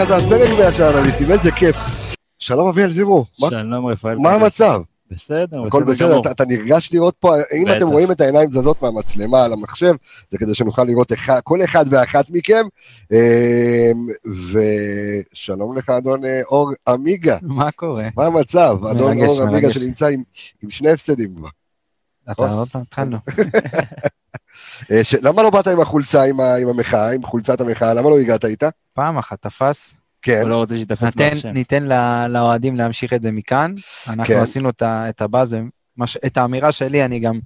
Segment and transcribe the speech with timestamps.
[0.00, 1.76] חזרת פרק מהשאר אנליסטים, איזה כיף.
[2.38, 4.16] שלום אביאל זירו, שלום רפאל.
[4.16, 4.80] מה המצב?
[5.10, 6.20] בסדר, הכל בסדר.
[6.20, 7.76] אתה- אתה נרגש לראות פה, אם בטח.
[7.76, 9.94] אתם רואים את העיניים זזות מהמצלמה על המחשב,
[10.30, 12.62] זה כדי שנוכל לראות אחד- כל אחד ואחת מכם.
[13.12, 13.18] אמ,
[15.32, 18.04] ושלום לך אדון אה, אור עמיגה, מה קורה?
[18.16, 18.78] מה המצב?
[18.90, 19.74] אדון מרגש, אור עמיגה מרגש.
[19.78, 20.22] שנמצא עם-
[20.62, 21.48] עם שני הפסדים כבר.
[22.30, 23.16] אתה עוד פעם התחלנו.
[24.92, 27.94] אה, ש- למה לא באת עם החולצה, עם ה- עם המחאה, עם חולצת המחאה?
[27.94, 28.68] למה לא הגעת איתה?
[28.94, 31.48] פעם אחת תפס, כן, הוא לא רוצה שיתפס ניתן- בהשם.
[31.48, 31.82] ניתן
[32.28, 33.74] לאוהדים להמשיך את זה מכאן.
[34.04, 34.12] כן.
[34.12, 35.56] אנחנו עשינו את ה- את הבאז,
[35.96, 37.38] מה ש- את האמירה שלי, אני גם,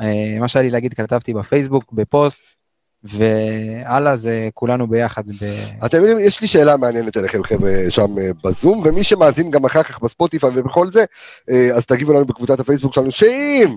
[0.00, 2.38] אה, מה שהיה לי להגיד, כתבתי בפייסבוק, בפוסט,
[3.04, 5.22] והלאה זה כולנו ביחד.
[5.26, 9.64] ב- אתם יודעים, יש לי שאלה מעניינת אליכם חבר'ה שם אה, בזום, ומי שמאזין גם
[9.64, 11.04] אחר כך בספוטיפיי ובכל זה,
[11.76, 13.76] אז תגיבו לנו בקבוצת הפייסבוק שלנו, שאם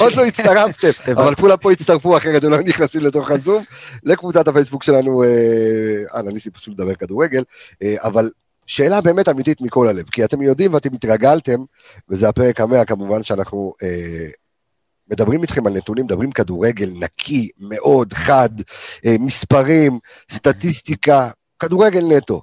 [0.00, 0.88] עוד לא הצטרפתם,
[1.22, 3.64] אבל כולם פה הצטרפו אחרת הם לא נכנסים לתוך הזום,
[4.04, 5.28] לקבוצת הפייסבוק שלנו, אה,
[6.14, 7.44] אה, אני ניסי פשוט לדבר כדורגל,
[7.82, 8.30] אה, אבל
[8.66, 11.64] שאלה באמת אמיתית מכל הלב, כי אתם יודעים ואתם התרגלתם,
[12.08, 14.28] וזה הפרק המאה כמובן שאנחנו אה,
[15.10, 18.50] מדברים איתכם על נתונים, מדברים כדורגל נקי, מאוד, חד,
[19.06, 19.98] אה, מספרים,
[20.30, 22.42] סטטיסטיקה, כדורגל נטו.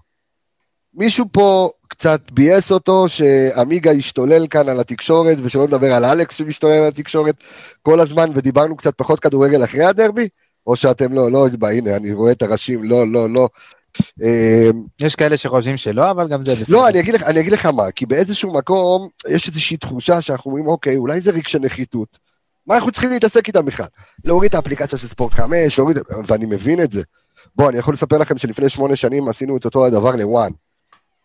[0.93, 6.73] מישהו פה קצת ביאס אותו שעמיגה השתולל כאן על התקשורת, ושלא נדבר על אלכס שמשתולל
[6.73, 7.35] על התקשורת
[7.81, 10.27] כל הזמן, ודיברנו קצת פחות כדורגל אחרי הדרבי?
[10.67, 13.49] או שאתם לא, לא, הנה, אני רואה את הראשים, לא, לא, לא.
[14.23, 14.69] אה,
[15.01, 16.77] יש כאלה שחושבים שלא, אבל גם זה בסדר.
[16.77, 20.51] לא, אני אגיד, לך, אני אגיד לך מה, כי באיזשהו מקום יש איזושהי תחושה שאנחנו
[20.51, 22.17] אומרים, אוקיי, אולי זה רגשי נחיתות.
[22.67, 23.85] מה אנחנו צריכים להתעסק איתם בכלל?
[24.25, 27.01] להוריד את האפליקציה של ספורט 5, להוריד, ואני מבין את זה.
[27.55, 30.51] בוא, אני יכול לספר לכם שלפני שמונה שנים עשינו את אותו הדבר לוואן.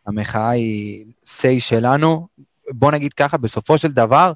[0.06, 2.26] המחאה היא say שלנו.
[2.70, 4.32] בוא נגיד ככה, בסופו של דבר,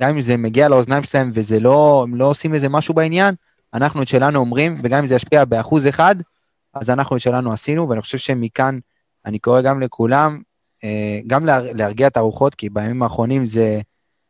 [0.00, 3.34] גם אם זה מגיע לאוזניים שלהם וזה לא, הם לא עושים איזה משהו בעניין,
[3.74, 6.16] אנחנו את שלנו אומרים, וגם אם זה ישפיע באחוז אחד,
[6.74, 8.78] אז אנחנו את שלנו עשינו, ואני חושב שמכאן
[9.26, 10.42] אני קורא גם לכולם,
[10.84, 13.80] אה, גם להר, להרגיע את הרוחות, כי בימים האחרונים זה,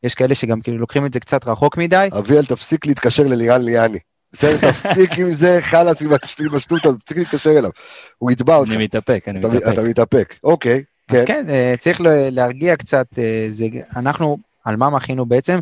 [0.03, 2.09] יש כאלה שגם כאילו לוקחים את זה קצת רחוק מדי.
[2.19, 3.99] אביאל, תפסיק להתקשר ללירן ליאני.
[4.33, 7.71] בסדר, תפסיק עם זה, חלאס עם השט- עם השטות הזאת, תפסיק להתקשר אליו.
[8.19, 9.69] הוא יתבע אותך, אני מתאפק, אני מתאפק.
[9.73, 10.35] אתה מתאפק.
[10.45, 11.25] אוקיי, אז כן.
[11.27, 15.59] כן, אה, צריך להרגיע קצת, אה, זה, אנחנו, על מה מחינו בעצם,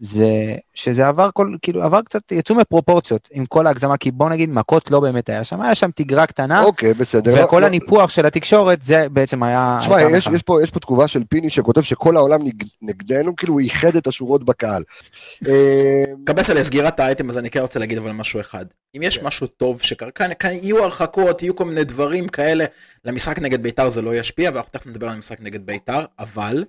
[0.00, 4.50] זה שזה עבר כל, כאילו עבר קצת, יצאו מפרופורציות עם כל ההגזמה, כי בוא נגיד
[4.50, 7.44] מכות לא באמת היה שם, היה שם תיגרה קטנה, אוקיי, בסדר.
[7.44, 9.78] וכל לא- הניפוח של התקשורת זה בעצם היה...
[9.80, 10.26] תשמע, הייתה יש.
[10.26, 13.96] יש, פה, יש פה תגובה של פיני שכותב שכל העולם נג, נגדנו, כאילו הוא איחד
[13.96, 14.82] את השורות בקהל.
[15.48, 18.64] אה, קבס על סגירת האייטם אז אני כן רוצה להגיד אבל משהו אחד.
[18.96, 22.64] אם יש משהו טוב שקרה, כאן, כאן יהיו הרחקות, יהיו כל מיני דברים כאלה,
[23.04, 26.64] למשחק נגד בית"ר זה לא ישפיע, ואנחנו תכף נדבר על המשחק נגד בית"ר, אבל,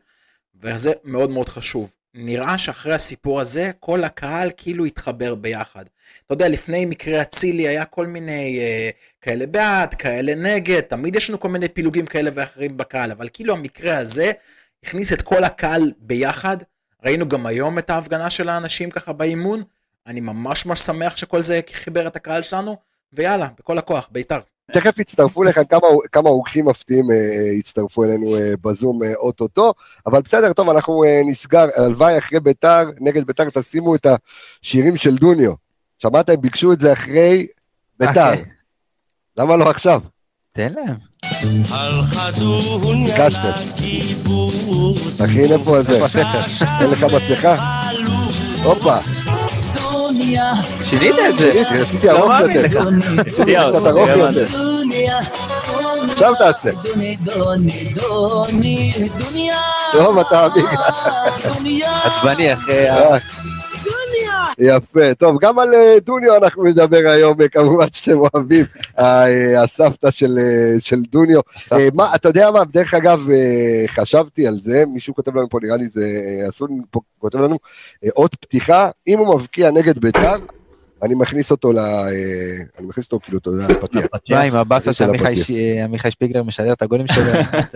[0.61, 5.85] וזה מאוד מאוד חשוב, נראה שאחרי הסיפור הזה, כל הקהל כאילו התחבר ביחד.
[6.25, 8.89] אתה יודע, לפני מקרה אצילי היה כל מיני אה,
[9.21, 13.53] כאלה בעד, כאלה נגד, תמיד יש לנו כל מיני פילוגים כאלה ואחרים בקהל, אבל כאילו
[13.53, 14.31] המקרה הזה
[14.83, 16.57] הכניס את כל הקהל ביחד,
[17.03, 19.63] ראינו גם היום את ההפגנה של האנשים ככה באימון,
[20.07, 22.77] אני ממש ממש שמח שכל זה חיבר את הקהל שלנו,
[23.13, 24.39] ויאללה, בכל הכוח, בית"ר.
[24.73, 27.15] תכף יצטרפו לכאן כמה, כמה אורחים מפתיעים אה,
[27.59, 29.73] יצטרפו אלינו אה, בזום אה, אוטוטו,
[30.05, 34.07] אבל בסדר, טוב, אנחנו אה, נסגר, הלוואי אחרי ביתר, נגד ביתר תשימו את
[34.63, 35.53] השירים של דוניו.
[35.97, 37.47] שמעת, הם ביקשו את זה אחרי
[37.99, 38.31] ביתר.
[39.37, 40.01] למה לא עכשיו?
[40.51, 40.95] תן להם.
[43.05, 43.51] ביקשתם.
[45.25, 45.93] אחי, איפה זה?
[45.93, 46.65] איפה הספר?
[46.81, 47.79] אין לך מסכה?
[48.63, 48.97] הופה,
[50.83, 51.51] שינית את זה.
[51.53, 52.81] שיניתי, עשיתי לא ארוך יותר.
[53.27, 54.45] עשיתי קצת ארוך יותר.
[56.11, 56.69] עכשיו תעשה.
[59.91, 60.47] טוב, אתה.
[62.03, 62.89] עצבני אחרי.
[62.89, 63.17] אה,
[64.59, 68.65] יפה, טוב, גם על אה, דוניו אנחנו נדבר היום, אה, כמובן שאתם אוהבים,
[68.99, 70.39] אה, הסבתא של,
[70.79, 71.39] של דוניו.
[71.93, 73.27] מה, אתה יודע מה, דרך אגב,
[73.87, 76.81] חשבתי על זה, מישהו כותב לנו פה, נראה לי זה, אסון
[77.19, 77.57] כותב לנו,
[78.15, 80.37] אות פתיחה, אם הוא מבקיע נגד בית"ר,
[81.03, 81.79] אני מכניס אותו ל...
[81.79, 82.07] אה,
[82.79, 84.05] אני מכניס אותו כאילו, אתה יודע, לפתיח.
[84.29, 87.23] מה עם הבאסה של שעמיחי עמיחי שפיגלר משדר את הגולים שלו,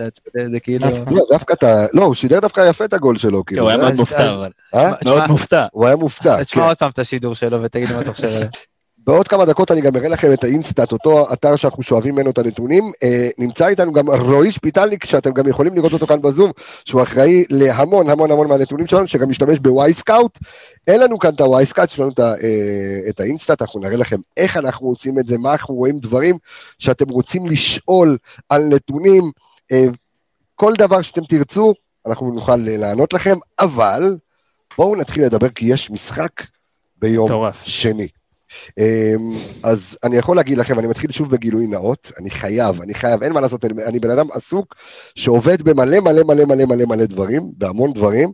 [0.52, 0.86] זה כאילו...
[1.10, 3.62] לא, דווקא אתה, לא, הוא שידר דווקא יפה את הגול שלו, כאילו.
[3.62, 4.50] הוא היה מאוד מופתע, אבל.
[4.74, 4.90] אה?
[5.04, 5.66] מאוד מופתע.
[5.72, 6.44] הוא היה מופתע, כן.
[6.44, 8.48] תשמע עוד פעם את השידור שלו ותגיד מה אתה חושב עליו.
[9.06, 12.30] בעוד כמה דקות אני גם אראה לכם את ה InStat, אותו אתר שאנחנו שואבים ממנו
[12.30, 12.92] את הנתונים.
[13.02, 16.52] אה, נמצא איתנו גם רועי שפיטלניק, שאתם גם יכולים לראות אותו כאן בזום,
[16.84, 20.38] שהוא אחראי להמון המון המון מהנתונים שלנו, שגם משתמש ב Wyscout.
[20.86, 24.20] אין לנו כאן את ה Wyscout, יש לנו את, אה, ה InStat, אנחנו נראה לכם
[24.36, 26.38] איך אנחנו עושים את זה, מה אנחנו רואים דברים
[26.78, 28.18] שאתם רוצים לשאול
[28.48, 29.30] על נתונים.
[29.72, 29.84] אה,
[30.54, 31.74] כל דבר שאתם תרצו,
[32.06, 34.16] אנחנו נוכל לענות לכם, אבל
[34.78, 36.30] בואו נתחיל לדבר, כי יש משחק
[36.96, 37.64] ביום מטורף.
[37.64, 38.08] שני.
[38.78, 38.84] אמ,
[39.62, 43.32] אז אני יכול להגיד לכם, אני מתחיל שוב בגילוי נאות, אני חייב, אני חייב, אין
[43.32, 44.74] מה לעשות, אני, אני בן אדם עסוק
[45.14, 48.30] שעובד במלא מלא מלא מלא מלא מלא דברים, בהמון דברים,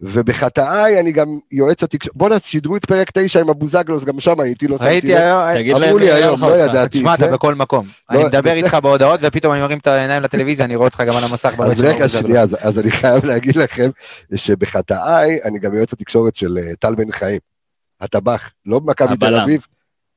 [0.00, 4.68] ובחטאיי אני גם יועץ התקשורת, בואנה, שידרו את פרק 9 עם הבוזגלוס, גם שם הייתי,
[4.68, 5.16] לא שמתי ראיתי לב.
[5.16, 6.58] היום, תגיד אמרו לי היום, לא.
[6.58, 7.24] ידעתי תשמע, את זה.
[7.24, 7.86] אתה בכל מקום.
[8.10, 8.52] לא, אני מדבר.
[8.52, 11.54] איתך בהודעות, ופתאום אני מרים את העיניים לטלוויזיה, אני רואה אותך גם על המסך.
[11.58, 11.80] אז.
[11.80, 13.90] רגע, שנייה, אז, אז אני חייב להגיד לכם
[14.34, 17.38] שבחטאיי אני גם יועץ התקשורת של אה, טל בן חיים,
[18.00, 19.36] הטבח, לא במכבי תל.
[19.36, 19.66] אביב,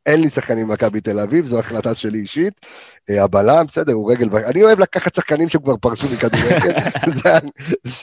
[0.06, 2.54] אין לי שחקנים במכבי תל אביב, זו החלטה שלי אישית.
[3.10, 6.74] אה, הבלם, בסדר, הוא רגל, אני אוהב לקחת שחקנים שכבר פרשו מכדורגל,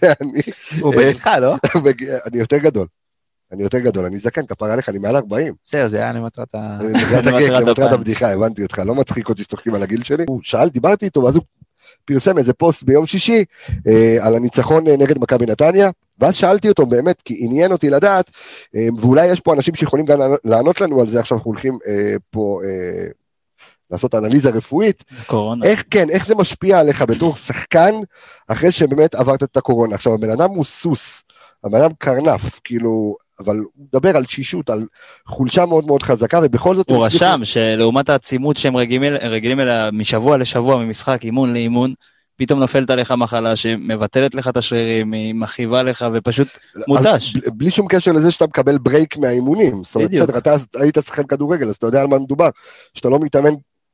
[0.00, 0.42] זה אני-
[0.80, 1.54] הוא בגילך, לא?
[2.26, 2.86] אני יותר גדול.
[3.52, 5.54] אני יותר גדול, אני זקן, כפרה עליך, אני מעל 40.
[5.66, 6.78] בסדר, זה היה למטרת ה...
[6.82, 7.92] מטרת למטרת הגג, למטרת.
[7.92, 10.24] הבדיחה, הבנתי אותך, לא מצחיק אותי שצוחקים על הגיל שלי.
[10.28, 11.44] הוא שאל, דיברתי איתו, ואז הוא
[12.04, 13.44] פרסם איזה פוסט ביום שישי
[13.86, 18.30] אה, על הניצחון אה, נגד מכבי נתניה, ואז שאלתי אותו באמת, כי עניין אותי לדעת,
[18.76, 22.14] אה, ואולי יש פה אנשים שיכולים גם לענות- לנו על זה, עכשיו אנחנו הולכים אה,
[22.30, 23.06] פה אה,
[23.90, 25.66] לעשות אנליזה רפואית, קורונה.
[25.66, 27.94] איך כן, איך זה משפיע עליך בתור שחקן,
[28.48, 29.94] אחרי שבאמת עברת את הקורונה.
[29.94, 31.24] עכשיו, הבן אדם הוא סוס,
[31.64, 34.86] הבן אדם קרנף, כאילו, אבל הוא מדבר על תשישות, על
[35.26, 36.90] חולשה מאוד מאוד חזקה, ובכל זאת...
[36.90, 41.94] הוא רשם שלעומת העצימות שהם רגילים, רגילים אליה משבוע לשבוע, ממשחק אימון לאימון,
[42.38, 46.48] פתאום נופלת עליך מחלה שמבטלת לך את השרירים, היא מכאיבה לך ופשוט
[46.88, 47.36] מותש.
[47.36, 49.84] אז בלי שום קשר לזה שאתה מקבל ברייק מהאימונים.
[49.84, 50.10] זאת אומרת.
[50.10, 52.48] בסדר, אתה היית שחקן כדורגל, אז אתה יודע על מה מדובר.
[52.94, 53.50] שאתה לא מתאמן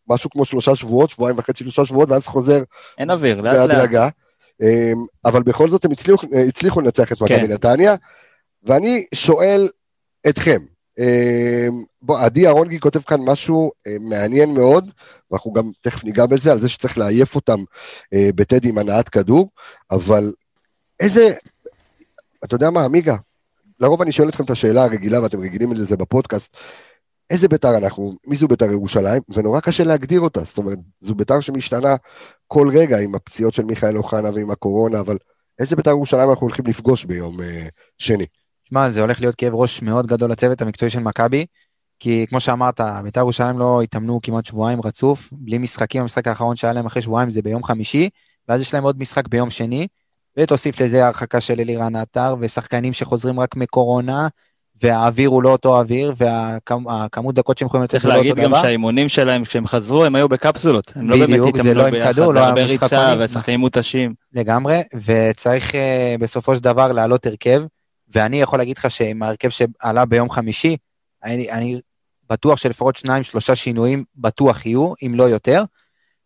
[0.08, 2.62] משהו כמו שלושה שבועות, שבועיים וחצי, שלושה שבועות, ואז חוזר
[2.99, 4.12] אין אוויר, לאט לאט.
[4.62, 7.52] אמ, אבל בכל זאת הם הצליחו, הצליחו לנצח את מכבי כן.
[7.52, 7.94] נתניה,
[8.62, 9.69] ואני שואל
[10.29, 10.61] אתכם,
[12.02, 14.91] בוא, עדי אהרונגי כותב כאן משהו אה, מעניין מאוד,
[15.31, 17.58] ואנחנו גם תכף ניגע בזה, על זה שצריך לעייף אותם
[18.14, 19.50] אה, בטדי עם הנעת כדור,
[19.91, 20.32] אבל
[21.00, 21.35] איזה,
[22.44, 23.17] אתה יודע מה, עמיגה,
[23.81, 26.56] לרוב אני שואל אתכם את השאלה הרגילה, ואתם רגילים לזה בפודקאסט,
[27.31, 31.41] איזה בית"ר אנחנו, מי זו בית"ר ירושלים, ונורא קשה להגדיר אותה, זאת אומרת, זו בית"ר
[31.41, 31.96] שמשתנה
[32.46, 35.19] כל רגע עם הפציעות של מיכאל אוחנה ועם הקורונה, אבל
[35.58, 37.67] איזה בית"ר ירושלים אנחנו הולכים לפגוש ביום אה,
[37.99, 38.26] שני?
[38.69, 41.46] שמע, זה הולך להיות כאב ראש מאוד גדול לצוות המקצועי של מכבי,
[42.00, 46.72] כי כמו שאמרת, בית"ר ירושלים לא התאמנו כמעט שבועיים רצוף, בלי משחקים, המשחק האחרון שהיה
[46.72, 48.08] להם אחרי שבועיים זה ביום חמישי,
[48.49, 49.87] ואז יש להם עוד משחק ביום שני,
[50.37, 54.28] ותוסיף לזה הרחקה של אלירן עטר, ושחקנים שחוזרים רק מקורונה,
[54.82, 58.43] והאוויר הוא לא אותו אוויר, והכמות דקות שהם יכולים לצאת צריך זה לא להגיד אותו
[58.43, 58.62] גם דבר.
[58.62, 60.93] שהאימונים שלהם, כשהם חזרו, הם היו בקפסולות.
[60.96, 63.14] הם לא באמת זה התאמנו לא ביחד, כדור, לא הרבה ריצה.
[63.19, 64.14] ושחקנים מותשים.
[64.32, 67.62] לגמרי, וצריך אה, בסופו של דבר להעלות הרכב,
[68.08, 70.76] ואני יכול להגיד לך שעם ההרכב שעלה ביום חמישי,
[71.24, 71.80] אני, אני
[72.30, 75.64] בטוח שלפחות שניים, שלושה שינויים בטוח יהיו, אם לא יותר,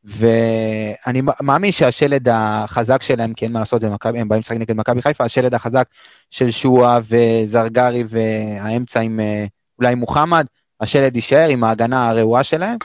[0.04, 5.02] ואני מאמין שהשלד החזק שלהם, כי אין מה לעשות, מכבי, הם באים לשחק נגד מכבי
[5.02, 5.88] חיפה, השלד החזק
[6.30, 9.46] של שועה וזרגרי והאמצע עם אה,
[9.78, 10.46] אולי מוחמד,
[10.80, 12.78] השלד יישאר עם ההגנה הרעועה שלהם,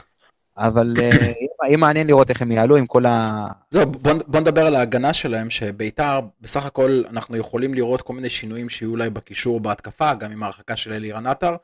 [0.58, 1.32] אבל אה,
[1.68, 3.48] יהיה מעניין לראות איך הם יעלו עם כל ה...
[3.70, 8.30] זהו, בוא, בוא נדבר על ההגנה שלהם, שביתר, בסך הכל אנחנו יכולים לראות כל מיני
[8.30, 11.56] שינויים שיהיו אולי בקישור בהתקפה, גם עם ההרחקה של אלירן עטר,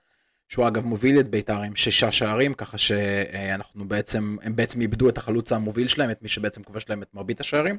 [0.48, 5.18] שהוא אגב מוביל את ביתר עם שישה שערים, ככה שאנחנו בעצם, הם בעצם איבדו את
[5.18, 7.78] החלוץ המוביל שלהם, את מי שבעצם כובש להם את מרבית השערים.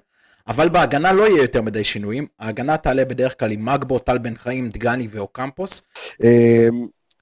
[0.49, 4.35] אבל בהגנה לא יהיה יותר מדי שינויים, ההגנה תעלה בדרך כלל עם מגבו, טל בן
[4.37, 5.83] חיים, דגני ואוקמפוס.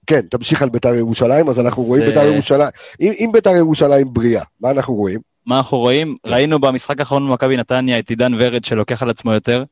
[0.09, 2.69] כן, תמשיך על בית"ר ירושלים, אז אנחנו אז, רואים אה, בית"ר ירושלים,
[3.01, 5.21] אם אם בית"ר ירושלים בריאה, מה אנחנו רואים?
[5.47, 6.17] מה אנחנו רואים?
[6.27, 9.65] ראינו במשחק האחרון במכבי נתניה את עידן ורד שלוקח על עצמו יותר.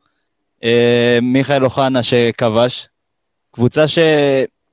[0.64, 2.88] אה, מיכאל אוחנה שכבש.
[3.50, 3.98] קבוצה ש...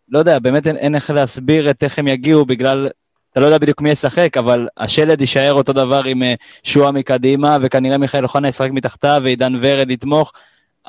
[0.10, 2.89] לא יודע, באמת אין, אין איך להסביר את איך הם יגיעו בגלל...
[3.32, 7.58] אתה לא יודע בדיוק מי ישחק, אבל השלד יישאר אותו דבר עם אה, שועה מקדימה,
[7.62, 10.32] וכנראה מיכאל אוחנה ישחק מתחתיו ועידן ורד יתמוך.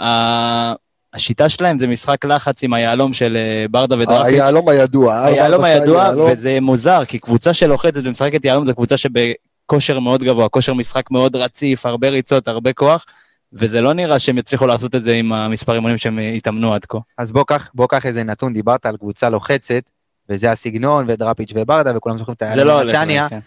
[0.01, 0.73] ה-
[1.15, 4.33] השיטה שלהם זה משחק לחץ עם היהלום של אה, ברדה ודראפיץ'.
[4.33, 5.17] היהלום הידוע.
[5.17, 6.31] ארבע, היהלום הידוע, יהלום.
[6.33, 11.37] וזה מוזר, כי קבוצה שלוחצת ומשחקת יהלום זו קבוצה שבכושר מאוד גבוה, כושר משחק מאוד
[11.37, 13.05] רציף, הרבה ריצות, הרבה כוח,
[13.53, 16.99] וזה לא נראה שהם יצליחו לעשות את זה עם המספר אימונים שהם התאמנו עד כה.
[17.19, 19.83] אז בוא קח, בוא קח איזה נתון, דיברת על קבוצה לוחצת,
[20.29, 22.97] וזה הסגנון, ודראפיץ' וברדה, וכולם זוכרים את זה לא הולך.
[22.97, 23.29] נתניה.
[23.29, 23.39] כן.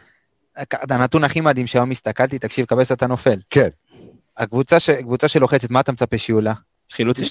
[0.90, 3.40] הנתון הכי מדהים שהיום הסתכלתי, תקשיב, קבס אתה נופל.
[3.50, 3.70] כן.
[4.38, 6.54] הקבוצה, ש, קבוצה שלוחצת, מה אתה מצפה שיהיו לה?
[6.92, 7.26] חילוצים.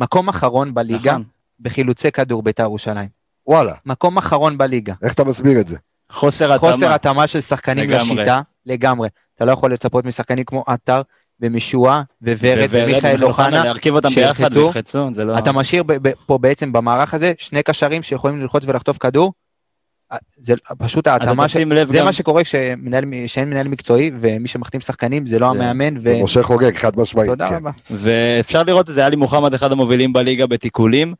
[0.00, 1.24] מקום אחרון בליגה, נכון.
[1.60, 3.08] בחילוצי כדור בית"ר ירושלים.
[3.46, 4.94] וואלה, מקום אחרון בליגה.
[5.02, 5.76] איך אתה מסביר את זה?
[6.10, 6.72] חוסר התאמה.
[6.72, 8.16] חוסר התאמה של שחקנים לגמרי.
[8.16, 9.08] לשיטה, לגמרי.
[9.34, 11.02] אתה לא יכול לצפות משחקנים כמו עטר,
[11.40, 13.64] ומשועה, וורד, ומיכאל אוחנה.
[13.64, 14.48] להרכיב אותם ביחד
[15.12, 15.38] זה לא...
[15.38, 19.32] אתה משאיר ב- ב- פה בעצם במערך הזה שני קשרים שיכולים ללחוץ ולחטוף כדור.
[20.12, 21.56] אה, זה פשוט ההתאמה, ש...
[21.86, 25.94] זה גם- מה שקורה כשמנהל, שאין מנהל מקצועי ומי שמחתים שחקנים זה לא זה- המאמן
[26.22, 27.28] משה חוגג, חד משמעית.
[27.28, 27.54] ותודה כן.
[27.54, 27.70] רבה.
[27.90, 31.14] ואפשר לראות את זה, עלי מוחמד אחד המובילים בליגה בתיקולים,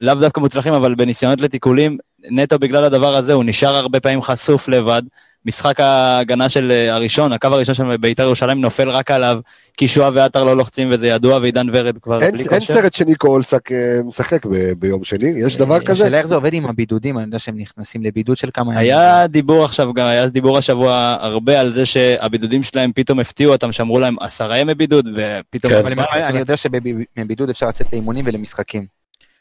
[0.00, 1.98] לאו דווקא מוצלחים, אבל בניסיונות לתיקולים,
[2.30, 5.02] נטו בגלל הדבר הזה, הוא נשאר הרבה פעמים חשוף לבד.
[5.46, 9.40] משחק ההגנה של אה, הראשון, הקו הראשון של בית"ר ירושלים נופל רק עליו,
[9.76, 12.74] כי שועה ועטר לא לוחצים וזה ידוע, ועידן ורד כבר אין, בלי אין כושר.
[12.74, 15.92] סרט שניקו אולסק אה, משחק ב- ביום שני, יש דבר כזה?
[15.92, 18.78] השאלה איך זה עובד עם הבידודים, אני יודע שהם נכנסים לבידוד של כמה ימים.
[18.78, 23.72] היה דיבור עכשיו, גם היה דיבור השבוע הרבה על זה שהבידודים שלהם פתאום הפתיעו אותם,
[23.72, 25.72] שאמרו להם עשרה ימי בידוד, ופתאום...
[25.72, 25.78] כן.
[25.78, 28.86] אבל אני- אני יודע שמבידוד אפשר לצאת לאימונים ולמשחקים.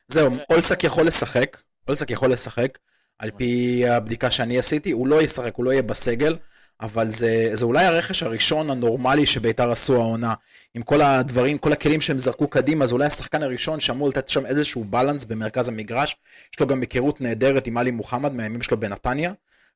[0.07, 2.77] זהו, אולסק יכול לשחק, אולסק יכול לשחק,
[3.19, 6.37] על פי הבדיקה שאני עשיתי, הוא לא ישחק, הוא לא יהיה בסגל,
[6.81, 10.33] אבל זה, זה אולי הרכש הראשון הנורמלי שביתר עשו העונה.
[10.73, 14.45] עם כל הדברים, כל הכלים שהם זרקו קדימה, זה אולי השחקן הראשון שאמור לתת שם
[14.45, 16.15] איזשהו בלנס במרכז המגרש.
[16.53, 19.33] יש לו גם היכרות נהדרת עם עלי מוחמד מהימים שלו בנתניה,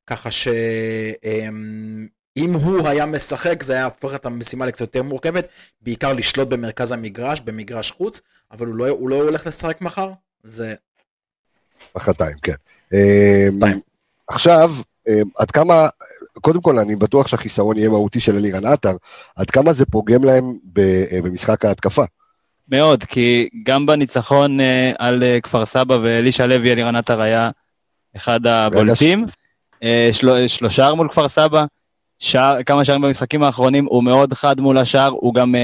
[0.07, 5.47] ככה שאם הוא היה משחק זה היה הופך את המשימה לקצת יותר מורכבת,
[5.81, 8.21] בעיקר לשלוט במרכז המגרש, במגרש חוץ,
[8.51, 10.11] אבל הוא לא, הוא לא הולך לשחק מחר,
[10.43, 10.75] זה
[11.95, 12.53] מחרתיים, כן.
[13.51, 13.79] מחרתיים.
[14.27, 14.73] עכשיו,
[15.09, 15.87] אה, עד כמה,
[16.41, 18.95] קודם כל אני בטוח שהחיסרון יהיה מהותי של אלירן עטר,
[19.35, 22.03] עד כמה זה פוגם להם אה, במשחק ההתקפה.
[22.69, 27.49] מאוד, כי גם בניצחון אה, על אה, כפר סבא ואלישע לוי, אלירן עטר היה
[28.15, 29.25] אחד הבולטים.
[30.11, 31.65] של, שלושה מול כפר סבא,
[32.19, 35.55] שער, כמה שערים במשחקים האחרונים, הוא מאוד חד מול השער, הוא גם,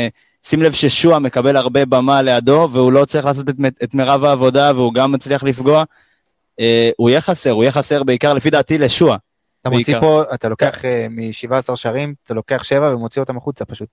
[0.43, 4.71] שים לב ששועה מקבל הרבה במה לידו, והוא לא צריך לעשות את, את מירב העבודה,
[4.75, 5.83] והוא גם מצליח לפגוע.
[6.59, 9.17] אה, הוא יהיה חסר, הוא יהיה חסר בעיקר לפי דעתי לשועה.
[9.61, 10.07] אתה מוציא בעיקר.
[10.07, 13.89] פה, אתה לוקח אה, מ-17 שערים, אתה לוקח 7 ומוציא אותם החוצה פשוט.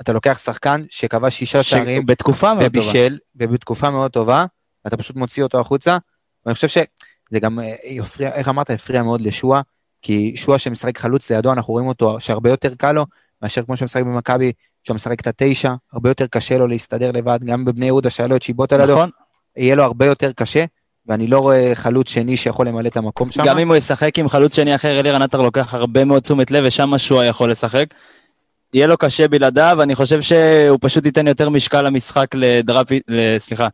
[0.00, 2.88] אתה לוקח שחקן שכבש שישה שערים בתקופה מאוד טובה.
[2.88, 4.46] ובישל, ובתקופה מאוד טובה,
[4.86, 5.98] אתה פשוט מוציא אותו החוצה,
[6.46, 9.60] ואני חושב שזה גם אה, יפריע, איך אמרת, הפריע מאוד לשועה,
[10.02, 13.06] כי שועה שמשחק חלוץ לידו, אנחנו רואים אותו שהרבה יותר קל לו,
[13.42, 14.52] מאשר כמו שמשחק במכבי,
[14.84, 18.36] שהוא משחק את התשע, הרבה יותר קשה לו להסתדר לבד, גם בבני יהודה שהיה לו
[18.36, 19.10] את שיבוט על ידו, נכון?
[19.56, 20.64] יהיה לו הרבה יותר קשה,
[21.06, 23.42] ואני לא רואה חלוץ שני שיכול למלא את המקום שם.
[23.44, 26.64] גם אם הוא ישחק עם חלוץ שני אחר, אלירן עטר לוקח הרבה מאוד תשומת לב,
[26.66, 27.86] ושם שועה יכול לשחק.
[28.74, 33.00] יהיה לו קשה בלעדיו, אני חושב שהוא פשוט ייתן יותר משקל למשחק לדרפי,
[33.38, 33.68] סליחה,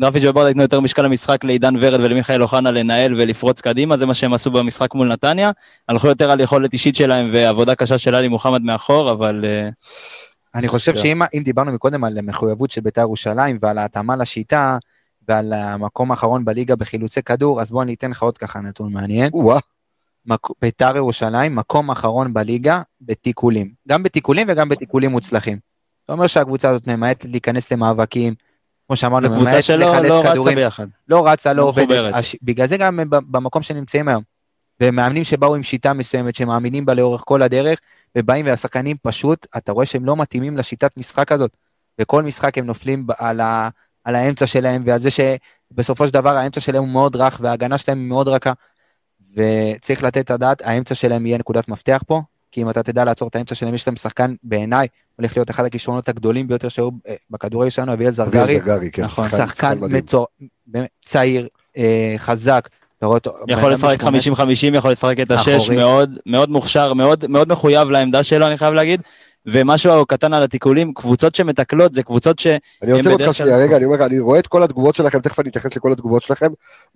[0.00, 4.14] דרפיץ' וברדה ייתנו יותר משקל למשחק לעידן ורד ולמיכאל אוחנה לנהל ולפרוץ קדימה, זה מה
[4.14, 5.50] שהם עשו במשחק מול נתניה.
[5.88, 9.68] הלכו יותר על יכולת אישית שלהם ועבודה קשה של עלי מוחמד מאחור, אבל אה,
[10.54, 10.94] אני חושב.
[10.96, 14.78] שאם אם דיברנו מקודם על מחויבות של בית"ר ירושלים ועל ההתאמה לשיטה
[15.30, 19.30] ועל המקום האחרון בליגה בחילוצי כדור, אז בוא אני אתן לך עוד ככה נתון מעניין.
[19.32, 19.58] או-אה,
[20.26, 23.72] מק- בית"ר ירושלים, מקום אחרון בליגה בתיקולים.
[23.88, 25.58] גם בתיקולים וגם בתיקולים מוצלחים.
[26.08, 28.34] זה אומר שהקבוצה הזאת ממעטת להיכנס למאבקים,
[28.86, 30.58] כמו שאמרנו, ממעטת לחלץ לא רצה כדורים.
[31.08, 31.86] לא רצה, לא לא עובדת.
[32.14, 34.22] הש- בגלל זה גם במקום שנמצאים היום.
[34.80, 37.78] ומאמנים שבאו עם שיטה מסוימת, שמאמינים בה לאורך כל הדרך,
[38.18, 41.56] ובאים והשחקנים פשוט, אתה רואה שהם לא מתאימים לשיטת משחק הזאת.
[42.00, 43.68] וכל משחק הם נופלים על, ה,
[44.04, 47.98] על האמצע שלהם, ועל זה שבסופו של דבר האמצע שלהם הוא מאוד רך, וההגנה שלהם
[47.98, 48.52] היא מאוד רכה.
[49.36, 52.20] וצריך לתת את הדעת, האמצע שלהם יהיה נקודת מפתח פה,
[52.52, 55.64] כי אם אתה תדע לעצור את האמצע שלהם, יש להם שחקן, בעיניי, הולך להיות אחד
[55.64, 58.42] הכישרונות הגדולים ביותר שהיו אה, בכדורגל שלנו, אביאל זרגרי.
[58.42, 59.04] אביאל זרגרי, כן.
[59.04, 59.28] נכון.
[59.28, 59.78] שחקן.
[59.80, 60.26] מצור...
[61.04, 62.68] צעיר, אה, חזק.
[63.48, 65.70] יכול לשחק ב- 50-50, יכול לשחק את השש.
[65.70, 69.00] מאוד, מאוד מוכשר, מאוד, מאוד מחויב לעמדה שלו, אני חייב להגיד.
[69.46, 72.46] ומשהו קטן על התיקולים, קבוצות שמתקלות זה קבוצות ש...
[72.82, 75.20] אני עוצר הם אותך שנייה, רגע, אני אומר לך, אני רואה את כל התגובות שלכם,
[75.20, 76.46] תכף אני אתייחס לכל התגובות שלכם,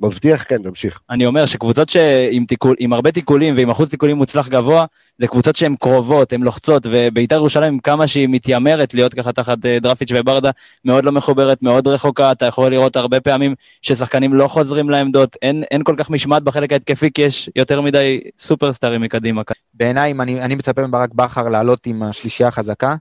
[0.01, 1.01] מבטיח, כן, תמשיך.
[1.11, 4.85] אני אומר שקבוצות שעם תיקול, עם הרבה תיקולים ועם אחוז תיקולים מוצלח גבוה,
[5.19, 9.79] זה קבוצות שהן קרובות, הן לוחצות, ובית"ר ירושלים, כמה שהיא מתיימרת להיות ככה תחת אה,
[9.81, 10.51] דרפיץ' וברדה,
[10.85, 15.63] מאוד לא מחוברת, מאוד רחוקה, אתה יכול לראות הרבה פעמים ששחקנים לא חוזרים לעמדות, אין,
[15.71, 19.43] אין כל כך משמעת בחלק ההתקפי, כי יש יותר מדי סופרסטארים מקדימה.
[19.75, 22.95] בעיניי, אני, אני מצפה מברק בכר לעלות עם השלישייה החזקה,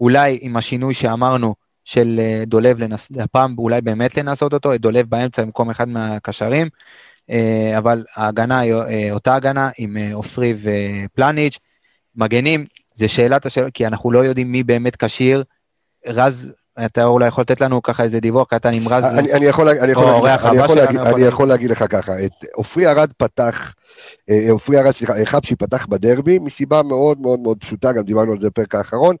[0.00, 3.08] אולי עם השינוי שאמרנו של אה, דולב לנס...
[3.20, 6.68] הפעם, אולי באמת לנסות אותו, את דולב באמצע במקום אחד מהקשרים,
[7.78, 11.58] אבל ההגנה היא אה, אותה הגנה עם אה, עופרי ופלניץ',
[12.16, 15.44] מגנים, זה שאלת השאלה, כי אנחנו לא יודעים מי באמת כשיר.
[16.06, 16.52] רז,
[16.84, 19.04] אתה אולי יכול לתת לנו ככה איזה דיווח קטן עם רז.
[19.04, 21.22] אני אני יכול אני יכול להגיד אני יכול להגיד- אני.
[21.22, 23.74] יכול להגיד לך ככה, את עופרי ארד פתח,
[24.30, 28.32] אה, עופרי ארד, סליחה, אה, חבשי פתח בדרבי מסיבה מאוד מאוד מאוד פשוטה, גם דיברנו
[28.32, 29.16] על זה בפרק האחרון,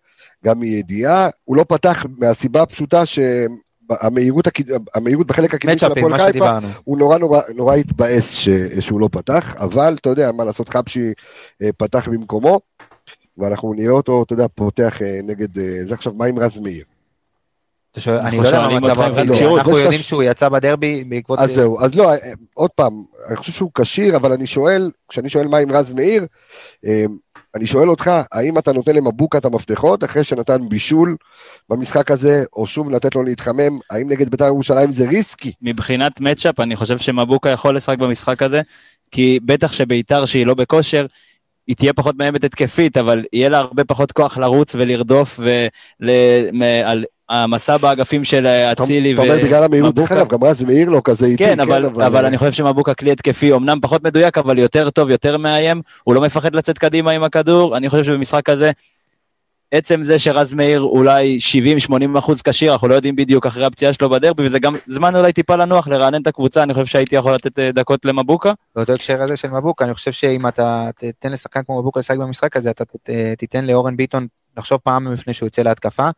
[0.46, 3.69] גם מידיעה, הוא לא פתח מהסיבה הפשוטה שהמהירות
[4.46, 6.44] הקד- המהירות בחלק הקדמי של הפועל חיפה.
[6.84, 8.48] הוא נורא נורא נורא התבאס ש-
[8.80, 11.12] שהוא לא פתח, אבל אתה יודע, מה לעשות, חבשי
[11.62, 12.60] אה, פתח במקומו,
[13.38, 16.84] ואנחנו נראה אותו, אתה יודע, פותח אה, נגד, אה, זה עכשיו, מה עם רז מאיר?
[18.08, 19.00] אני לא יודע מה המצב.
[19.56, 21.38] אנחנו יודעים שהוא יצא בדרבי בעקבות...
[21.38, 22.10] אז זהו, אז לא,
[22.54, 26.26] עוד פעם, אני חושב שהוא כשיר, אבל אני שואל, כשאני שואל מה עם רז מאיר,
[27.54, 31.16] אני שואל אותך, האם אתה נותן למבוקה את המפתחות אחרי שנתן בישול
[31.68, 33.78] במשחק הזה, או שוב לתת לו להתחמם?
[33.90, 35.52] האם נגד בית"ר ירושלים זה ריסקי?
[35.62, 38.60] מבחינת מצ'אפ, אני חושב שמבוקה יכול לשחק במשחק הזה,
[39.10, 41.06] כי בטח שבית"ר שהיא לא בכושר,
[41.66, 45.40] היא תהיה פחות מאיימת התקפית, אבל יהיה לה הרבה פחות כוח לרוץ ולרדוף
[46.00, 51.00] ועל המסע באגפים של אצילי אתה אומר בגלל המהירות, דרך אגב, גם רז מאיר לא
[51.04, 51.44] כזה איטי.
[51.44, 52.02] כן, אבל, אבל...
[52.02, 56.14] אבל אני חושב שמבוקה כלי התקפי, אמנם פחות מדויק, אבל יותר טוב, יותר מאיים, הוא
[56.14, 58.70] לא מפחד לצאת קדימה עם הכדור, אני חושב שבמשחק הזה,
[59.72, 61.38] עצם זה שרז מאיר אולי
[61.88, 65.32] 70-80 אחוז כשיר, אנחנו לא יודעים בדיוק אחרי הפציעה שלו בדרבי, וזה גם זמן אולי
[65.32, 68.52] טיפה לנוח, לרענן את הקבוצה, אני חושב שהייתי יכול לתת אה, דקות למבוקה.
[68.76, 72.56] באותו הקשר הזה של מבוקה, אני חושב שאם אתה תתן לשחקן כמו מבוקה לשחק במשחק
[72.56, 72.84] הזה, אתה
[73.36, 74.26] תיתן לאורן ביטון
[74.58, 76.10] לחשוב פעם לפני שהוא יוצא להתקפה,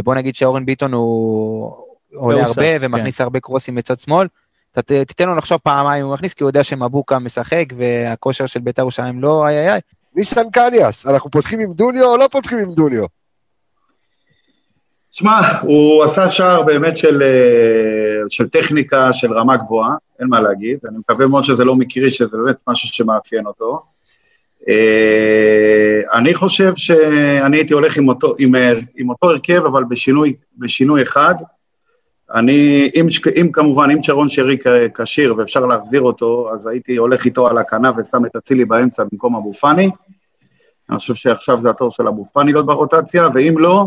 [0.00, 3.24] ובוא נגיד שאורן ביטון הוא עולה הרבה ומכניס כן.
[3.24, 4.26] הרבה קרוסים מצד שמאל,
[4.72, 8.82] אתה תיתן לו לחשוב פעמיים הוא מכניס, כי הוא יודע שמבוקה משחק והכושר של בית"ר
[8.82, 9.80] ירושלים לא איי איי איי.
[10.14, 13.04] ניסן קניאס, אנחנו פותחים עם דוניו או לא פותחים עם דוניו?
[15.12, 20.78] שמע, הוא עשה שער באמת של, אה, של טכניקה של רמה גבוהה, אין מה להגיד,
[20.88, 23.82] אני מקווה מאוד שזה לא מקרי, שזה באמת משהו שמאפיין אותו.
[24.68, 28.54] אה, אני חושב שאני הייתי הולך עם אותו, עם,
[28.96, 31.34] עם אותו הרכב, אבל בשינוי, בשינוי אחד.
[32.34, 33.06] אני, אם,
[33.40, 34.56] אם כמובן, אם שרון שרי
[34.94, 39.36] כשיר ואפשר להחזיר אותו, אז הייתי הולך איתו על הכנף ושם את אצילי באמצע במקום
[39.36, 39.90] אבו פאני.
[40.90, 43.86] אני חושב שעכשיו זה התור של אבו פאני להיות ברוטציה, ואם לא,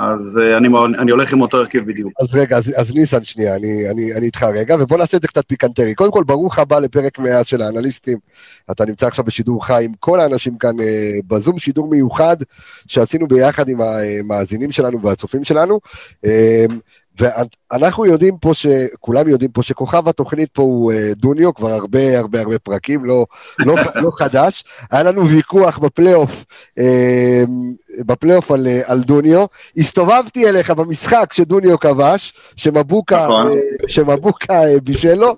[0.00, 2.12] אז uh, אני, אני הולך עם אותו הרכב בדיוק.
[2.20, 5.28] אז רגע, אז, אז ניסן, שנייה, אני, אני, אני איתך רגע, ובוא נעשה את זה
[5.28, 5.94] קצת פיקנטרי.
[5.94, 8.18] קודם כל, ברוך הבא לפרק 100 של האנליסטים.
[8.70, 10.82] אתה נמצא עכשיו בשידור חי עם כל האנשים כאן uh,
[11.26, 12.36] בזום, שידור מיוחד
[12.86, 15.80] שעשינו ביחד עם המאזינים שלנו והצופים שלנו.
[16.26, 16.28] Uh,
[17.20, 18.66] ואנחנו יודעים פה, ש...
[19.00, 23.26] כולם יודעים פה שכוכב התוכנית פה הוא אה, דוניו, כבר הרבה הרבה הרבה פרקים, לא,
[23.58, 24.64] לא, לא חדש.
[24.90, 26.44] היה לנו ויכוח בפלייאוף,
[26.78, 27.44] אה,
[28.06, 29.44] בפלייאוף על, אה, על דוניו.
[29.76, 33.46] הסתובבתי אליך במשחק שדוניו כבש, שמבוקה, נכון.
[33.86, 35.36] שמבוקה בישל לו,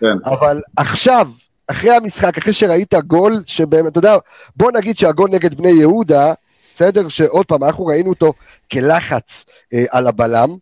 [0.00, 0.16] כן.
[0.24, 1.28] אבל עכשיו,
[1.68, 4.16] אחרי המשחק, אחרי שראית גול, שבאמת, אתה יודע,
[4.56, 6.32] בוא נגיד שהגול נגד בני יהודה,
[6.76, 7.08] בסדר?
[7.08, 8.32] שעוד פעם, אנחנו ראינו אותו
[8.72, 10.56] כלחץ אה, על הבלם,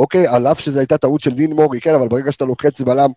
[0.00, 0.26] אוקיי?
[0.26, 3.10] על אף שזו הייתה טעות של דין מורי, כן, אבל ברגע שאתה לוחץ בלם,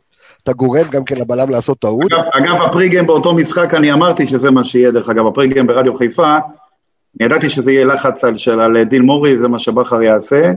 [0.43, 2.13] אתה גורם גם כן לבלם לעשות טעות.
[2.13, 6.37] אגב, אגב הפריגם באותו משחק, אני אמרתי שזה מה שיהיה, דרך אגב, הפריגם ברדיו חיפה,
[7.19, 10.51] אני ידעתי שזה יהיה לחץ על, של, על דין מורי, זה מה שבכר יעשה.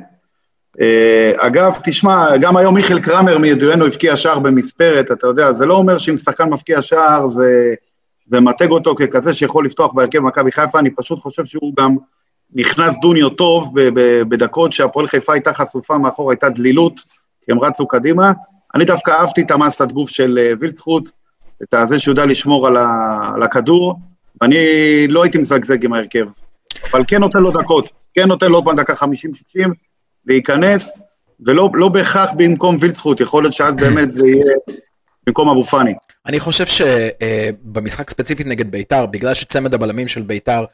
[0.80, 5.74] אה, אגב, תשמע, גם היום מיכאל קרמר מידוענו הבקיע שער במספרת, אתה יודע, זה לא
[5.74, 7.74] אומר שאם שחקן מבקיע שער זה,
[8.26, 11.96] זה מתג אותו ככזה שיכול לפתוח בהרכב מכבי חיפה, אני פשוט חושב שהוא גם
[12.56, 13.72] נכנס דוניו טוב
[14.28, 17.00] בדקות שהפועל חיפה הייתה חשופה מאחור, הייתה דלילות,
[17.44, 18.32] כי הם רצו קדימה.
[18.74, 21.10] אני דווקא אהבתי את המסת גוף של אה, וילצחוט,
[21.62, 22.86] את הזה שהוא יודע לשמור על, ה,
[23.34, 23.98] על הכדור,
[24.40, 24.56] ואני
[25.08, 26.26] לא הייתי מזגזג עם ההרכב,
[26.92, 28.96] אבל כן נותן לו דקות, כן נותן לו עוד פעם דקה 50-60,
[30.26, 31.00] להיכנס,
[31.40, 34.54] ולא לא בהכרח במקום וילצחוט, יכול להיות שאז באמת זה יהיה
[35.26, 35.94] במקום אבו פאני.
[36.26, 40.64] אני חושב שבמשחק ספציפית נגד ביתר, בגלל שצמד הבלמים של ביתר אה,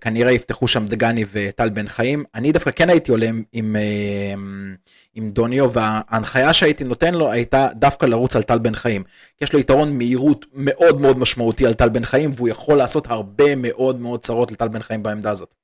[0.00, 2.24] כנראה יפתחו שם דגני וטל בן חיים.
[2.34, 4.34] אני דווקא כן הייתי עולה עם, עם, אה,
[5.14, 9.02] עם דוניו, וההנחיה שהייתי נותן לו הייתה דווקא לרוץ על טל בן חיים.
[9.40, 13.54] יש לו יתרון מהירות מאוד מאוד משמעותי על טל בן חיים, והוא יכול לעשות הרבה
[13.56, 15.54] מאוד מאוד צרות לטל בן חיים בעמדה הזאת.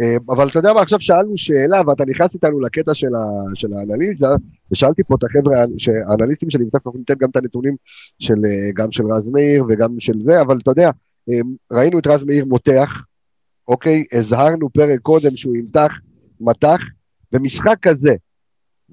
[0.00, 3.68] אה, אבל אתה יודע מה, עכשיו שאלנו שאלה, ואתה נכנס איתנו לקטע של, ה, של
[3.72, 4.26] האנליזה,
[4.72, 5.64] ושאלתי פה את החבר'ה,
[6.10, 7.76] האנליסטים שלי, אנחנו ניתן גם את הנתונים
[8.18, 8.34] של,
[8.74, 10.90] גם של רז מאיר וגם של זה, אבל אתה יודע,
[11.72, 12.90] ראינו את רז מאיר מותח,
[13.68, 14.04] אוקיי?
[14.12, 15.92] הזהרנו פרק קודם שהוא ימתח
[16.40, 16.80] מטח,
[17.32, 18.14] במשחק כזה,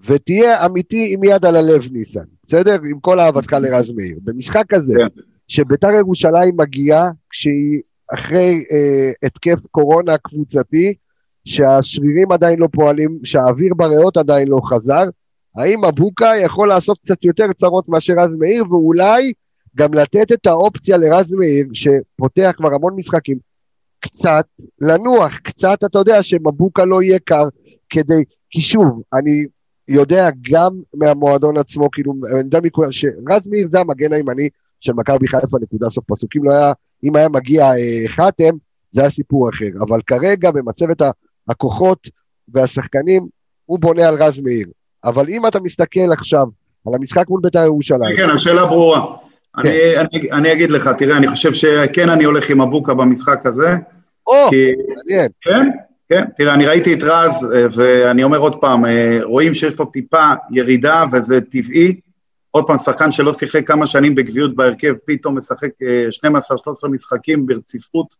[0.06, 2.76] ותהיה אמיתי עם יד על הלב ניסן, בסדר?
[2.90, 4.18] עם כל אהבתך לרז מאיר.
[4.24, 5.22] במשחק כזה, כן.
[5.48, 7.82] שביתר ירושלים מגיעה כשהיא
[8.14, 10.94] אחרי אה, התקף קורונה קבוצתי,
[11.46, 15.06] שהשרירים עדיין לא פועלים, שהאוויר בריאות עדיין לא חזר,
[15.56, 19.34] האם אבוקה יכול לעשות קצת יותר צרות מאשר רז מאיר, ואולי
[19.78, 23.38] גם לתת את האופציה לרז מאיר, שפותח כבר המון משחקים,
[24.00, 24.46] קצת
[24.82, 27.48] לנוח, קצת, אתה יודע, שמבוקה לא יהיה קר,
[27.90, 29.46] כדי, כי שוב, אני
[29.88, 34.50] יודע גם מהמועדון עצמו, כאילו, אני יודע מכולם, שרז מאיר זה המגן הימני
[34.82, 36.36] של מכבי חיפה, נקודה סוף פסוק.
[36.36, 38.54] אם לא היה, אם היה מגיע אה, חתם,
[38.90, 39.84] זה היה סיפור אחר.
[39.88, 41.02] אבל כרגע, במצבת
[41.50, 42.10] הכוחות
[42.48, 43.28] והשחקנים,
[43.66, 44.68] הוא בונה על רז מאיר.
[45.04, 46.44] אבל אם אתה מסתכל עכשיו
[46.88, 48.18] על המשחק מול בית"ר ירושלים...
[48.18, 49.29] כן, השאלה ברורה.
[49.58, 50.00] אני, כן.
[50.00, 53.76] אני, אני אגיד לך, תראה, אני חושב שכן אני הולך עם אבוקה במשחק הזה.
[54.28, 54.50] או,
[54.96, 55.32] מעניין.
[55.42, 55.70] כן,
[56.10, 59.86] כן, תראה, אני ראיתי את רז, אה, ואני אומר עוד פעם, אה, רואים שיש פה
[59.94, 62.00] טיפה ירידה, וזה טבעי.
[62.52, 66.08] עוד פעם, שחקן שלא שיחק כמה שנים בגביעות בהרכב, פתאום משחק אה,
[66.86, 68.16] 12-13 משחקים ברציפות,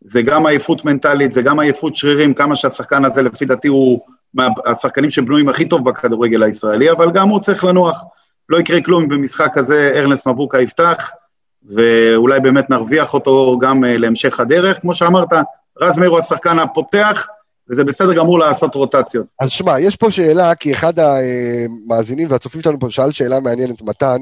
[0.00, 4.00] זה גם עייפות מנטלית, זה גם עייפות שרירים, כמה שהשחקן הזה, לפי דעתי, הוא
[4.34, 8.04] מהשחקנים שבנויים הכי טוב בכדורגל הישראלי, אבל גם הוא צריך לנוח.
[8.48, 11.10] לא יקרה כלום במשחק הזה ארנס מבוקה יפתח,
[11.62, 14.80] ואולי באמת נרוויח אותו גם אה, להמשך הדרך.
[14.80, 15.28] כמו שאמרת,
[15.80, 17.28] רז מאיר הוא השחקן הפותח,
[17.70, 19.26] וזה בסדר גמור לעשות רוטציות.
[19.40, 24.16] אז שמע, יש פה שאלה, כי אחד המאזינים והצופים שלנו פה שאל שאלה מעניינת, מתן,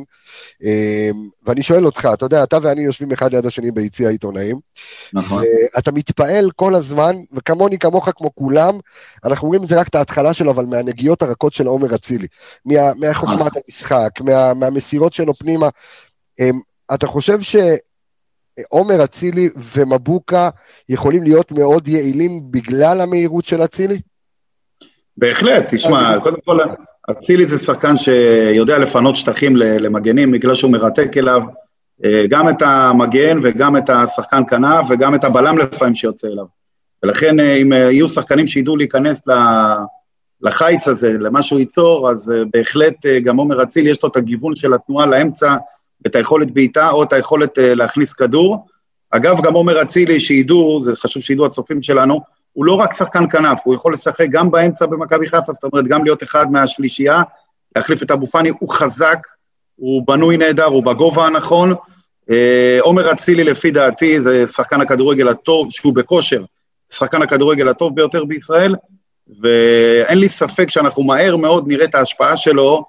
[0.65, 1.11] אה,
[1.47, 4.59] ואני שואל אותך, אתה יודע, אתה ואני יושבים אחד ליד השני ביציע העיתונאים,
[5.13, 5.43] נכון.
[5.75, 8.79] ואתה מתפעל כל הזמן, וכמוני, כמוך, כמו כולם,
[9.25, 12.27] אנחנו רואים את זה רק את ההתחלה שלו, אבל מהנגיעות הרכות של עומר אצילי,
[12.65, 15.69] מה, מהחוכמת המשחק, מה, מהמסירות שלו פנימה.
[16.41, 16.51] אה,
[16.95, 17.41] אתה חושב
[18.61, 20.49] שעומר אצילי ומבוקה
[20.89, 24.01] יכולים להיות מאוד יעילים בגלל המהירות של אצילי?
[25.17, 26.59] בהחלט, תשמע, קודם כל,
[27.11, 31.41] אצילי זה שחקן שיודע לפנות שטחים למגנים, בגלל שהוא מרתק אליו
[32.05, 36.45] אה, גם את המגן וגם את השחקן כנף וגם את הבלם לפעמים שיוצא אליו.
[37.03, 39.23] ולכן אה, אם אה, יהיו שחקנים שידעו להיכנס
[40.43, 44.75] לחיץ הזה, למה שהוא ייצור, אז בהחלט גם עומר אצילי יש לו את הגיוון של
[44.75, 45.57] התנועה לאמצע,
[46.07, 48.67] את היכולת בעיטה או את היכולת להכניס כדור.
[49.11, 52.21] אגב, גם עומר אצילי, שידעו, זה חשוב שידעו הצופים שלנו,
[52.53, 56.05] הוא לא רק שחקן כנף, הוא יכול לשחק גם באמצע במכבי חיפה, זאת אומרת, גם
[56.05, 57.23] להיות אחד מהשלישייה,
[57.77, 59.19] להחליף את אבו פאני, הוא חזק,
[59.77, 61.75] הוא בנוי נהדר, הוא בגובה הנכון.
[62.81, 66.45] עומר אצילי, לפי דעתי, זה שחקן הכדורגל הטוב, שהוא בכושר,
[66.93, 68.75] שחקן הכדורגל הטוב ביותר בישראל,
[69.41, 72.85] ואין לי ספק שאנחנו מהר מאוד נראה את ההשפעה שלו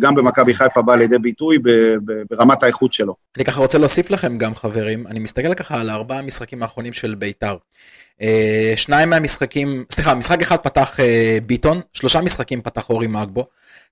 [0.00, 1.58] גם במכבי חיפה באה לידי ביטוי
[2.30, 3.14] ברמת האיכות שלו.
[3.36, 7.14] אני ככה רוצה להוסיף לכם גם חברים, אני מסתכל ככה על ארבעה המשחקים האחרונים של
[7.14, 7.56] בית"ר.
[8.76, 10.96] שניים מהמשחקים, סליחה, משחק אחד פתח
[11.46, 13.46] ביטון, שלושה משחקים פתח אורי מגבו,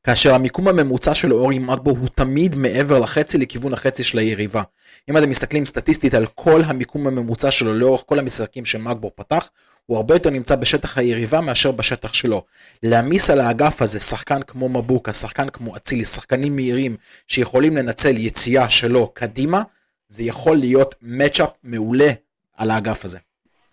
[0.05, 4.63] כאשר המיקום הממוצע של אורי מגבו הוא תמיד מעבר לחצי לכיוון החצי של היריבה.
[5.11, 9.51] אם אתם מסתכלים סטטיסטית על כל המיקום הממוצע שלו לאורך כל המשחקים שמגבו פתח,
[9.87, 12.45] הוא הרבה יותר נמצא בשטח היריבה מאשר בשטח שלו.
[12.83, 16.97] להעמיס על האגף הזה שחקן כמו מבוקה, שחקן כמו אצילי, שחקנים מהירים
[17.29, 19.63] שיכולים לנצל יציאה שלו קדימה,
[20.09, 22.11] זה יכול להיות מצ'אפ מעולה
[22.57, 23.19] על האגף הזה.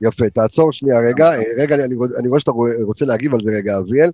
[0.01, 2.51] יפה, תעצור שנייה רגע, רגע, אני, אני רואה שאתה
[2.83, 4.11] רוצה להגיב על זה רגע, אביאל.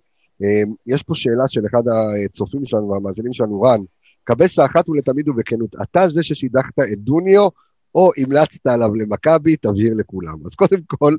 [0.88, 1.84] יש פה שאלה של אחד
[2.26, 3.80] הצופים שלנו והמאזינים שלנו, רן,
[4.24, 7.48] קבסה אחת ולתמיד ובכנות, אתה זה ששידכת את דוניו,
[7.96, 10.36] או המלצת עליו למכבי, תבהיר לכולם.
[10.46, 11.16] אז קודם כל,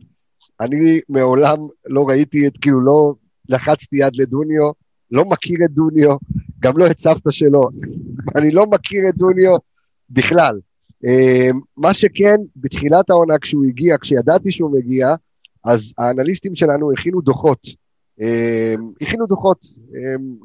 [0.61, 3.15] אני מעולם לא ראיתי את, כאילו לא
[3.49, 4.71] לחצתי יד לדוניו,
[5.11, 6.17] לא מכיר את דוניו,
[6.61, 7.63] גם לא את סבתא שלו,
[8.37, 9.57] אני לא מכיר את דוניו
[10.11, 10.61] בכלל.
[11.77, 15.15] מה שכן, בתחילת העונה כשהוא הגיע, כשידעתי שהוא מגיע,
[15.65, 17.61] אז האנליסטים שלנו הכינו דוחות.
[19.01, 19.67] הכינו דוחות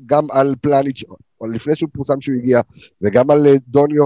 [0.05, 1.03] גם על פלניץ',
[1.53, 2.61] לפני שהוא פורסם שהוא הגיע,
[3.01, 4.05] וגם על דוניו,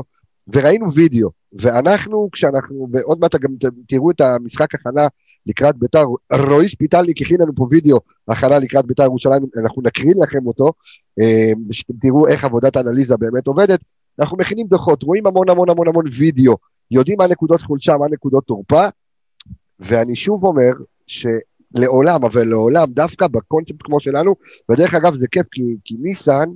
[0.54, 1.30] וראינו וידאו.
[1.54, 3.52] ואנחנו, כשאנחנו, ועוד מעט גם
[3.88, 5.08] תראו את המשחק הכנה
[5.48, 10.48] לקראת ביתר, רועי שפיטלניק הכין לנו פה וידאו הכנה לקראת ביתר ירושלים, אנחנו נקרין לכם
[10.48, 10.74] אותו,
[11.72, 13.80] שאתם תראו איך עבודת האנליזה באמת עובדת.
[14.20, 16.58] אנחנו מכינים דוחות, רואים המון המון המון המון וידאו,
[16.92, 18.86] יודעים מה נקודות חולשה, מה נקודות תורפה,
[19.80, 20.72] ואני שוב אומר
[21.08, 24.36] שלעולם, אבל לעולם, דווקא בקונספט כמו שלנו,
[24.72, 26.50] ודרך אגב זה כיף, כי, כי ניסן,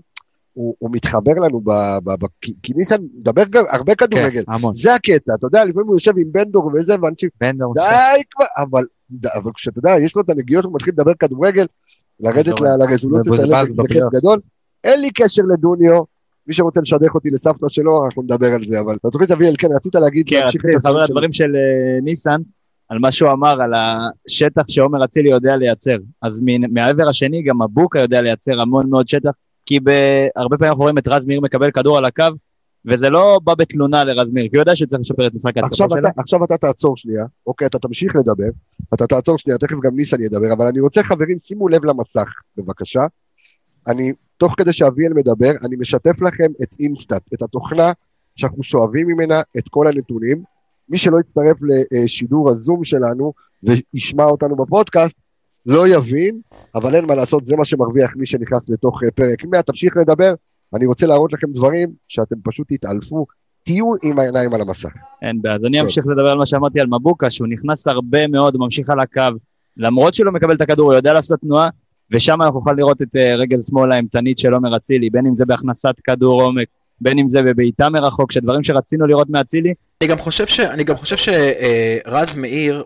[0.54, 1.72] הוא, הוא מתחבר לנו, ב,
[2.04, 4.74] ב, ב, כי, ניסן מדבר הרבה כדורגל, כן, המון.
[4.74, 8.84] זה הקטע, אתה יודע, לפעמים הוא יושב עם בנדור וזה, ואנשים, בנדור, די כבר, אבל,
[9.36, 11.66] אבל כשאתה יודע, יש לו את הנגיעות, הוא מתחיל לדבר כדורגל,
[12.20, 14.14] לרדת לרזולוציות האלה, זה כיף בפיות.
[14.14, 14.40] גדול.
[14.84, 16.04] אין לי קשר לדוניו,
[16.48, 19.96] מי שרוצה לשדך אותי לסבתא שלו, אנחנו נדבר על זה, אבל בתוכנית אביאל, כן, רצית
[19.96, 21.00] להגיד, כן, רציתי שלו.
[21.00, 22.42] לדברים של אה, ניסן,
[22.90, 25.98] על מה שהוא אמר, על השטח שעומר אצילי יודע לייצר.
[26.22, 29.32] אז מהעבר השני, גם מבוקה יודע לייצר המון מאוד שטח,
[29.66, 29.80] כי
[30.36, 32.26] הרבה פעמים אנחנו רואים את רז מאיר מקבל כדור על הקו,
[32.86, 35.76] וזה לא בא בתלונה לרז מאיר, כי הוא יודע שהוא צריך לשפר את משחק ההתקפה
[35.76, 35.88] שלו.
[36.18, 38.50] עכשיו אתה תעצור שנייה, אוקיי, אתה תמשיך לדבר,
[38.94, 43.02] אתה תעצור שנייה, תכף גם ניסן ידבר, אבל אני רוצה, חברים, שימו לב למסך, בבקשה.
[43.88, 47.92] אני, תוך כדי שאביאל מדבר, אני משתף לכם את אינסטאט, את התוכנה
[48.36, 50.44] שאנחנו שואבים ממנה את כל הנתונים.
[50.90, 51.58] מי שלא יצטרף
[51.92, 55.18] לשידור הזום שלנו וישמע אותנו בפודקאסט,
[55.66, 56.40] לא יבין,
[56.76, 59.62] אבל אין מה לעשות, זה מה שמרוויח מי שנכנס לתוך אה, פרק 100.
[59.62, 60.34] תמשיך לדבר,
[60.76, 63.26] אני רוצה להראות לכם דברים שאתם פשוט תתעלפו,
[63.64, 64.90] תהיו עם העיניים על המסך.
[65.22, 68.56] אין בעיה, אז אני אמשיך לדבר על מה שאמרתי על מבוקה, שהוא נכנס הרבה מאוד,
[68.56, 69.38] הוא ממשיך על הקו,
[69.78, 71.70] למרות שהוא לא מקבל את הכדור, הוא יודע לעשות תנועה,
[72.12, 75.46] ושם אנחנו נוכל לראות את אה, רגל שמאל האימתנית של עומר אצילי, בין אם זה
[75.46, 76.68] בהכנסת כדור עומק,
[77.02, 80.60] בין אם זה בבעיטה מרחוק, שדברים שרצינו לראות מאצילי, אני גם חושב ש...
[80.60, 82.84] אני גם חושב שרז מאיר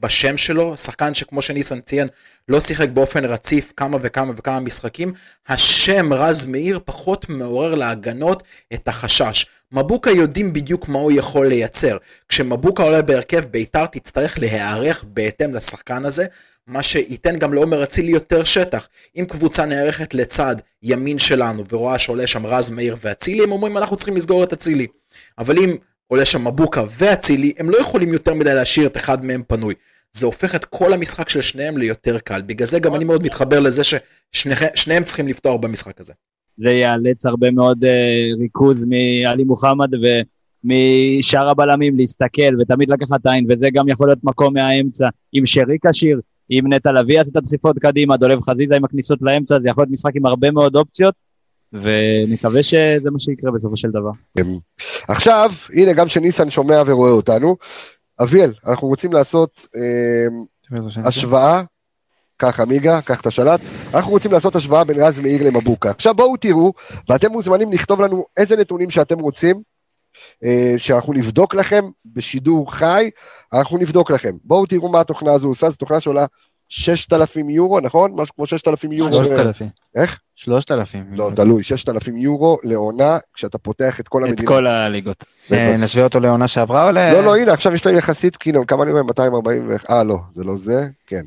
[0.00, 2.08] בשם שלו, שחקן שכמו שניסן ציין,
[2.48, 5.12] לא שיחק באופן רציף כמה וכמה וכמה משחקים,
[5.48, 8.42] השם רז מאיר פחות מעורר להגנות
[8.74, 9.46] את החשש.
[9.72, 11.96] מבוקה יודעים בדיוק מה הוא יכול לייצר.
[12.28, 16.26] כשמבוקה עולה בהרכב, ביתר תצטרך להיערך בהתאם לשחקן הזה,
[16.66, 18.88] מה שייתן גם לעומר אצילי יותר שטח.
[19.16, 23.96] אם קבוצה נערכת לצד ימין שלנו ורואה שעולה שם רז מאיר ואצילי, הם אומרים אנחנו
[23.96, 24.86] צריכים לסגור את אצילי.
[25.38, 25.76] אבל אם
[26.08, 29.74] עולה שם מבוקה ואצילי, הם לא יכולים יותר מדי להשאיר את אחד מהם פנוי.
[30.12, 32.42] זה הופך את כל המשחק של שניהם ליותר קל.
[32.46, 36.12] בגלל זה גם אני מאוד מתחבר לזה ששניהם צריכים לפתוח במשחק הזה.
[36.56, 39.88] זה יאלץ הרבה מאוד uh, ריכוז מעלי מוחמד
[40.64, 46.20] ומשאר הבלמים להסתכל ותמיד לקחת עין, וזה גם יכול להיות מקום מהאמצע עם שרי כשיר,
[46.48, 49.92] עם נטע לביא יעשה את הדחיפות קדימה, דולב חזיזה עם הכניסות לאמצע, זה יכול להיות
[49.92, 51.14] משחק עם הרבה מאוד אופציות,
[51.72, 54.10] ונקווה שזה מה שיקרה בסופו של דבר.
[55.08, 57.56] עכשיו, הנה גם שניסן שומע ורואה אותנו.
[58.22, 60.26] אביאל, אנחנו רוצים לעשות אה,
[61.04, 61.62] השוואה,
[62.36, 63.60] קח עמיגה, קח את השלט,
[63.94, 65.90] אנחנו רוצים לעשות השוואה בין רז מאיר למבוקה.
[65.90, 66.72] עכשיו בואו תראו,
[67.08, 69.62] ואתם מוזמנים לכתוב לנו איזה נתונים שאתם רוצים,
[70.44, 73.10] אה, שאנחנו נבדוק לכם בשידור חי,
[73.52, 74.36] אנחנו נבדוק לכם.
[74.44, 76.26] בואו תראו מה התוכנה הזו עושה, זו תוכנה שעולה
[76.68, 78.12] 6,000 יורו, נכון?
[78.14, 79.12] משהו כמו 6,000 יורו.
[79.12, 79.68] 3,000.
[79.94, 80.18] איך?
[80.36, 81.06] 3,000.
[81.12, 84.48] לא, תלוי, 6,000 יורו לעונה, כשאתה פותח את כל את המדינה.
[84.48, 85.24] כל הליגות.
[85.52, 87.12] אה, נשווה אותו לעונה שעברה או ל...
[87.12, 89.02] לא, לא, הנה, עכשיו יש להם יחסית, כאילו, כמה אני רואה?
[89.02, 89.76] 240 ו...
[89.90, 91.22] אה, לא, זה לא זה, כן.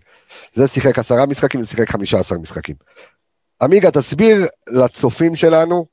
[0.54, 2.76] זה שיחק עשרה משחקים, זה שיחק 15 משחקים.
[3.62, 5.86] עמיגה, תסביר לצופים שלנו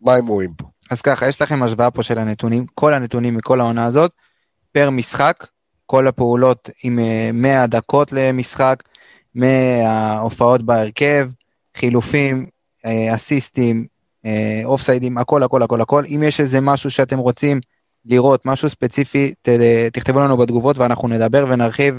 [0.00, 0.66] מה הם רואים פה.
[0.90, 4.12] אז ככה, יש לכם השוואה פה של הנתונים, כל הנתונים מכל העונה הזאת,
[4.72, 5.46] פר משחק,
[5.90, 8.82] כל הפעולות עם אה, 100 דקות למשחק,
[9.34, 11.28] מההופעות בהרכב,
[11.76, 12.46] חילופים,
[12.86, 13.86] אה, אסיסטים,
[14.26, 16.04] אה, אוף סיידים, הכל הכל הכל הכל.
[16.14, 17.60] אם יש איזה משהו שאתם רוצים
[18.04, 19.34] לראות, משהו ספציפי,
[19.92, 21.94] תכתבו לנו בתגובות ואנחנו נדבר ונרחיב.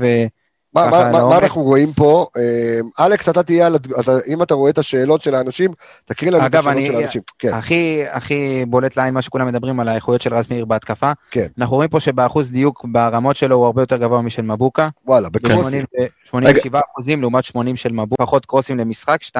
[0.73, 1.37] מה, מה, מה, מה.
[1.37, 2.25] אנחנו רואים פה?
[2.37, 5.71] אה, אלכס, אתה תהיה, על אתה, אם אתה רואה את השאלות של האנשים,
[6.05, 7.21] תקריא לנו את אגב, השאלות אני- של האנשים.
[7.39, 11.11] כן, הכי הכי בולט לעין מה שכולם מדברים על האיכויות של רז מאיר בהתקפה.
[11.31, 11.45] כן.
[11.59, 14.89] אנחנו רואים פה שבאחוז דיוק ברמות שלו הוא הרבה יותר גבוה משל מבוקה.
[15.05, 15.81] וואלה, בקרוסים.
[16.25, 19.35] 87 אחוזים לעומת 80 של מבוקה, פחות קרוסים למשחק, 2.3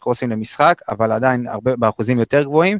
[0.00, 2.78] קרוסים למשחק, אבל עדיין הרבה באחוזים יותר גבוהים.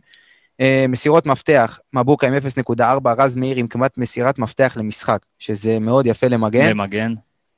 [0.61, 2.81] אה, מסירות מפתח, מבוקה עם 0.4,
[3.19, 6.69] רז מאיר עם כמעט מסירת מפתח למשחק, שזה מאוד יפה למגן.
[6.71, 7.13] למגן.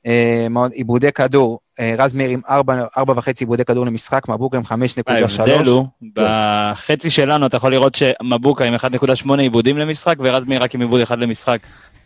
[0.07, 4.71] אה, עיבודי כדור, אה, רז מאיר עם 4.5 עיבודי כדור למשחק, מבוקה עם 5.3.
[5.07, 10.75] ההבדל הוא, בחצי שלנו אתה יכול לראות שמבוקה עם 1.8 עיבודים למשחק, ורז מאיר רק
[10.75, 11.59] עם עיבוד אחד למשחק,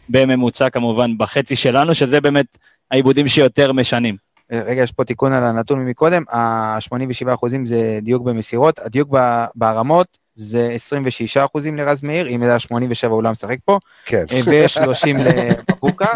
[0.09, 2.57] בממוצע כמובן, בחצי שלנו, שזה באמת
[2.91, 4.15] העיבודים שיותר משנים.
[4.51, 9.09] אה, רגע, יש פה תיקון על הנתון מקודם, ה-87 אחוזים זה דיוק במסירות, הדיוק
[9.55, 14.23] בהרמות זה 26 אחוזים לרז מאיר, אם זה היה 87 הוא לא משחק פה, כן.
[14.31, 16.07] אה, ו-30 למבוקה.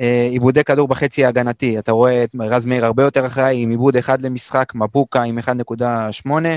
[0.00, 3.96] אה, עיבודי כדור בחצי ההגנתי, אתה רואה את רז מאיר הרבה יותר אחראי, עם עיבוד
[3.96, 5.50] אחד למשחק, מבוקה עם 1.8.
[6.30, 6.50] אם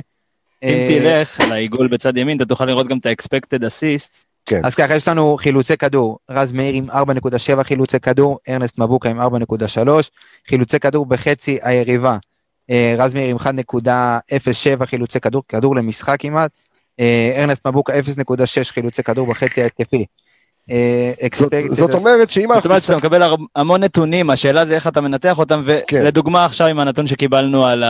[0.64, 4.28] אה, תלך לעיגול בצד ימין, אתה תוכל לראות גם את ה-expected assist,
[4.64, 9.22] אז ככה, יש לנו חילוצי כדור, רז מאיר עם 4.7 חילוצי כדור, ארנסט מבוקה עם
[9.22, 9.26] 4.3,
[10.48, 12.18] חילוצי כדור בחצי היריבה,
[12.70, 16.52] אה, רז מאיר עם 1.07 חילוצי כדור, כדור למשחק כמעט,
[17.00, 20.06] אה, ארנסט מבוקה 0.6 חילוצי כדור בחצי ההתקפי.
[20.72, 21.12] אה,
[21.72, 22.66] זאת- אומרת שאם זאת.
[22.66, 23.24] אומרת שאתה מקבל
[23.56, 26.00] המון נתונים, השאלה זה איך אתה מנתח אותם, כן.
[26.02, 27.84] ולדוגמה עכשיו עם הנתון שקיבלנו על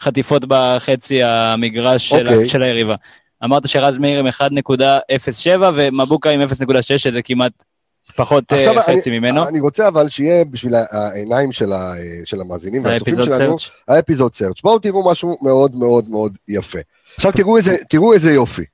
[0.00, 2.48] החטיפות בחצי המגרש של אוקיי.
[2.48, 2.94] של היריבה.
[3.44, 4.40] אמרת שרז מאיר עם 1.07
[5.74, 6.48] ומבוקה עם 0.6,
[6.98, 7.52] שזה כמעט
[8.16, 9.48] פחות אה, עכשיו, חצי אני- ממנו.
[9.48, 11.92] אני רוצה אבל שיהיה בשביל העיניים של ה-
[12.24, 13.70] של המאזינים והצופים האפיזוד שלנו, סרצ'.
[13.88, 14.62] האפיזוד סרצ'.
[14.62, 16.78] בואו תראו משהו מאוד מאוד מאוד יפה.
[17.16, 18.64] עכשיו תראו איזה, תראו איזה יופי.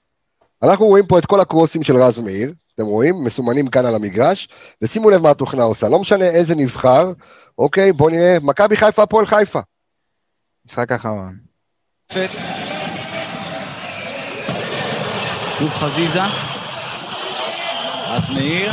[0.62, 3.24] אנחנו רואים פה את כל הקרוסים של רז מאיר, אתם רואים?
[3.24, 4.48] מסומנים כאן על המגרש,
[4.82, 7.12] ושימו לב מה התוכנה עושה, לא משנה איזה נבחר,
[7.58, 7.92] אוקיי?
[7.92, 9.60] בואו נראה, מכבי חיפה, הפועל חיפה.
[10.66, 11.36] משחק אחרון.
[15.58, 16.20] שוב חזיזה.
[18.08, 18.72] אז מאיר.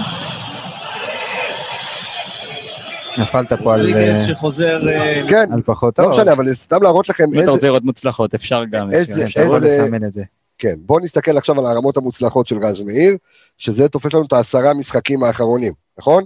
[3.17, 4.89] נפלת פה על, ריגס אה, שחוזר...
[4.89, 6.13] אה, כן, על פחות לא טוב.
[6.13, 8.89] משנה, אבל סתם להראות לכם אם אתה איזה, רוצה לראות מוצלחות, אפשר גם.
[8.91, 10.23] איזה- איזה- לסמן את זה.
[10.63, 13.17] כן, בואו נסתכל עכשיו על הרמות המוצלחות של רז מאיר,
[13.57, 16.23] שזה תופס לנו את העשרה משחקים האחרונים, נכון?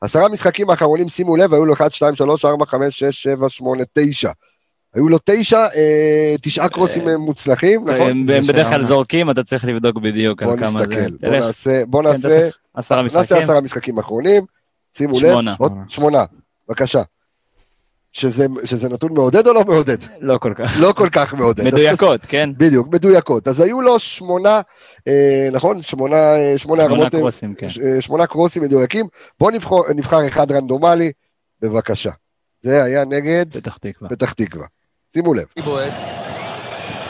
[0.00, 3.84] עשרה משחקים האחרונים, שימו לב, היו לו 1, 2, 3, 4, 5, 6, 7, 8,
[3.92, 4.30] 9.
[4.94, 8.10] היו לו תשע, אה, תשעה קרוסים אה, מוצלחים, נכון?
[8.10, 8.86] הם בדרך כלל.
[8.86, 10.86] זורקים, אתה צריך לבדוק בדיוק על כמה זה.
[10.86, 13.42] נסתכל, בואו תלך, נעשה, כן, נעשה, עשרה נעשה משחקים.
[13.42, 14.42] עשרה משחקים אחרונים,
[14.96, 15.54] שימו לב.
[15.58, 16.24] עוד שמונה,
[16.68, 17.02] בבקשה.
[18.12, 19.96] שזה, שזה נתון מעודד או לא מעודד?
[20.20, 20.76] לא כל כך.
[20.80, 21.64] לא כל כך מעודד.
[21.66, 22.50] מדויקות, כן?
[22.56, 23.48] בדיוק, מדויקות.
[23.48, 24.60] אז היו לו שמונה,
[25.08, 25.82] אה, נכון?
[25.82, 27.68] שמונה, אה, שמונה שמונה הרמות, אה, קרוסים, כן.
[27.68, 29.06] ש- אה, שמונה קרוסים מדויקים.
[29.40, 31.12] בואו נבחר, נבחר אחד רנדומלי,
[31.62, 32.10] בבקשה.
[32.62, 34.08] זה היה נגד פתח תקווה.
[34.08, 34.66] פתח תקווה.
[35.12, 35.44] שימו לב.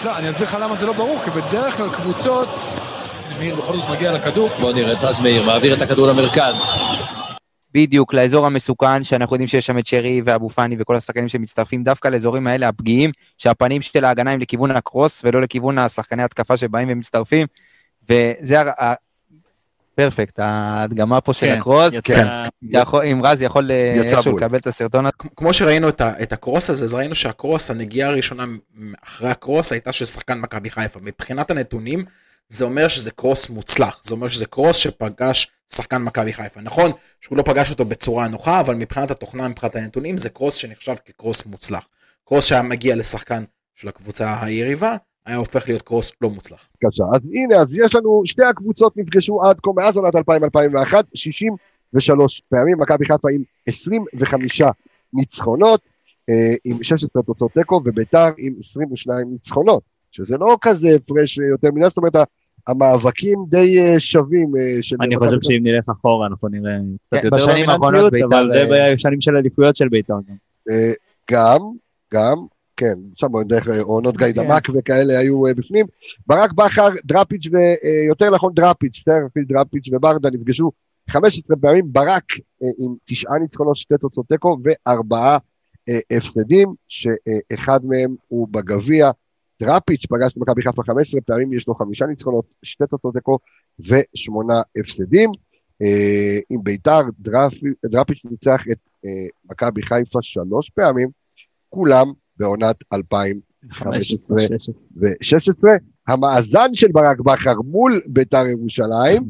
[0.05, 2.49] לא, אני אסביר לך למה זה לא ברור, כי בדרך כלל קבוצות...
[3.39, 4.49] מאיר בכל זאת מגיע לכדור.
[4.61, 6.55] בוא נראה את רז מאיר, מעביר את הכדור למרכז.
[7.75, 12.09] בדיוק לאזור המסוכן, שאנחנו יודעים שיש שם את שרי ואבו פאני וכל השחקנים שמצטרפים דווקא
[12.09, 17.47] לאזורים האלה הפגיעים, שהפנים של ההגנה הם לכיוון הקרוס ולא לכיוון השחקני התקפה שבאים ומצטרפים,
[18.09, 18.95] וזה ה-.
[19.95, 24.39] פרפקט, ההדגמה פה של כן, הקרוס, יצא- יכול- אם רז יכול אה, איכשהו.
[24.39, 25.13] לקבל את הסרטון הזה.
[25.37, 28.45] כמו שראינו את, ה, את הקרוס הזה, אז ראינו שהקרוס, הנגיעה הראשונה
[29.05, 31.01] אחרי הקרוס הייתה של שחקן מכבי חיפה.
[31.03, 32.05] מבחינת הנתונים,
[32.51, 34.01] זה אומר שזה קרוס מוצלח.
[34.05, 36.61] זה אומר שזה קרוס שפגש שחקן מכבי חיפה.
[36.61, 40.95] נכון שהוא לא פגש אותו בצורה נוחה, אבל מבחינת התוכנה, מבחינת הנתונים, זה קרוס שנחשב
[41.05, 41.89] כקרוס מוצלח.
[42.25, 46.69] קרוס שהיה מגיע לשחקן של הקבוצה היריבה, היה הופך להיות קרוס לא מוצלח.
[46.83, 47.05] בבקשה.
[47.15, 52.81] אז הנה, אז יש לנו, שתי הקבוצות נפגשו עד כה מאז עונת 2000-2001, 63 פעמים,
[52.81, 54.63] מכבי חיפה עם 25
[55.13, 55.81] ניצחונות,
[56.31, 61.89] אה, עם 16 תוצאות תיקו, וביתר עם 22 ניצחונות, שזה לא כזה הפרש יותר מדי,
[61.89, 62.17] זאת אומרת,
[62.67, 65.05] המאבקים די אה, שווים אה.
[65.07, 65.37] אני חושב.
[65.43, 68.93] שאם נלך אחורה אנחנו נראה קצת כן, יותר בשנים האחרונות דומיננטיות, אבל בית"ר, זה אה,
[68.93, 70.35] בשנים של אליפויות של בית"ר גם.
[71.31, 71.61] גם,
[72.15, 72.37] גם,
[72.77, 74.49] כן, שם דרך עונות גיא כן.
[74.49, 75.87] דמק וכאלה היו בפנים.
[76.27, 79.05] ברק בכר, דראפיץ' ויותר נכון דראפיץ',
[79.49, 80.71] דראפיץ' וברדה נפגשו
[81.11, 85.39] 15 פעמים, ברק עם תשעה ניצחונות, שתי תוצאות תיקו וארבעה
[86.11, 89.11] הפסדים, שאחד מהם הוא בגביע.
[89.61, 93.39] דראפיץ' פגש במכבי חיפה 15 פעמים, יש לו חמישה ניצחונות, שתי תוצאות תיקו
[93.81, 95.31] ושמונה הפסדים.
[95.83, 99.11] אה, עם ביתר, דראפי- דראפיץ' ניצח את אה,
[99.51, 101.09] מכבי חיפה שלוש פעמים,
[101.69, 104.39] כולם בעונת 2015
[104.97, 105.69] ו-16.
[106.09, 109.23] המאזן של ברק בכר מול ביתר ירושלים,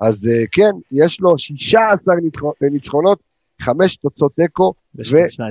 [0.00, 3.18] אז אה, כן, יש לו 16 ניצחו- ניצחונות,
[3.62, 4.74] חמש תוצאות תיקו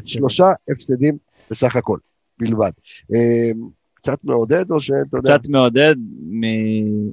[0.06, 1.18] ושלושה הפסדים
[1.52, 1.98] בסך הכל,
[2.40, 2.72] בלבד.
[4.10, 5.38] קצת מעודד או שאתה יודע?
[5.38, 5.96] קצת מעודד
[6.32, 7.12] מ-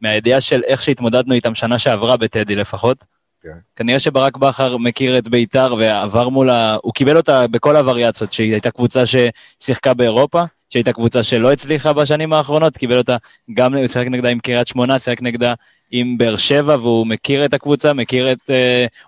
[0.00, 3.04] מהידיעה של איך שהתמודדנו איתם שנה שעברה בטדי לפחות.
[3.42, 3.48] כן.
[3.76, 6.76] כנראה שברק בכר מכיר את ביתר ועבר מול ה...
[6.82, 12.32] הוא קיבל אותה בכל הווריאציות, שהיא הייתה קבוצה ששיחקה באירופה, שהייתה קבוצה שלא הצליחה בשנים
[12.32, 13.16] האחרונות, קיבל אותה
[13.54, 15.54] גם, הוא שיחק נגדה עם קריית שמונה, שיחק נגדה
[15.90, 18.50] עם באר שבע, והוא מכיר את הקבוצה, מכיר את,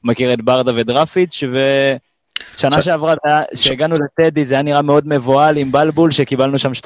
[0.02, 1.58] הוא מכיר את ברדה ודרפיץ', ו...
[2.56, 6.74] שנה ש- שעברה, היה- כשהגענו לטדי, זה היה נראה מאוד מבוהל עם בלבול, שקיבלנו שם
[6.74, 6.84] 2-0,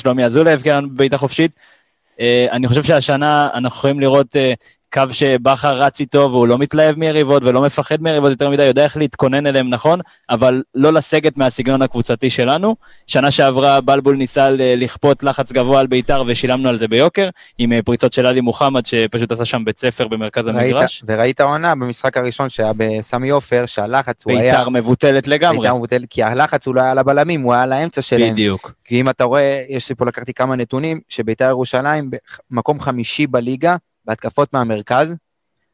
[0.00, 1.50] שלומי אזולאי הבקיע לנו בבעיטה חופשית.
[2.20, 4.52] אה, אני חושב שהשנה אנחנו יכולים לראות אה,
[4.94, 8.96] קו שבכר רץ איתו והוא לא מתלהב מיריבות ולא מפחד מיריבות יותר מדי, יודע איך
[8.96, 12.76] להתכונן אליהם נכון, אבל לא לסגת מהסגנון הקבוצתי שלנו.
[13.06, 17.28] שנה שעברה בלבול ניסה לכפות לחץ גבוה על בית"ר ושילמנו על זה ביוקר,
[17.58, 21.02] עם אה, פריצות של עלי מוחמד שפשוט עשה שם בית ספר במרכז ראית, המגרש.
[21.06, 24.56] וראית עונה במשחק הראשון שהיה בסמי עופר, שהלחץ הוא היה...
[24.56, 25.58] בית"ר מבוטלת לגמרי.
[25.58, 28.32] בית"ר מבוטלת, כי הלחץ הוא לא היה על הבלמים, הוא היה על האמצע שלהם.
[28.32, 28.72] בדיוק.
[28.84, 32.10] כי אם אתה רואה, יש לי פה לקחתי כמה נתונים, שביתר ירושלים
[32.50, 35.14] במקום חמישי בליגה בהתקפות מהמרכז,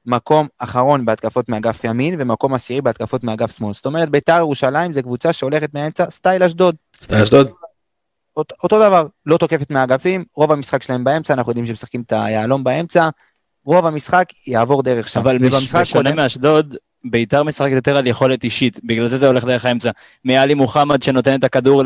[0.06, 3.74] מקום אחרון בהתקפות מאגף ימין, ומקום עשירי בהתקפות מאגף שמאל.
[3.74, 6.76] זאת אומרת, ביתר ירושלים זה קבוצה שהולכת מהאמצע, סטייל אשדוד.
[7.02, 7.50] סטייל אשדוד.
[8.36, 12.12] אותו, אותו דבר, לא תוקפת מהאגפים, רוב המשחק שלהם באמצע, אנחנו יודעים שהם משחקים את
[12.12, 13.08] היהלום באמצע,
[13.64, 15.20] רוב המשחק יעבור דרך שם.
[15.20, 19.90] אבל בשונה מאשדוד, ביתר משחקת יותר על יכולת אישית, בגלל זה זה הולך דרך האמצע.
[20.24, 21.82] מעלי מוחמד שנותן את הכדור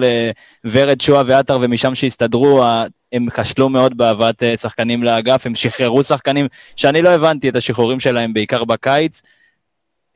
[0.64, 2.64] לוורד שואה ועטר, ומשם שהסתדרו,
[3.12, 8.00] הם כשלו מאוד בהבאת אה, שחקנים לאגף, הם שחררו שחקנים שאני לא הבנתי את השחרורים
[8.00, 9.22] שלהם, בעיקר בקיץ.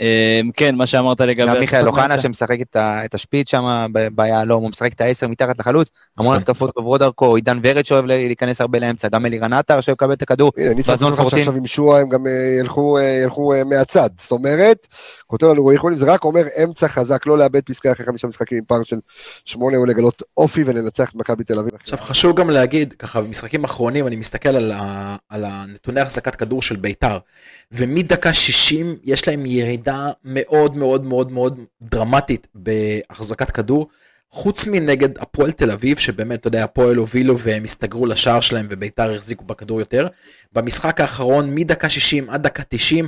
[0.00, 1.46] אה, כן, מה שאמרת לגבי...
[1.46, 2.18] גם מיכאל אוחנה.
[2.18, 6.42] שמשחק את, השפיץ שם ביהלום, הוא משחק את העשר מתחת לחלוץ, המון נכון.
[6.42, 10.22] התקפות עוברות דרכו, עידן ורד שאוהב להיכנס הרבה לאמצע, גם אלירן עטר שאוהב לקבל את
[10.22, 11.38] הכדור, הנה, אני צריך חזון לך פורטין.
[11.38, 14.10] שעכשיו עם שועה הם גם אה, ילכו, אה, אה, מהצד.
[14.20, 14.86] זאת אומרת,
[15.28, 18.58] כותב לנו רועי חולי, זה רק אומר אמצע חזק, לא לאבד פסקה אחרי חמישה משחקים
[18.58, 18.96] עם פער של
[19.44, 21.74] שמונה, ולגלות אופי ולנצח את מכבי תל אביב.
[21.74, 26.62] עכשיו חשוב גם להגיד, ככה במשחקים האחרונים אני מסתכל על, ה, על הנתוני החזקת כדור
[26.62, 27.18] של ביתר,
[27.72, 33.88] ומדקה 60 יש להם ירידה מאוד מאוד מאוד מאוד דרמטית בהחזקת כדור,
[34.30, 39.14] חוץ מנגד הפועל תל אביב, שבאמת, אתה יודע, הפועל הובילו והם הסתגרו לשער שלהם וביתר
[39.14, 40.06] החזיקו בכדור יותר.
[40.52, 43.06] במשחק האחרון, מדקה 60 עד דקה 90,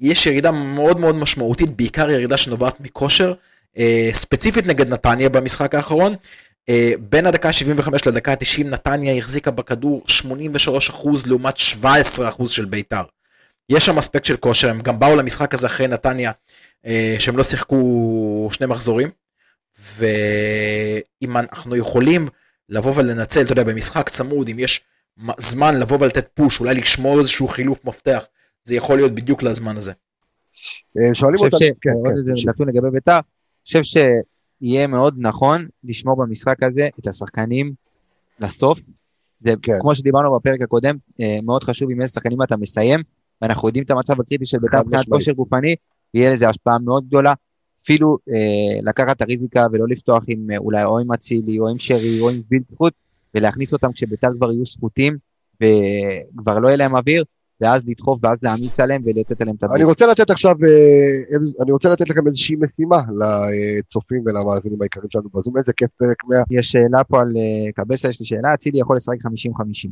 [0.00, 3.34] יש ירידה מאוד מאוד משמעותית, בעיקר ירידה שנובעת מכושר,
[3.78, 6.14] אה, ספציפית נגד נתניה במשחק האחרון.
[6.68, 13.02] אה, בין הדקה 75 לדקה 90 נתניה החזיקה בכדור 83% לעומת 17% של ביתר.
[13.68, 16.32] יש שם אספקט של כושר, הם גם באו למשחק הזה אחרי נתניה,
[16.86, 19.10] אה, שהם לא שיחקו שני מחזורים,
[19.96, 22.28] ואם אנחנו יכולים
[22.68, 24.80] לבוא ולנצל, אתה יודע, במשחק צמוד, אם יש
[25.38, 28.24] זמן לבוא ולתת פוש, אולי לשמור איזשהו חילוף מפתח,
[28.64, 29.92] זה יכול להיות בדיוק לזמן הזה.
[30.98, 32.48] אה, שואלים אותנו, כן, כן, תמשיך.
[32.48, 33.22] נתון לגבי בית"ר, אני
[33.64, 33.82] חושב
[34.62, 37.72] שיהיה מאוד נכון לשמור במשחק הזה את השחקנים
[38.40, 38.78] לסוף.
[39.40, 39.72] זה כן.
[39.80, 43.00] כמו שדיברנו בפרק הקודם, אה, מאוד חשוב עם איזה שחקנים אתה מסיים,
[43.42, 45.08] ואנחנו יודעים את המצב הקריטי של בית"ר מבחינת.
[45.08, 45.74] כושר גופני,
[46.14, 47.34] יהיה לזה השפעה מאוד גדולה.
[47.82, 51.78] אפילו אה, לקחת את הריזיקה ולא לפתוח עם אה, אולי או עם אצילי או עם
[51.78, 52.92] שרי או עם וילדפוט,
[53.34, 55.16] ולהכניס אותם כשבית"ר כבר יהיו סחוטים
[55.54, 57.24] וכבר לא יהיה להם אוויר,
[57.60, 59.86] ואז לדחוף ואז להעמיס עליהם ולתת עליהם את אני הביט.
[59.86, 62.96] רוצה לתת עכשיו, אה, אני רוצה לתת לכם איזושהי משימה
[63.80, 68.08] לצופים ולמאזינים העיקריים שלנו בזום, איזה כיף פרק 100, יש שאלה פה על אה, קבסה,
[68.08, 69.88] יש לי שאלה, אצילי יכול לשחק 50-50.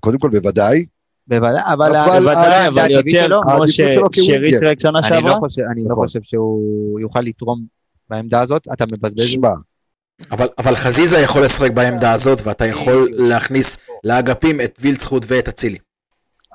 [0.00, 0.84] קודם כל בוודאי,
[1.26, 4.58] בוודאי, אבל בוודאי, אבל יותר כמו העדיפות ש- שלו שרי כווינגר.
[4.58, 5.30] שיחק שנה אני שעברה.
[5.34, 6.06] לא חושב, אני לא נכון.
[6.06, 7.64] חושב שהוא יוכל לתרום
[8.10, 9.24] בעמדה הזאת, אתה מבזבז.
[9.26, 9.48] שמע,
[10.30, 15.78] אבל, אבל חזיזה יכול לשחק בעמדה הזאת, ואתה יכול להכניס לאגפים את וילצחוט ואת אצילי.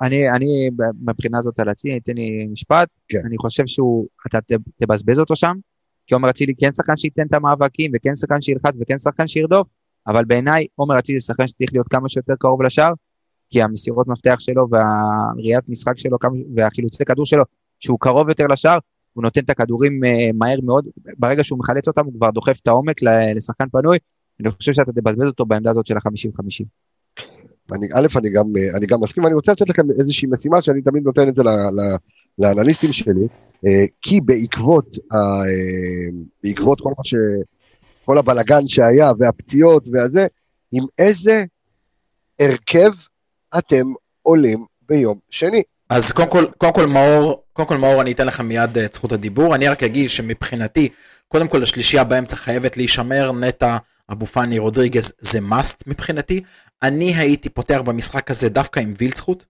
[0.02, 0.70] אני, אני
[1.00, 3.18] מבחינה הזאת על אצילי, תן לי משפט, כן.
[3.26, 4.38] אני חושב שהוא, אתה
[4.82, 5.56] תבזבז אותו שם,
[6.06, 9.68] כי עומר אצילי כן שחקן שייתן את המאבקים, וכן שחקן שילחץ, וכן שחקן שירדוף,
[10.06, 12.92] אבל בעיניי עומר אצילי שחקן שצריך להיות כמה שיותר קרוב לשער,
[13.50, 16.18] כי המסירות מפתח שלו והראיית משחק שלו
[16.54, 17.44] והחילוצי כדור שלו,
[17.80, 18.78] שהוא קרוב יותר לשער,
[19.12, 20.86] הוא נותן את הכדורים אה, מהר מאוד,
[21.18, 22.96] ברגע שהוא מחלץ אותם הוא כבר דוחף את העומק
[23.36, 23.98] לשחקן פנוי,
[24.40, 26.64] אני חושב שאתה תבזבז אותו בעמדה הזאת של ה-50-50.
[27.74, 30.82] אני, א', אני גם, אה, אני גם מסכים, ואני רוצה לתת לכם איזושהי משימה שאני
[30.82, 31.96] תמיד נותן את זה ל- ל-
[32.38, 33.28] לאנליסטים שלי,
[33.66, 36.10] אה, כי בעקבות, ה- אה,
[36.44, 37.14] בעקבות כל ש...
[38.04, 40.26] כל הבלגן שהיה, והפציעות והזה,
[40.72, 41.44] עם איזה
[42.40, 42.90] הרכב
[43.58, 43.84] אתם
[44.22, 45.62] עולים ביום שני.
[45.90, 49.12] אז קודם כל, קודם כל מאור, קודם כל מאור אני אתן לך מיד את זכות
[49.12, 50.88] הדיבור, אני רק אגיד שמבחינתי,
[51.28, 53.76] קודם כל השלישייה באמצע חייבת להישמר, נטע,
[54.12, 56.42] אבו פאני, רודריגז זה must מבחינתי,
[56.82, 59.44] אני הייתי פותח במשחק הזה דווקא עם וילצחוט,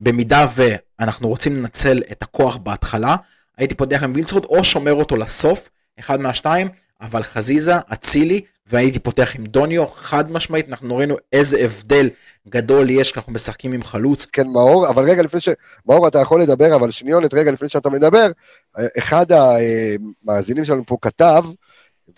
[0.00, 3.16] במידה ואנחנו רוצים לנצל את הכוח בהתחלה,
[3.58, 6.68] הייתי פותח עם וילצחוט או שומר אותו לסוף, אחד מהשתיים,
[7.00, 12.08] אבל חזיזה, אצילי, והייתי פותח עם דוניו, חד משמעית, אנחנו ראינו איזה הבדל
[12.48, 15.48] גדול יש כשאנחנו משחקים עם חלוץ, כן, מאור, אבל רגע לפני ש...
[15.86, 18.30] מאור, אתה יכול לדבר, אבל שניונת, רגע לפני שאתה מדבר,
[18.78, 21.44] אה, אחד המאזינים שלנו פה כתב,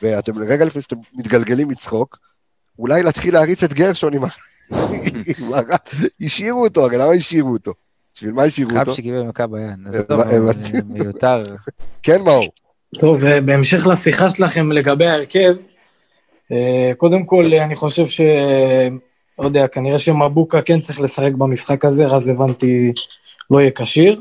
[0.02, 2.18] ואתם רגע לפני שאתם מתגלגלים מצחוק,
[2.78, 4.28] אולי להתחיל להריץ את גרשון עם ה...
[5.38, 5.76] עם ה-
[6.20, 7.72] השאירו אותו, הרי למה השאירו אותו?
[8.14, 8.90] בשביל מה השאירו אותו?
[8.90, 9.70] חבשי קיבל מכה ביד,
[10.10, 10.38] אה,
[10.88, 11.42] מיותר.
[12.02, 12.48] כן, מאור.
[12.98, 15.56] טוב, אה, בהמשך לשיחה שלכם לגבי ההרכב,
[16.52, 18.20] אה, קודם כל, אני חושב ש...
[19.38, 22.92] לא יודע, כנראה שמבוקה כן צריך לשחק במשחק הזה, רז הבנתי
[23.50, 24.20] לא יהיה כשיר.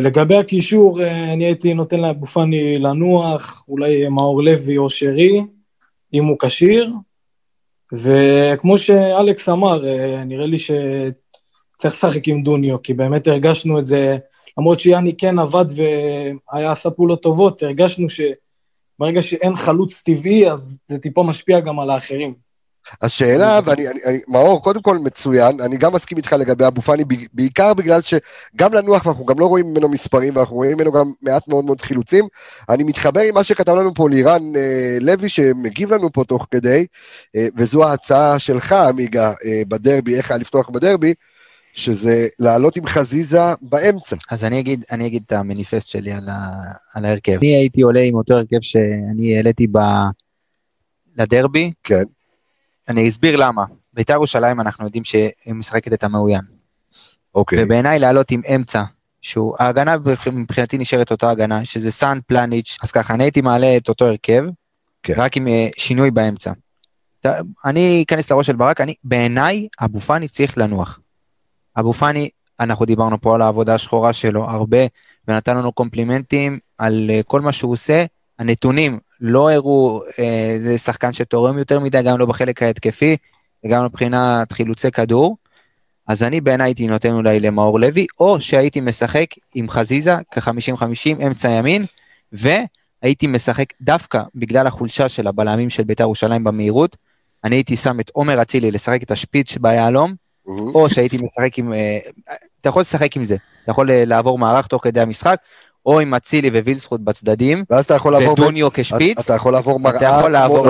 [0.00, 5.40] לגבי הקישור, אני הייתי נותן לאבו פאני לנוח, אולי מאור לוי או שרי,
[6.14, 6.90] אם הוא כשיר.
[7.92, 14.16] וכמו שאלכס אמר, אה, נראה לי שצריך לשחק עם דוניו, כי באמת הרגשנו את זה,
[14.58, 20.98] למרות שיאני כן עבד והיה עשה פעולות טובות, הרגשנו שברגע שאין חלוץ טבעי, אז זה
[20.98, 22.45] טיפה משפיע גם על האחרים.
[23.02, 27.04] השאלה, ואני, אני, אני, מאור, קודם כל מצוין, אני גם מסכים איתך לגבי אבו פאני,
[27.32, 31.48] בעיקר בגלל שגם לנוח, ואנחנו גם לא רואים ממנו מספרים, ואנחנו רואים ממנו גם מעט
[31.48, 32.28] מאוד מאוד חילוצים.
[32.68, 36.86] אני מתחבר עם מה שכתב לנו פה לירן אה, לוי, שמגיב לנו פה תוך כדי,
[37.36, 41.14] אה, וזו ההצעה שלך, עמיגה, אה, בדרבי, איך היה לפתוח בדרבי,
[41.74, 44.16] שזה לעלות עם חזיזה באמצע.
[44.30, 46.60] אז אני אגיד, אני אגיד את המניפסט שלי על, ה,
[46.94, 47.36] על ההרכב.
[47.38, 49.78] אני הייתי עולה עם אותו הרכב שאני העליתי ב...
[51.16, 51.72] לדרבי.
[51.84, 52.02] כן.
[52.88, 53.64] אני אסביר למה.
[53.92, 56.40] בית"ר ירושלים אנחנו יודעים שהיא משחקת את המאוין.
[57.34, 57.64] אוקיי.
[57.64, 58.82] ובעיניי לעלות עם אמצע,
[59.22, 59.96] שהוא, ההגנה
[60.32, 64.44] מבחינתי נשארת אותה הגנה, שזה סאן פלניץ', אז ככה, אני הייתי מעלה את אותו הרכב,
[65.02, 65.14] כן.
[65.16, 66.52] רק עם אה, שינוי באמצע.
[67.64, 71.00] אני אכנס לראש של ברק, אני, בעיניי, אבו פאני צריך לנוח.
[71.78, 72.28] אבו פאני,
[72.60, 74.78] אנחנו דיברנו פה על העבודה השחורה שלו הרבה,
[75.28, 78.04] ונתן לנו קומפלימנטים על אה, כל מה שהוא עושה.
[78.38, 83.16] הנתונים לא הראו אה, זה שחקן שתורם יותר מדי, גם לא בחלק ההתקפי,
[83.64, 85.36] וגם מבחינת חילוצי כדור.
[86.08, 91.48] אז אני בעיניי הייתי נותן אולי למאור לוי, או שהייתי משחק עם חזיזה כ-50-50 אמצע
[91.48, 91.84] ימין,
[92.32, 96.96] והייתי משחק דווקא בגלל החולשה של הבלמים של בית"ר ירושלים במהירות,
[97.44, 100.14] אני הייתי שם את עומר אצילי לשחק את השפיץ ביהלום,
[100.46, 101.98] או שהייתי משחק עם, אה,
[102.60, 105.40] אתה יכול לשחק עם זה, אתה יכול אה, לעבור מערך תוך כדי המשחק,
[105.86, 108.32] או עם אצילי ווילסחוט בצדדים, ואז אתה יכול לעבור...
[108.32, 109.96] ודוניו כשפיץ, אתה יכול לעבור מראה...
[109.96, 110.66] אתה יכול לעבור,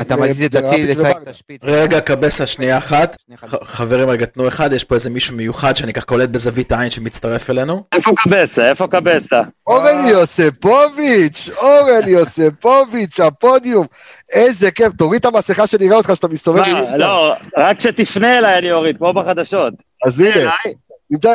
[0.00, 1.16] אתה מזיז את אצילי לשחק.
[1.22, 1.60] את השפיץ.
[1.64, 3.16] רגע, קבסה, שנייה אחת.
[3.62, 7.50] חברים, רגע, תנו אחד, יש פה איזה מישהו מיוחד שאני ככה קולט בזווית העין שמצטרף
[7.50, 7.84] אלינו.
[7.92, 8.68] איפה קבסה?
[8.68, 9.40] איפה קבסה?
[9.66, 13.86] אורן יוספוביץ', אורן יוספוביץ', הפודיום,
[14.32, 16.62] איזה כיף, תוריד את המסכה שנראה אותך שאתה מסתובב.
[16.96, 19.74] לא, רק שתפנה אליי אני אוריד, כמו בחדשות.
[20.06, 20.50] אז הנה,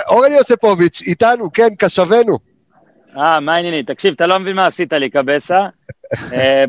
[0.07, 2.56] אורן יוספוביץ', איתנו, כן, קשבנו.
[3.17, 3.85] אה, מה העניינים?
[3.85, 5.59] תקשיב, אתה לא מבין מה עשית לי, קבסה.
[6.33, 6.63] אה,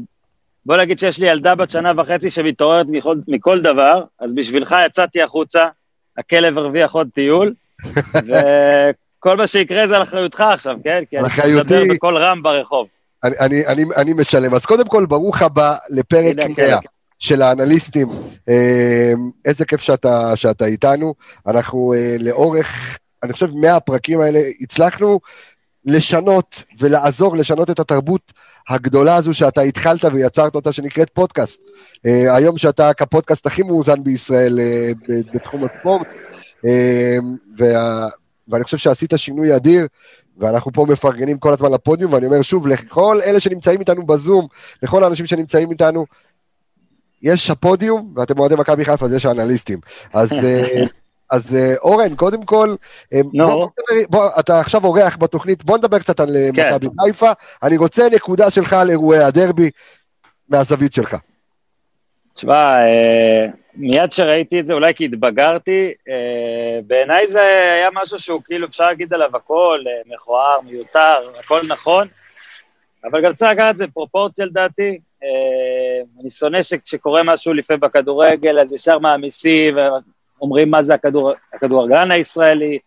[0.67, 5.23] בוא נגיד שיש לי ילדה בת שנה וחצי שמתעוררת מכל, מכל דבר, אז בשבילך יצאתי
[5.23, 5.67] החוצה,
[6.19, 7.55] הכלב הרוויח עוד טיול,
[8.29, 11.03] וכל מה שיקרה זה על אחריותך עכשיו, כן?
[11.11, 11.55] כי אני.
[11.55, 12.89] מדבר בקול רם ברחוב.
[13.25, 14.55] אני, אני, אני, אני משלם.
[14.55, 16.77] אז קודם כל, ברוך הבא לפרק הנה, 100 כן.
[17.19, 18.09] של האנליסטים.
[18.49, 19.13] אה,
[19.45, 21.15] איזה כיף שאתה, שאתה איתנו.
[21.47, 25.21] אנחנו אה, לאורך, אני חושב, 100 הפרקים האלה הצלחנו
[25.85, 28.33] לשנות ולעזור לשנות את התרבות
[28.69, 31.61] הגדולה הזו שאתה התחלת ויצרת אותה, שנקראת פודקאסט.
[32.07, 34.59] אה, היום שאתה כפודקאסט הכי מאוזן בישראל
[35.09, 36.07] ב- בתחום הספורט,
[36.65, 37.17] אה,
[37.59, 38.09] וה,
[38.49, 39.87] ואני חושב שעשית שינוי אדיר.
[40.39, 44.47] ואנחנו פה מפרגנים כל הזמן לפודיום, ואני אומר שוב, לכל אלה שנמצאים איתנו בזום,
[44.83, 46.07] לכל האנשים שנמצאים איתנו,
[47.23, 49.79] יש הפודיום, ואתם אוהדי מכבי חיפה, אז יש האנליסטים.
[50.13, 50.85] אז, אה,
[51.31, 52.75] אז אה, אורן, קודם כל,
[53.15, 53.47] אה, נו.
[53.47, 53.69] בוא,
[54.09, 56.69] בוא, אתה עכשיו אורח בתוכנית, בוא נדבר קצת על אה, כן.
[56.69, 57.31] מכבי חיפה.
[57.63, 59.71] אני רוצה נקודה שלך על אירועי הדרבי,
[60.49, 61.17] מהזווית שלך.
[62.35, 67.41] תשמע, אה, מיד שראיתי את זה, אולי כי התבגרתי, אה, בעיניי זה
[67.75, 72.09] היה משהו שהוא כאילו אפשר להגיד עליו הכל, אה, מכוער, מיותר, הכל נכון,
[73.05, 74.99] אבל גם צריך לקחת את זה פרופורציה לדעתי.
[75.25, 75.29] אה,
[76.21, 79.77] אני שונא שכשקורה משהו לפעמים בכדורגל, אז ישר מעמיסים
[80.39, 82.79] ואומרים מה זה הכדור, הכדורגלן הישראלי,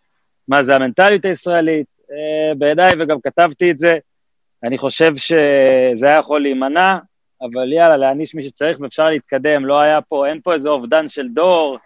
[0.48, 1.86] מה זה המנטליות הישראלית.
[2.12, 3.98] אה, בעיניי, וגם כתבתי את זה,
[4.64, 6.98] אני חושב שזה היה יכול להימנע,
[7.42, 11.28] אבל יאללה, להעניש מי שצריך ואפשר להתקדם, לא היה פה, אין פה איזה אובדן של
[11.28, 11.78] דור,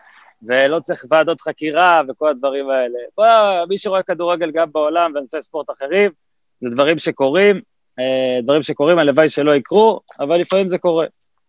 [0.42, 2.98] ולא צריך ועדות חקירה וכל הדברים האלה.
[3.16, 3.26] בוא,
[3.68, 6.10] מי שרואה כדורגל גם בעולם וענפי ספורט אחרים,
[6.60, 7.60] זה דברים שקורים,
[7.98, 11.06] אה, דברים שקורים, הלוואי שלא יקרו, אבל לפעמים זה קורה.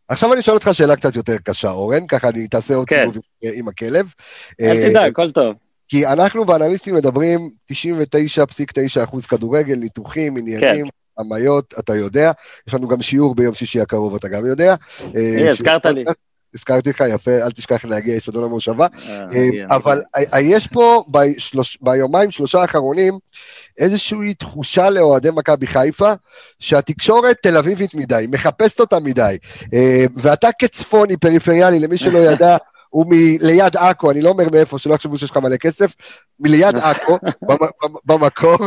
[0.09, 2.95] עכשיו אני שואל אותך שאלה קצת יותר קשה, אורן, ככה אני תעשה עוד כן.
[2.99, 4.13] סיבוב עם- עם הכלב.
[4.61, 5.55] אל אה, תדאג, הכל טוב.
[5.87, 10.85] כי אנחנו באנליסטים מדברים 99.9% כדורגל, ניתוחים, עניינים,
[11.19, 12.31] עמיות, אתה יודע.
[12.67, 14.75] יש לנו גם שיעור ביום שישי הקרוב, אתה גם יודע.
[15.15, 16.03] אה, הזכרת לי.
[16.55, 18.87] הזכרתי לך, יפה, אל תשכח להגיע לאצטדיון המושבה.
[19.09, 20.01] אה, אה, אבל
[20.41, 21.03] יש פה
[21.81, 23.19] ביומיים, שלושה האחרונים,
[23.77, 26.13] איזושהי תחושה לאוהדי מכבי חיפה,
[26.59, 29.37] שהתקשורת תל אביבית מדי, מחפשת אותה מדי.
[29.73, 32.57] אה, ואתה כצפוני, פריפריאלי, למי שלא ידע,
[32.89, 35.91] הוא מליד עכו, אני לא אומר מאיפה, שלא יחשבו שיש לך מלא כסף,
[36.39, 38.57] מליד עכו, במ- במ- במקור.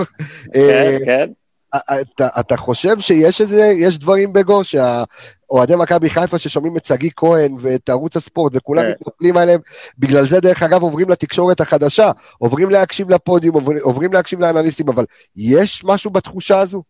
[0.54, 1.26] כן, כן.
[2.00, 4.64] אתה, אתה חושב שיש איזה, יש דברים בגו,
[5.50, 8.88] שהאוהדי מכבי חיפה ששומעים את שגיא כהן ואת ערוץ הספורט וכולם כן.
[8.88, 9.60] מתנפלים עליהם,
[9.98, 15.04] בגלל זה דרך אגב עוברים לתקשורת החדשה, עוברים להקשיב לפודיום, עוברים, עוברים להקשיב לאנליסטים, אבל
[15.36, 16.82] יש משהו בתחושה הזו?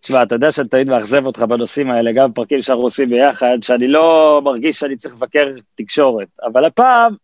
[0.00, 3.88] תשמע, אתה יודע שאני תמיד מאכזב אותך בנושאים האלה, גם בפרקים שאנחנו עושים ביחד, שאני
[3.88, 6.28] לא מרגיש שאני צריך לבקר תקשורת.
[6.42, 7.14] אבל הפעם,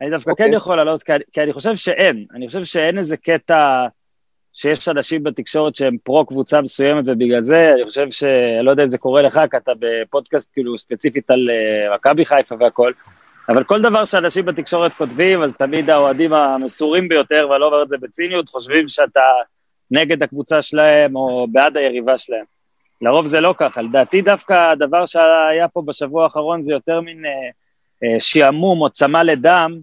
[0.00, 0.46] אני דווקא אוקיי.
[0.46, 2.24] כן יכול לעלות, כי אני, כי אני חושב שאין.
[2.34, 3.86] אני חושב שאין איזה קטע
[4.56, 8.24] שיש אנשים בתקשורת שהם פרו קבוצה מסוימת, ובגלל זה, אני חושב ש...
[8.62, 12.54] לא יודע אם זה קורה לך, כי אתה בפודקאסט כאילו ספציפית על אה, מכבי חיפה
[12.60, 12.92] והכל,
[13.48, 17.88] אבל כל דבר שאנשים בתקשורת כותבים, אז תמיד האוהדים המסורים ביותר, ואני לא אומר את
[17.88, 19.20] זה בציניות, חושבים שאתה
[19.90, 22.44] נגד הקבוצה שלהם או בעד היריבה שלהם.
[23.02, 27.30] לרוב זה לא ככה, לדעתי דווקא הדבר שהיה פה בשבוע האחרון זה יותר מין אה,
[28.04, 29.78] אה, שעמום או צמא לדם,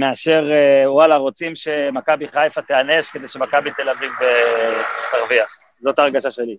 [0.00, 4.72] מאשר אה, וואלה רוצים שמכבי חיפה תיענש כדי שמכבי תל אביב אה,
[5.12, 5.56] תרוויח.
[5.80, 6.56] זאת ההרגשה שלי.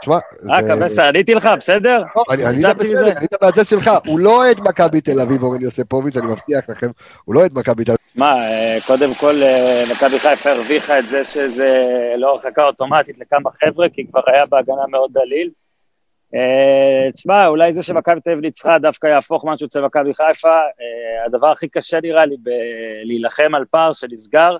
[0.00, 0.16] תשמע,
[0.48, 1.98] רק, זה- בסדר, עניתי לך, בסדר?
[2.16, 3.08] לא, אני אני יצאתי בסדר.
[3.18, 6.86] אני מהצד שלך, הוא לא אוהד מכבי תל אביב, אורן יוספוביץ', אני מבטיח לכם,
[7.24, 8.00] הוא לא אוהד מכבי תל אביב.
[8.14, 11.84] מה, אה, קודם כל אה, מכבי חיפה הרוויחה את זה שזה
[12.16, 15.50] לא הרחקה אוטומטית לכמה חבר'ה, כי כבר היה בהגנה מאוד דליל.
[16.34, 20.48] אה, תשמע, אולי זה שמכבי תל אביב ניצחה דווקא יהפוך משהו אצל מכבי חיפה.
[20.48, 24.56] אה, הדבר הכי קשה נראה לי בלהילחם על פער שנסגר,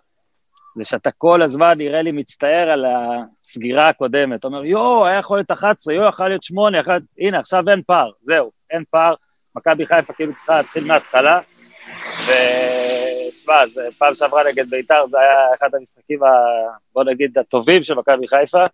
[0.76, 4.40] זה שאתה כל הזמן נראה לי מצטער על הסגירה הקודמת.
[4.40, 7.04] אתה אומר, יואו, היה יכול להיות 11, יואו, יכול להיות 8, יכול להיות...
[7.18, 9.14] הנה, עכשיו אין פער, זהו, אין פער.
[9.56, 11.40] מכבי חיפה כאילו צריכה להתחיל מההתחלה.
[12.22, 13.54] ותשמע,
[13.98, 16.28] פעם שעברה נגד ביתר, זה היה אחד המשחקים, ה...
[16.94, 18.64] בוא נגיד, הטובים של מכבי חיפה.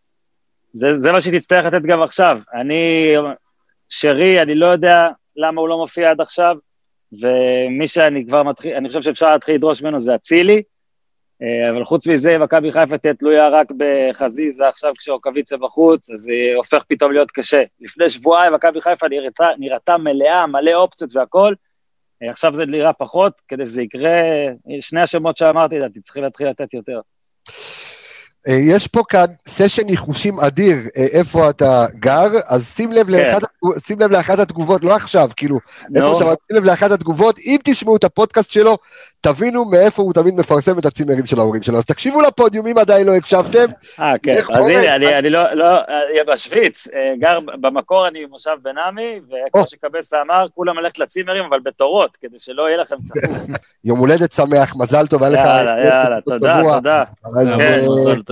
[0.72, 2.40] זה, זה מה תצטרך לתת גם עכשיו.
[2.54, 3.14] אני,
[3.88, 6.56] שרי, אני לא יודע למה הוא לא מופיע עד עכשיו,
[7.12, 10.62] ומי שאני כבר מתחיל, אני חושב שאפשר להתחיל לדרוש ממנו זה אצילי.
[11.42, 16.20] אה, אבל חוץ מזה, אם מכבי חיפה תהיה תלויה רק בחזיזה עכשיו כשאוקוויצה בחוץ, אז
[16.20, 17.62] זה הופך פתאום להיות קשה.
[17.80, 21.54] לפני שבועיים מכבי חיפה נראתה, נראתה מלאה, מלא אופציות והכול,
[22.22, 24.22] אה, עכשיו זה נראה פחות, כדי שזה יקרה,
[24.80, 27.00] שני השמות שאמרתי, לדעתי, צריכים להתחיל לתת יותר.
[28.48, 33.12] אה, יש פה כאן סשן ניחושים אדיר אה, איפה אתה גר, אז שים לב, כן.
[33.12, 33.42] לאחת,
[33.86, 35.58] שים לב לאחת התגובות, לא עכשיו, כאילו,
[35.96, 36.18] איפה נו.
[36.18, 38.76] שם, שים לב לאחת התגובות, אם תשמעו את הפודקאסט שלו,
[39.20, 41.78] תבינו מאיפה הוא תמיד מפרסם את הצימרים של ההורים שלו.
[41.78, 43.64] אז תקשיבו לפודיום, אם עדיין לא הקשבתם.
[44.00, 44.36] אה, כן.
[44.52, 44.68] אז?
[44.68, 46.88] הנה, אני, אני לא, לא, אה, בשוויץ,
[47.18, 49.66] גר במקור אני במושב בן עמי, וכמו.
[49.66, 53.58] שקבסה אמר, כולם ללכת לצימרים, אבל בתורות, כדי שלא יהיה לכם צפוף.
[53.84, 55.38] יום הולדת שמח, מזל טוב, היה לך...
[55.38, 56.62] יאללה, יאללה, תודה.
[56.74, 57.04] תודה.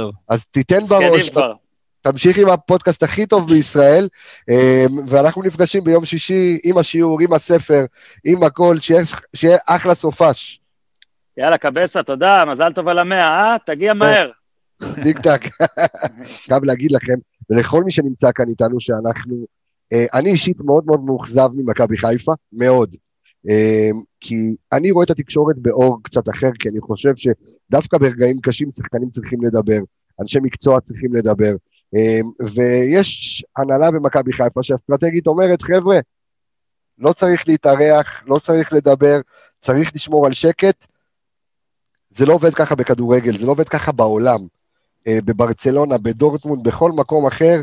[0.00, 0.12] טוב.
[0.28, 1.30] אז תיתן בראש.
[2.02, 4.08] תמשיך עם הפודקאסט הכי טוב בישראל,
[4.50, 7.84] אה, ואנחנו נפגשים ביום שישי עם השיעור, עם הספר,
[8.24, 9.02] עם הכל, שיהיה-
[9.36, 10.60] שיהיה אחלה סופש.
[11.36, 13.56] יאללה, קבסה, תודה, מזל טוב על המאה, אה?
[13.66, 14.30] תגיע מהר.
[15.04, 15.40] טיק טק.
[16.44, 17.14] חייב להגיד לכם,
[17.50, 19.46] ולכל מי שנמצא כאן איתנו, שאנחנו,
[19.92, 22.96] אה, אני אישית מאוד מאוד מאוכזב ממכבי חיפה, מאוד.
[23.48, 28.70] אה, כי אני רואה את התקשורת באור קצת אחר, כי אני חושב שדווקא ברגעים קשים
[28.70, 29.78] שחקנים צריכים לדבר,
[30.20, 31.52] אנשי מקצוע צריכים לדבר.
[31.96, 32.20] אה,
[32.54, 35.98] ויש הנהלה במכבי חיפה שאסטרטגית אומרת, חבר'ה,
[36.98, 39.20] לא צריך להתארח, לא צריך לדבר,
[39.60, 40.86] צריך לשמור על שקט.
[42.10, 44.40] זה לא עובד ככה בכדורגל, זה לא עובד ככה בעולם.
[45.06, 47.60] אה, בברצלונה, בדורטמונד, בכל מקום אחר,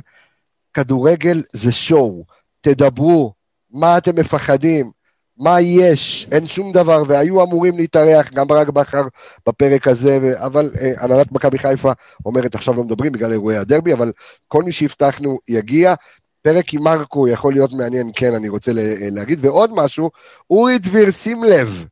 [0.74, 2.26] כדורגל זה שואו.
[2.62, 3.34] תדברו,
[3.70, 4.92] מה אתם מפחדים?
[5.40, 6.28] מה יש?
[6.32, 9.04] אין שום דבר, והיו אמורים להתארח, גם ברק בכר
[9.48, 11.92] בפרק הזה, ו- אבל אה, הנהלת מכבי חיפה
[12.26, 14.12] אומרת, עכשיו לא מדברים בגלל אירועי הדרבי, אבל
[14.48, 15.94] כל מי שהבטחנו יגיע.
[16.42, 19.46] פרק עם מרקו יכול להיות מעניין, כן, אני רוצה ל- אה, להגיד.
[19.46, 20.10] ועוד משהו,
[20.50, 21.86] אורי דביר, שים לב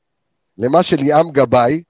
[0.57, 1.81] למה שליאם גבאי,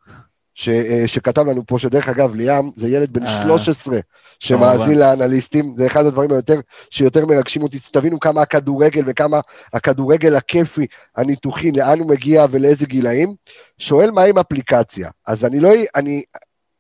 [0.56, 3.99] ש, אה, שכתב לנו פה, שדרך אגב, ליאם זה ילד בן אה, 13
[4.39, 4.99] שמאזין.
[4.99, 9.39] לאנליסטים, זה אחד הדברים היותר, שיותר מרגשים אותי, שתבינו כמה הכדורגל וכמה
[9.74, 10.86] הכדורגל הכיפי,
[11.16, 13.36] הניתוחי, לאן הוא מגיע ולאיזה גילאים.
[13.78, 15.10] שואל מה עם אפליקציה.
[15.28, 16.24] אז אני לא, אני,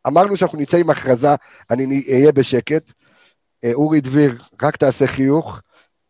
[0.07, 1.35] אמרנו שאנחנו נצא עם הכרזה,
[1.71, 2.91] אני אהיה בשקט.
[3.63, 5.61] אה, אורי דביר, רק תעשה חיוך,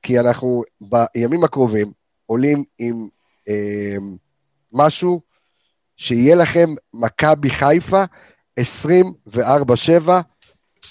[0.02, 1.92] כי אנחנו בימים הקרובים
[2.26, 3.08] עולים עם
[3.50, 3.96] אה,
[4.74, 5.22] משהו
[5.98, 8.04] שיהיה לכם מכבי חיפה
[8.60, 8.62] 24-7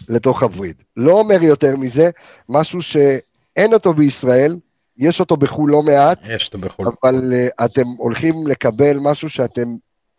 [0.08, 0.82] לתוך הווריד.
[0.96, 2.10] לא אומר יותר מזה,
[2.48, 4.56] משהו שאין אותו בישראל,
[4.96, 6.88] יש אותו בחו"ל לא מעט, יש אותו בחו"ל.
[7.02, 9.68] אבל uh, אתם הולכים לקבל משהו שאתם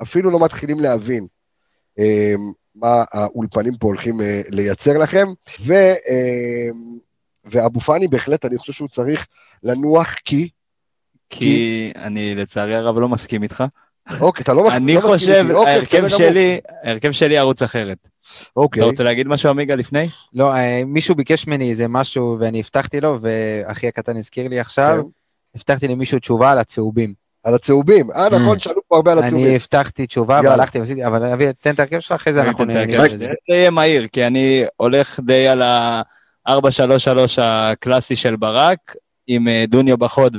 [0.01, 1.27] אפילו לא מתחילים להבין
[1.99, 2.03] uh,
[2.75, 5.27] מה האולפנים פה הולכים uh, לייצר לכם.
[5.59, 6.75] ו, uh,
[7.45, 9.27] ואבו פאני בהחלט, אני חושב שהוא צריך
[9.63, 10.49] לנוח כי...
[11.29, 13.63] כי אני לצערי הרב לא מסכים איתך.
[14.21, 15.45] אוקיי, אתה לא אני לא חושב.
[15.53, 16.07] אוקיי, ההרכב.
[16.07, 17.97] שלי, ההרכב שלי ירוץ אחרת.
[18.55, 18.81] אוקיי.
[18.83, 20.09] אתה רוצה להגיד משהו, עמיגה, לפני?
[20.33, 24.97] לא, אה, מישהו ביקש ממני איזה משהו ואני הבטחתי לו, ואחי הקטן הזכיר לי עכשיו,
[25.01, 25.07] כן.
[25.55, 27.13] הבטחתי למישהו תשובה על הצהובים.
[27.43, 28.11] על הצהובים.
[28.11, 28.59] אה, נכון, Mm.
[28.59, 29.45] שאלו פה הרבה על הצהובים.
[29.45, 30.39] אני הבטחתי תשובה.
[30.43, 33.09] והלכתי ועשיתי, אבל אבי, תן את ההרכב שלך, אחרי זה אנחנו נראה ההרכב בזה.
[33.09, 33.17] שלי.
[33.49, 36.51] זה יהיה מהיר, כי אני הולך די על ה-4-3-3
[37.41, 38.95] הקלאסי של ברק,
[39.27, 40.37] עם אה, דוניו בחוד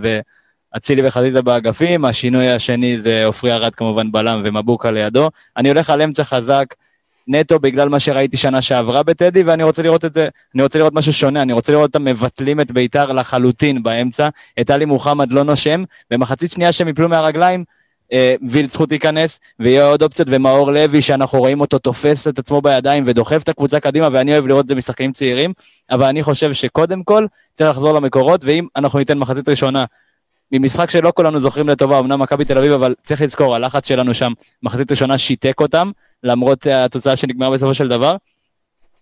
[0.77, 5.31] ואצילי וחזיזה באגפים, השינוי השני זה עופרי ארד כמובן בלם ומבוקה לידו.
[5.57, 6.75] אני הולך על אמצע חזק,
[7.29, 10.93] נטו בגלל מה שראיתי שנה שעברה בטדי, ואני רוצה לראות את זה, אני רוצה לראות
[10.93, 14.29] משהו שונה, אני רוצה לראות אותם מבטלים את ביתר לחלוטין באמצע,
[14.61, 17.65] את עלי מוחמד לא נושם, במחצית שנייה שהם יפלו מהרגליים,
[18.13, 23.03] אה, וילצחוט ייכנס, ויהיה עוד אופציות, ומאור לוי, שאנחנו רואים אותו תופס את עצמו בידיים
[23.07, 25.53] ודוחף את הקבוצה קדימה, ואני אוהב לראות את זה משחקנים צעירים,
[25.91, 29.85] אבל אני חושב שקודם כל צריך לחזור למקורות, ואם אנחנו ניתן מחצית ראשונה
[30.53, 34.33] ממשחק שלא כולנו זוכרים לטובה, אמנם מכבי תל אביב, אבל צריך לזכור, הלחץ שלנו שם,
[34.63, 35.91] מחצית ראשונה שיתק אותם,
[36.23, 38.17] למרות אה, התוצאה שנגמרה בסופו של דבר.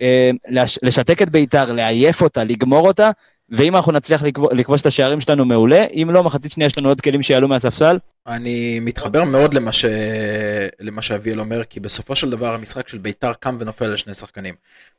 [0.03, 3.11] אה, לש- לשתק את ביתר, לעייף אותה, לגמור אותה,
[3.51, 4.22] ואם אנחנו נצליח
[4.53, 7.99] לכבוש את השערים שלנו מעולה, אם לא, מחצית שנייה יש לנו עוד כלים שיעלו מהספסל.
[8.26, 9.84] אני מתחבר מאוד למה, ש...
[10.80, 14.55] למה שאביאל אומר, כי בסופו של דבר המשחק של ביתר קם ונופל על שני שחקנים.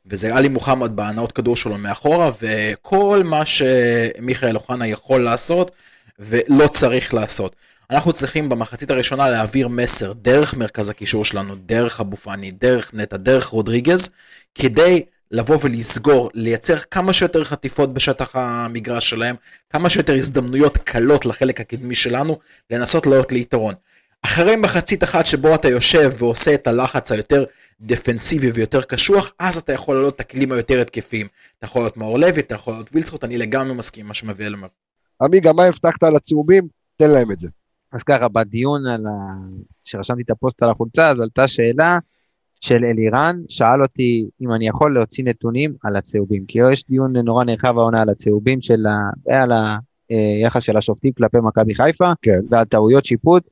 [0.06, 5.70] וזה עלי מוחמד בהנאות כדור שלו מאחורה, וכל מה שמיכאל אוחנה יכול לעשות,
[6.18, 7.56] ולא צריך לעשות.
[7.90, 13.16] אנחנו צריכים במחצית הראשונה להעביר מסר דרך מרכז הקישור שלנו, דרך אבו פאני, דרך נטע,
[13.16, 14.08] דרך רודריגז,
[14.54, 19.36] כדי לבוא ולסגור, לייצר כמה שיותר חטיפות בשטח המגרש שלהם,
[19.72, 22.38] כמה שיותר הזדמנויות קלות לחלק הקדמי שלנו,
[22.70, 23.74] לנסות לעלות ליתרון.
[24.22, 27.44] אחרי מחצית אחת שבו אתה יושב ועושה את הלחץ היותר
[27.80, 31.26] דפנסיבי ויותר קשוח, אז אתה יכול לעלות את הכלים היותר התקפיים.
[31.58, 34.54] אתה יכול לעלות מאור לוי, אתה יכול לעלות וילצחוט, אני לגמרי מסכים עם מה שמביאל
[34.54, 34.68] אומר.
[35.22, 36.68] עמיגה, מה הבטחת על הצהובים?
[36.96, 37.48] תן להם את זה.
[37.92, 39.10] אז ככה, בדיון על ה...
[39.84, 41.98] שרשמתי את הפוסט על החולצה, אז עלתה שאלה,
[42.60, 47.44] של אלירן, שאל אותי אם אני יכול להוציא נתונים על הצהובים, כי יש דיון נורא
[47.44, 49.10] נרחב העונה על הצהובים של ה...
[49.26, 49.52] ועל
[50.08, 52.38] היחס של השופטים כלפי מכבי חיפה, כן.
[52.50, 53.42] ועל טעויות שיפוט,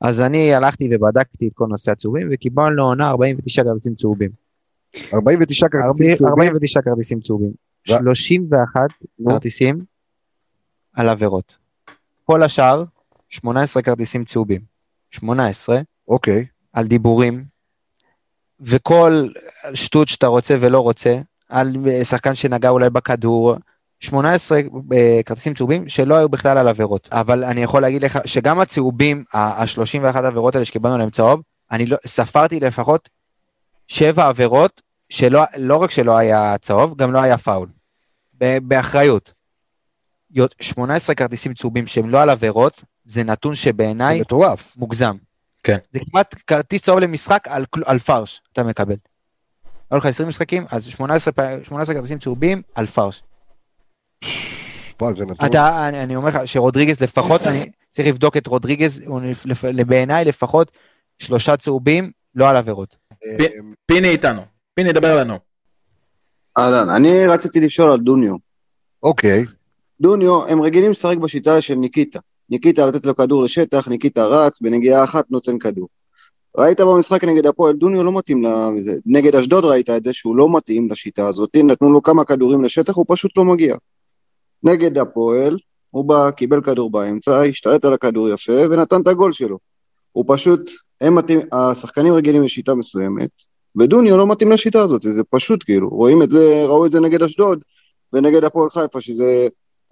[0.00, 4.30] אז אני הלכתי ובדקתי את כל נושא הצהובים, וקיבלנו לעונה 49 כרטיסים צהובים.
[5.14, 6.48] 49 כרטיסים צהובים.
[6.48, 7.52] 49 כרטיסים צהובים.
[7.88, 8.80] ו- 31
[9.18, 9.30] נו.
[9.30, 9.78] כרטיסים
[10.94, 11.56] על עבירות.
[12.24, 12.84] כל השאר,
[13.28, 14.60] 18 כרטיסים צהובים.
[15.10, 16.46] 18 אוקיי.
[16.72, 17.44] על דיבורים,
[18.60, 19.28] וכל
[19.74, 21.18] שטות שאתה רוצה ולא רוצה,
[21.48, 23.54] על שחקן שנגע אולי בכדור,
[24.00, 24.58] 18
[24.92, 27.08] אה, כרטיסים צהובים שלא היו בכלל על עבירות.
[27.12, 31.96] אבל אני יכול להגיד לך שגם הצהובים, ה-31 עבירות האלה שקיבלנו עליהם צהוב, אני לא,
[32.06, 33.08] ספרתי לפחות
[33.88, 37.68] שבע עבירות שלא לא רק שלא היה צהוב, גם לא היה פאול.
[38.62, 39.32] באחריות.
[40.34, 44.72] יות- 18 כרטיסים צהובים שהם לא על עבירות, זה נתון שבעיניי מטורף.
[44.76, 45.16] מוגזם.
[45.62, 45.78] כן.
[45.92, 48.96] זה כמעט כרטיס צהוב למשחק על, על פרש, אתה מקבל.
[49.90, 53.22] היו לך 20 משחקים, אז 18, פ- 18 כרטיסים צהובים על פרש.
[55.46, 59.02] אתה, אני, אני אומר לך שרודריגז לפחות, אני צריך לבדוק את רודריגז,
[59.86, 60.70] בעיניי לפחות
[61.18, 62.96] שלושה צהובים, לא על עבירות.
[63.12, 63.46] אה,
[63.86, 64.42] פיני איתנו.
[64.74, 65.38] פיני, דבר לנו.
[66.58, 68.34] אהלן, אני רציתי לשאול על דוניו.
[69.02, 69.44] אוקיי.
[70.00, 72.18] דוניו, הם רגילים לשחק בשיטה של ניקיטה.
[72.50, 75.88] ניקיטה לתת לו כדור לשטח, ניקיטה רץ, בנגיעה אחת נותן כדור.
[76.58, 78.44] ראית במשחק נגד הפועל, דוניו לא מתאים
[78.78, 78.92] לזה.
[79.06, 82.94] נגד אשדוד ראית את זה שהוא לא מתאים לשיטה הזאת, נתנו לו כמה כדורים לשטח,
[82.94, 83.76] הוא פשוט לא מגיע.
[84.62, 85.58] נגד הפועל,
[85.90, 89.58] הוא בא, קיבל כדור באמצע, השתלט על הכדור יפה ונתן את הגול שלו.
[90.12, 90.70] הוא פשוט,
[91.00, 93.30] הם מתאים, השחקנים רגילים לשיטה מסוימת,
[93.78, 97.22] ודוניו לא מתאים לשיטה הזאת, זה פשוט כאילו, רואים את זה, ראו את זה נגד
[97.22, 97.64] אשדוד
[98.12, 99.48] ונגד הפועל חיפה, שזה,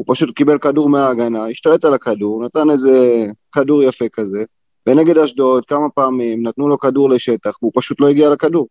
[0.07, 4.39] הוא פשוט קיבל כדור מההגנה, השתלט על הכדור, נתן איזה כדור יפה כזה,
[4.87, 8.69] ונגד אשדוד כמה פעמים נתנו לו כדור לשטח, והוא פשוט לא הגיע לכדור.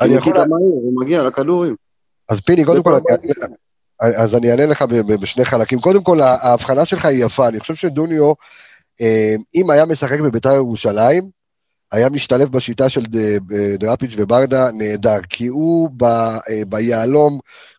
[0.00, 0.32] אני יכול...
[0.32, 1.76] מהיר, הוא מגיע לכדורים.
[2.28, 3.32] אז פיני, קודם כל, כל אני
[4.00, 4.82] אז אני אענה לך
[5.20, 5.80] בשני חלקים.
[5.80, 7.48] קודם כל, ההבחנה שלך היא יפה.
[7.48, 8.32] אני חושב שדוניו,
[9.00, 11.30] אה, אם היה משחק בביתר ירושלים,
[11.92, 13.02] היה משתלב בשיטה של
[13.78, 17.38] דראפיץ' וברדה נהדר, כי הוא אה, ביהלום,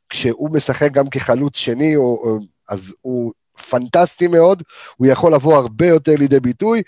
[0.09, 2.37] כשהוא משחק גם כחלוץ שני, או, או,
[2.69, 3.33] אז הוא
[3.69, 4.63] פנטסטי מאוד,
[4.97, 6.81] הוא יכול לבוא הרבה יותר לידי ביטוי.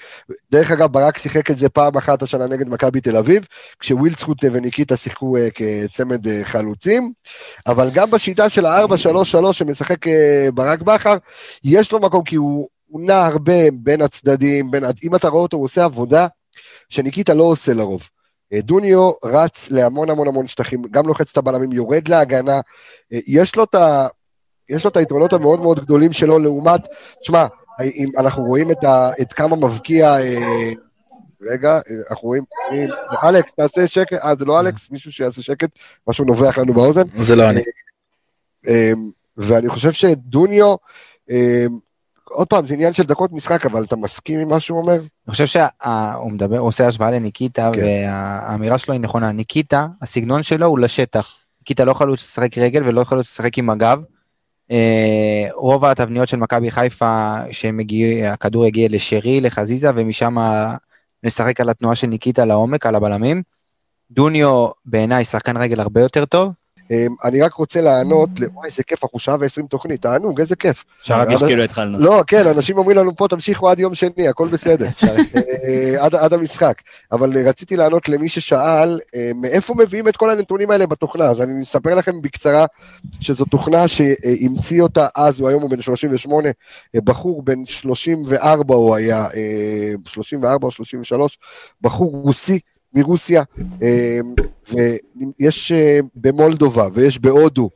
[0.52, 3.48] דרך אגב, ברק שיחק את זה פעם אחת השנה נגד מכבי תל אביב,
[3.80, 7.12] כשווילדסקוט וניקיטה שיחקו אה, כצמד אה, חלוצים,
[7.68, 11.18] אבל גם בשיטה של ה-4-3-3 שמשחק אה, ברק בכר,
[11.64, 15.58] יש לו מקום כי הוא, הוא נע הרבה בין הצדדים, בין, אם אתה רואה אותו,
[15.58, 16.28] הוא עושה עבודה
[16.90, 18.10] שניקיטה לא עושה לרוב.
[18.54, 22.60] דוניו רץ להמון המון המון שטחים, גם לוחץ את הבלמים, יורד להגנה,
[23.12, 24.08] יש לו את ה...
[24.70, 26.88] יש לו את היתרונות המאוד מאוד גדולים שלו לעומת,
[27.22, 27.46] תשמע,
[27.82, 30.72] אם אנחנו רואים את, ה, את כמה מבקיע, אה,
[31.42, 35.70] רגע, אנחנו רואים, אה, אלכס, תעשה שקט, אה, זה לא אלכס, מישהו שיעשה שקט,
[36.08, 37.04] משהו נובח לנו באוזן.
[37.20, 37.62] זה לא אני.
[38.68, 38.92] אה,
[39.38, 40.76] ואני חושב שדוניו,
[41.32, 41.66] אה,
[42.24, 44.96] עוד פעם, זה עניין של דקות משחק, אבל אתה מסכים עם מה שהוא אומר?
[44.96, 47.82] אני חושב שהוא מדבר, הוא עושה השוואה לניקיטה, כן.
[47.82, 49.32] והאמירה שלו היא נכונה.
[49.32, 51.36] ניקיטה, הסגנון שלו הוא לשטח.
[51.62, 54.00] ניקיטה לא חלוץ לשחק רגל ולא חלוץ לשחק עם הגב.
[55.54, 60.36] רוב התבניות של מכבי חיפה, שהכדור יגיע לשרי, לחזיזה, ומשם
[61.24, 63.44] נשחק על התנועה של ניקיטה לעומק, על הבלמים.
[64.12, 66.52] דוניו בעיניי שחקן רגל הרבה יותר טוב.
[66.92, 70.86] אה, אני רק רוצה לענות, וואי, איזה כיף, אנחנו שעה ועשרים תוכנית, תענוג, איזה כיף.
[71.02, 72.00] אפשר עד- כאילו התחלנו.
[72.00, 74.88] לא, כן, אנשים אומרים לנו פה, תמשיכו עד יום שני, הכל בסדר.
[75.64, 76.82] אה, עד, המשחק.
[77.12, 81.26] אבל אה, רציתי לענות למי ששאל, אה, מאיפה מביאים את כל הנתונים האלה בתוכנה?
[81.26, 82.66] אז אני אספר לכם בקצרה
[83.20, 86.50] שזו תוכנה שהמציא אותה אז, הוא היום הוא בן 38,
[86.96, 91.40] אה, בחור בן 34 הוא היה, אה, 34 או 33,
[91.82, 92.60] בחור רוסי
[92.94, 93.44] מרוסיה,
[93.84, 94.20] אה,
[94.70, 97.70] ויש אה, במולדובה ויש בהודו.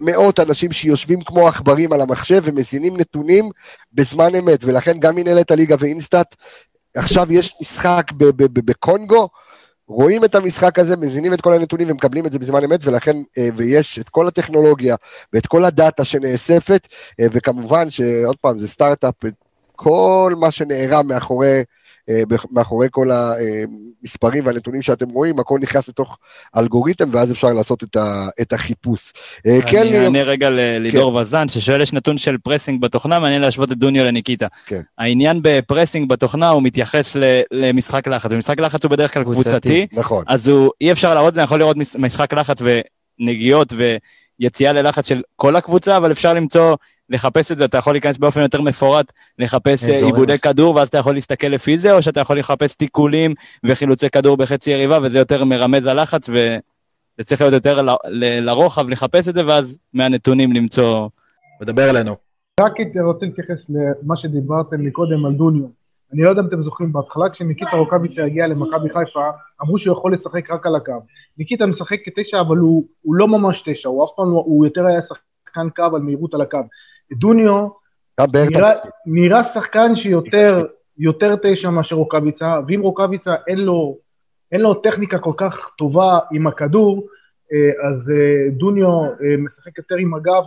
[0.00, 3.50] מאות אנשים שיושבים כמו עכברים על המחשב ומזינים נתונים
[3.92, 6.34] בזמן אמת, ולכן גם מנהלת הליגה ואינסטאט,
[6.96, 9.28] עכשיו יש משחק בקונגו,
[9.88, 13.48] רואים את המשחק הזה, מזינים את כל הנתונים ומקבלים את זה בזמן אמת, ולכן, אה,
[13.56, 14.96] ויש את כל הטכנולוגיה
[15.32, 16.88] ואת כל הדאטה שנאספת,
[17.20, 19.14] אה, וכמובן שעוד פעם, זה סטארט-אפ,
[19.76, 21.62] כל מה שנערם מאחורי,
[22.52, 26.18] מאחורי כל המספרים והנתונים שאתם רואים, הכל נכנס לתוך
[26.56, 29.12] אלגוריתם, ואז אפשר לעשות את, ה, את החיפוש.
[29.46, 30.04] אה, כן, אני ליאור?
[30.04, 34.46] אענה רגע ללידור וזן, ששואל יש נתון של pressing בתוכנה, מעניין להשוות את דוניו לניקיטה.
[34.66, 34.80] כן.
[34.98, 39.86] העניין ב pressing בתוכנה הוא מתייחס ל- למשחק לחץ, ומשחק לחץ הוא בדרך כלל קבוצתי,
[39.92, 40.24] נכון.
[40.28, 42.58] אז הוא, אי אפשר להראות את זה, אני יכול לראות מש- משחק לחץ
[43.20, 43.72] ונגיעות
[44.40, 46.76] ויציאה ללחץ של כל הקבוצה, אבל אפשר למצוא
[47.10, 50.06] לחפש את זה, אתה יכול להיכנס באופן יותר מפורט, לחפש אה.
[50.06, 53.34] עיבודי כדור, ואז אתה יכול להסתכל לפי זה, או שאתה יכול לחפש תיקולים
[53.64, 58.88] וחילוצי כדור בחצי יריבה, וזה יותר מרמז הלחץ, וזה צריך להיות יותר ל- ל- לרוחב
[58.88, 61.08] לחפש את זה, ואז מהנתונים למצוא...
[61.60, 62.16] מדבר אלינו.
[62.60, 62.72] רק
[63.04, 65.66] רוצה להתייחס למה שדיברתם מקודם על דוניו.
[66.12, 69.30] אני לא יודע אם אתם זוכרים, בהתחלה כשניקיטה רוקאביצה הגיע למכבי חיפה,
[69.62, 70.92] אמרו שהוא יכול לשחק רק על הקו.
[71.38, 74.86] ניקיטה משחק כתשע, אבל הוא, הוא לא ממש תשע, הוא אף פעם לא, הוא יותר
[74.86, 76.58] היה שחקן קו על מהירות על הקו.
[77.12, 77.68] דוניו
[78.20, 78.58] בארטה.
[78.58, 78.72] נראה,
[79.06, 80.66] נראה שחקן שיותר
[80.98, 83.98] יותר תשע מאשר רוקאביצה, ואם רוקאביצה אין לו,
[84.52, 87.06] אין לו טכניקה כל כך טובה עם הכדור,
[87.52, 90.42] אה, אז אה, דוניו אה, משחק יותר עם הגב,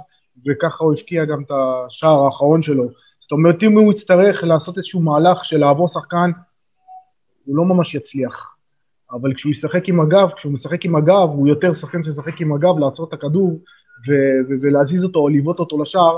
[0.47, 2.89] וככה הוא הבקיע גם את השער האחרון שלו.
[3.20, 6.32] זאת אומרת, אם הוא יצטרך לעשות איזשהו מהלך של לעבור שחקן,
[7.45, 8.55] הוא לא ממש יצליח.
[9.12, 12.80] אבל כשהוא ישחק עם הגב, כשהוא משחק עם הגב, הוא יותר שחקן שישחק עם הגב,
[12.80, 13.59] לעצור את הכדור
[14.07, 16.18] ו- ו- ולהזיז אותו או לבעוט אותו לשער.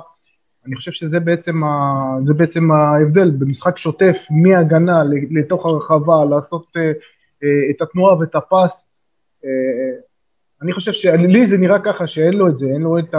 [0.68, 6.80] אני חושב שזה בעצם, ה- זה בעצם ההבדל במשחק שוטף מהגנה לתוך הרחבה, לעשות uh,
[6.80, 8.88] uh, את התנועה ואת הפס.
[9.42, 9.46] Uh,
[10.62, 13.18] אני חושב שלי זה נראה ככה שאין לו את זה, אין לו את ה...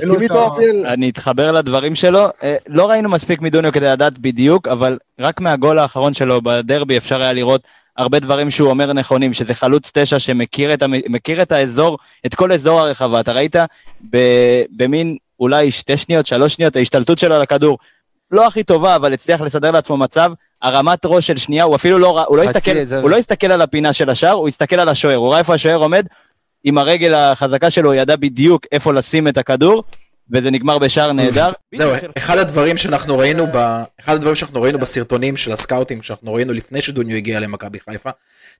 [0.00, 0.86] אין לו מסכים את איתו, ה- אביאל?
[0.86, 2.24] אני אתחבר לדברים שלו.
[2.42, 7.22] אה, לא ראינו מספיק מדוניו כדי לדעת בדיוק, אבל רק מהגול האחרון שלו בדרבי אפשר
[7.22, 7.62] היה לראות
[7.96, 10.92] הרבה דברים שהוא אומר נכונים, שזה חלוץ תשע שמכיר את, המ...
[11.08, 13.20] מכיר את האזור, את כל אזור הרחבה.
[13.20, 13.56] אתה ראית
[14.10, 14.16] ב...
[14.76, 17.78] במין אולי שתי שניות, שלוש שניות, ההשתלטות שלו על הכדור
[18.30, 20.32] לא הכי טובה, אבל הצליח לסדר לעצמו מצב.
[20.62, 22.98] הרמת ראש של שנייה, הוא אפילו לא, הוא לא, הסתכל, אזור.
[22.98, 25.16] הוא לא הסתכל על הפינה של השער, הוא הסתכל על השוער.
[25.16, 26.06] הוא ראה איפה השוער עומד,
[26.64, 29.84] עם הרגל החזקה שלו, הוא ידע בדיוק איפה לשים את הכדור,
[30.32, 31.52] וזה נגמר בשער נהדר.
[31.74, 33.82] זהו, אחד הדברים שאנחנו ראינו ב...
[34.00, 38.10] אחד הדברים שאנחנו ראינו בסרטונים של הסקאוטים, שאנחנו ראינו לפני שדוניו הגיע למכבי חיפה,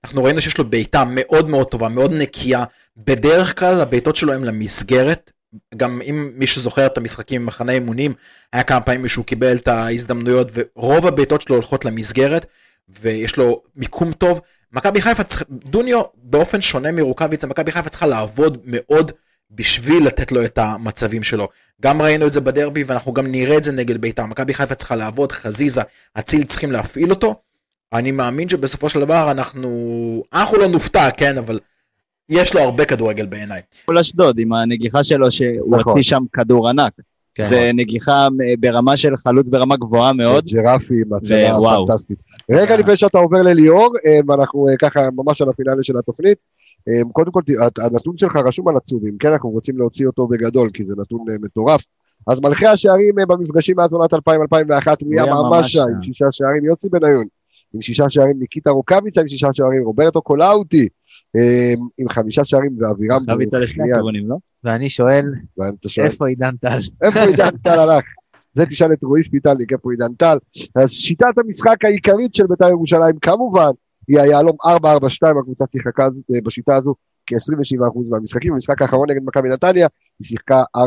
[0.04, 2.64] אנחנו ראינו שיש לו בעיטה מאוד מאוד טובה, מאוד נקייה.
[2.96, 5.30] בדרך כלל הבעיטות שלו הם למסגרת.
[5.76, 8.14] גם אם מי שזוכר את המשחקים במחנה אימונים,
[8.52, 12.46] היה כמה פעמים שהוא קיבל את ההזדמנויות, ורוב הבעיטות שלו הולכות למסגרת,
[12.88, 14.40] ויש לו מיקום טוב.
[14.72, 19.12] מכבי חיפה, צריך, דוניו באופן שונה מרוקאביצה, מכבי חיפה צריכה לעבוד מאוד
[19.50, 21.48] בשביל לתת לו את המצבים שלו.
[21.82, 24.26] גם ראינו את זה בדרבי ואנחנו גם נראה את זה נגד בית"ר.
[24.26, 25.82] מכבי חיפה צריכה לעבוד, חזיזה,
[26.18, 27.40] אציל צריכים להפעיל אותו.
[27.92, 31.60] אני מאמין שבסופו של דבר אנחנו, אנחנו לא נופתע, כן, אבל
[32.28, 33.60] יש לו הרבה כדורגל בעיניי.
[33.88, 35.82] מול אשדוד, עם הנגיחה שלו, שהוא נכון.
[35.84, 36.92] הוציא שם כדור ענק.
[37.34, 37.44] כן.
[37.44, 40.44] זה נגיחה אה, ברמה של חלוץ ברמה גבוהה מאוד.
[40.44, 41.58] ג'רפי עם הצלה.
[41.86, 42.18] פנטסטית.
[42.50, 46.38] רגע לפני שאתה עובר לליאור, אה, ואנחנו אה, ככה ממש על הפינאלי של התוכנית.
[46.88, 47.40] אה, קודם כל,
[47.78, 49.32] הנתון שלך רשום על הצהובים, כן?
[49.32, 51.84] אנחנו רוצים להוציא אותו בגדול, כי זה נתון אה, מטורף.
[52.26, 54.16] אז מלכי השערים אה, במפגשים מאז עונת 2000-2001,
[55.00, 55.80] הוא היה ממש שם.
[55.80, 57.26] עם שישה שערים, יוסי בניון,
[57.74, 60.86] עם שישה שערים ניקיטה רוקאביצה, עם שישה שערים רוברטו קולאוטי, אה,
[61.98, 63.98] עם חמישה שערים ואבירם חביצה לשני בוכריאן.
[63.98, 64.36] הכיוונים, לא?
[64.64, 65.24] ואני שואל,
[65.98, 66.78] איפה עידן טל?
[67.02, 68.04] איפה עידן טל הלך?
[68.56, 70.36] זה תשאל את רועי שפיטלניק, איפה עידן טל.
[70.76, 73.70] אז שיטת המשחק העיקרית של בית"ר ירושלים, כמובן,
[74.08, 74.68] היא היהלום 4-4-2,
[75.40, 76.94] הקבוצה שיחקה אה, בשיטה הזו
[77.26, 78.52] כ-27% מהמשחקים.
[78.52, 80.80] במשחק האחרון נגד מכבי נתניה, היא שיחקה 4-4-1-1,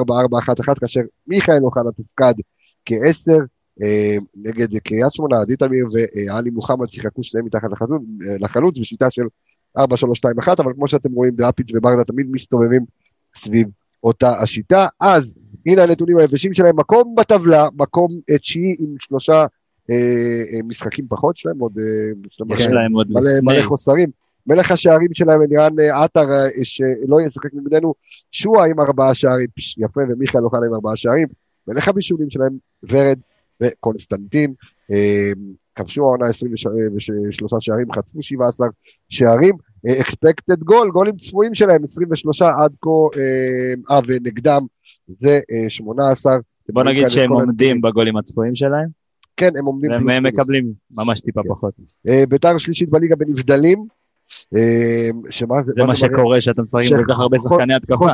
[0.80, 2.34] כאשר מיכאל אוחנה תופקד
[2.86, 3.32] כ-10,
[3.84, 9.12] אה, נגד קריית שמונה, עדי תמיר ועלי מוחמד שיחקו שניהם מתחת לחלוץ, אה, לחלוץ בשיטה
[9.12, 9.24] של
[9.78, 9.82] 4-3-2-1,
[10.60, 12.86] אבל כמו שאתם רואים, דראפיץ' וברדה תמיד מסתובבים
[13.36, 13.68] סביב
[14.04, 14.88] אותה השיטה.
[15.00, 19.46] אז הנה הנתונים היבשים שלהם, מקום בטבלה, מקום תשיעי עם שלושה
[19.90, 23.32] אה, אה, משחקים פחות שלהם, עוד אה, יש להם עוד מלא.
[23.44, 24.10] מלא חוסרים.
[24.48, 26.28] מלך השערים שלהם, אלירן אה, עטר,
[26.64, 27.94] שלא ישחק נגדנו,
[28.32, 29.48] שועה עם ארבעה שערים,
[29.78, 31.28] יפה, ומיכאל אוחנה עם ארבעה שערים.
[31.68, 33.20] מלך הבישולים שלהם, ורד
[33.62, 34.54] וקונסטנטין,
[35.80, 38.68] כבשו העונה 23 שערים, חטפו 17
[39.10, 39.56] שערים,
[40.02, 44.62] אקספקטד גול, גולים צפויים שלהם, 23 עד כה, אה, אה, ונגדם
[45.08, 46.34] זה אה, 18.
[46.34, 46.42] בוא
[46.82, 47.82] אתם רואים נגיד שהם עומדים.
[47.82, 48.88] בגולים הצפויים שלהם,
[49.38, 50.24] כן, הם עומדים הם.
[50.24, 51.50] מקבלים ממש טיפה כן.
[51.50, 51.74] פחות.
[52.08, 53.86] אה, ביתר שלישית בליגה בנבדלים,
[54.56, 55.96] אה, שמה זה, זה מה?
[55.96, 58.06] שקורה שאתה משחק עם כל כך הרבה שחקני התקפה.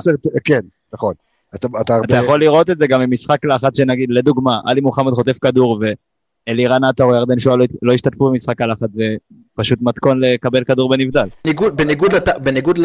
[0.43, 0.59] כן,
[0.93, 1.13] נכון.
[1.55, 5.11] אתה, אתה אתה הרבה, יכול לראות את זה גם ממשחק לחץ שנגיד, לדוגמה, עלי מוחמד
[5.11, 5.79] חוטף כדור
[6.47, 9.15] ואלירן עטר או ירדן שואה לא- לא השתתפו במשחק הלחץ, זה
[9.55, 11.27] פשוט מתכון לקבל כדור בנבדל.
[11.43, 12.79] בניגוד, בניגוד, לת, בניגוד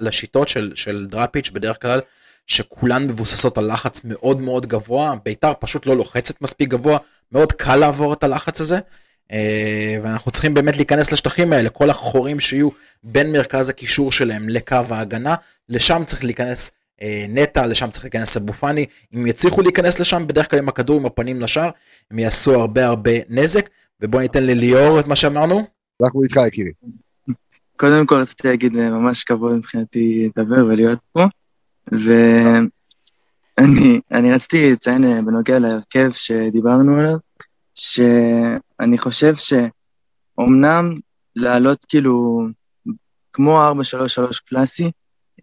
[0.00, 2.00] לשיטות של, של דראפיץ' בדרך כלל,
[2.46, 6.98] שכולן מבוססות על לחץ מאוד מאוד גבוה, ביתר פשוט לא לוחצת מספיק גבוה,
[7.32, 8.78] מאוד קל לעבור את הלחץ הזה,
[9.32, 12.68] אה, ואנחנו צריכים באמת להיכנס לשטחים האלה, כל החורים שיהיו
[13.02, 15.34] בין מרכז הקישור שלהם לקו ההגנה,
[15.68, 16.70] לשם צריך להיכנס
[17.28, 21.06] נטע, לשם צריך להיכנס אבו פאני, אם יצליחו להיכנס לשם, בדרך כלל עם הכדור עם
[21.06, 21.70] הפנים לשער,
[22.10, 23.70] הם יעשו הרבה הרבה נזק,
[24.00, 25.66] ובואו ניתן לליאור את מה שאמרנו.
[26.02, 26.72] אנחנו איתך יקירי.
[27.76, 31.24] קודם כל רציתי להגיד אה, ממש כבוד מבחינתי לדבר ולהיות פה,
[33.58, 37.16] אני, אני רציתי לציין אה, בנוגע להרכב שדיברנו עליו,
[37.74, 40.94] שאני חושב שאומנם
[41.36, 42.46] לעלות כאילו
[43.32, 43.74] כמו 4-3-3
[44.48, 44.90] קלאסי,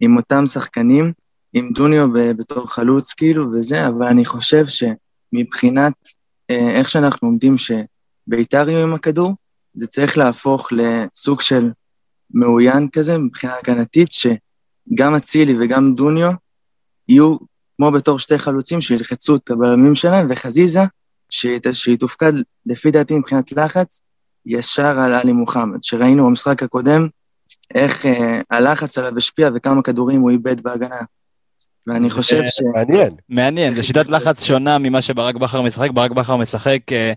[0.00, 1.12] עם אותם שחקנים,
[1.52, 5.92] עם דוניו בתור חלוץ כאילו וזה, אבל אני חושב שמבחינת
[6.50, 9.34] אה, איך שאנחנו עומדים שביתר יהיו עם הכדור,
[9.74, 11.70] זה צריך להפוך לסוג של
[12.34, 16.30] מאוין כזה מבחינה הגנתית, שגם אצילי וגם דוניו
[17.08, 17.36] יהיו
[17.76, 20.80] כמו בתור שתי חלוצים שילחצו את הבלמים שלהם, וחזיזה,
[21.30, 22.32] שהיא תופקד
[22.66, 24.02] לפי דעתי מבחינת לחץ,
[24.46, 27.08] ישר על עלי מוחמד, שראינו במשחק הקודם
[27.74, 31.00] איך אה, הלחץ עליו השפיע וכמה כדורים הוא איבד בהגנה.
[31.86, 32.50] ואני חושב ש...
[32.74, 33.10] מעניין.
[33.28, 37.12] מעניין, זו שיטת לחץ שונה ממה שברק בכר משחק, ברק בכר משחק אה,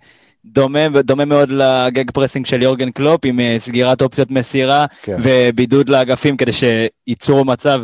[0.45, 5.15] דומה, דומה מאוד ל gegenpressing של יורגן קלופ, עם אה, סגירת אופציות מסירה כן.
[5.23, 7.81] ובידוד לאגפים כדי שייצרו מצב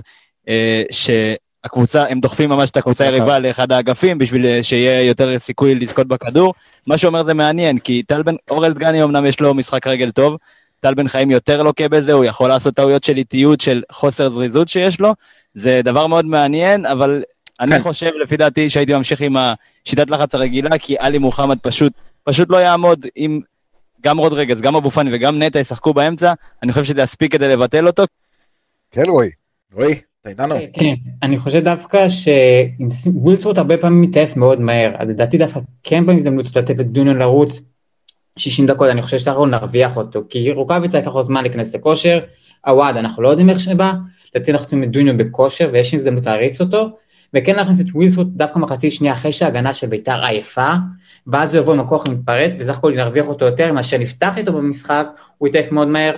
[0.50, 3.14] אה, שהקבוצה, הם דוחפים ממש את הקבוצה נכון.
[3.14, 6.54] היריבה לאחד האגפים בשביל שיהיה יותר סיכוי לזכות בכדור.
[6.88, 10.38] מה שאומר זה מעניין, כי טל בן, אורל דגני אמנם יש לו משחק רגל טוב,
[10.80, 14.68] טל בן חיים יותר לוקה בזה, הוא יכול לעשות טעויות של איטיות, של חוסר זריזות
[14.68, 15.14] שיש לו,
[15.54, 17.24] זה דבר מאוד מעניין, אבל
[17.60, 17.82] אני כן.
[17.82, 21.94] חושב, לפי דעתי, שהייתי ממשיך עם השיטת לחץ הרגילה, כי עלי מוחמד פשוט,
[22.24, 23.40] פשוט לא יעמוד אם
[24.04, 26.34] גם רודרגס, גם אבו פאני וגם נטע ישחקו באמצע,
[26.64, 28.04] אני חושב שזה יספיק כדי לבטל אותו.
[28.92, 29.30] כן, רועי.
[29.74, 30.56] רועי, אתה איתנו?
[30.74, 30.94] כן,
[31.24, 32.08] אני חושב דווקא
[33.04, 37.62] שווילסרוט הרבה פעמים מתעף מאוד מהר, אז לדעתי דווקא כן בהזדמנות לתת לדוניו לרוץ
[38.38, 42.20] 60 דקות, אני חושב שאנחנו נרוויח אותו, כי רוקאביצה ייקח לו זמן להיכנס לכושר,
[42.66, 43.94] עווד, אנחנו לא יודעים איך שבא,
[44.36, 46.98] לדעתי אנחנו צריכים את דוניו בכושר ויש הזדמנות להריץ אותו,
[47.34, 50.74] וכן להכניס את ווילסרוט דווקא מחצית שנייה אחרי שההגנה של ביתר עייפה,
[51.28, 55.08] ואז הוא יבוא עם הכוח המתפרץ, וסך הכל נרוויח אותו יותר מאשר נפתח איתו במשחק,
[55.38, 56.16] הוא יתעף מאוד מהר,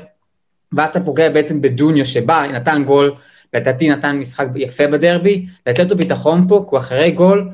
[0.74, 3.16] ואז אתה פוגע בעצם בדוניו שבא, נתן גול,
[3.53, 7.49] לדעתי נתן משחק יפה בדרבי, לתת לו ביטחון פה, כי הוא אחרי גול,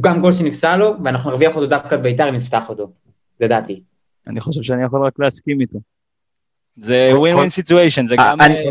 [0.00, 2.90] גם גול שנפסל לו, ואנחנו נרוויח אותו דווקא בביתר אם נפתח אותו,
[3.38, 3.82] זה דעתי.
[4.26, 5.78] אני חושב שאני יכול רק להסכים איתו.
[6.76, 8.70] זה win-win situation, זה גם, אני- אה,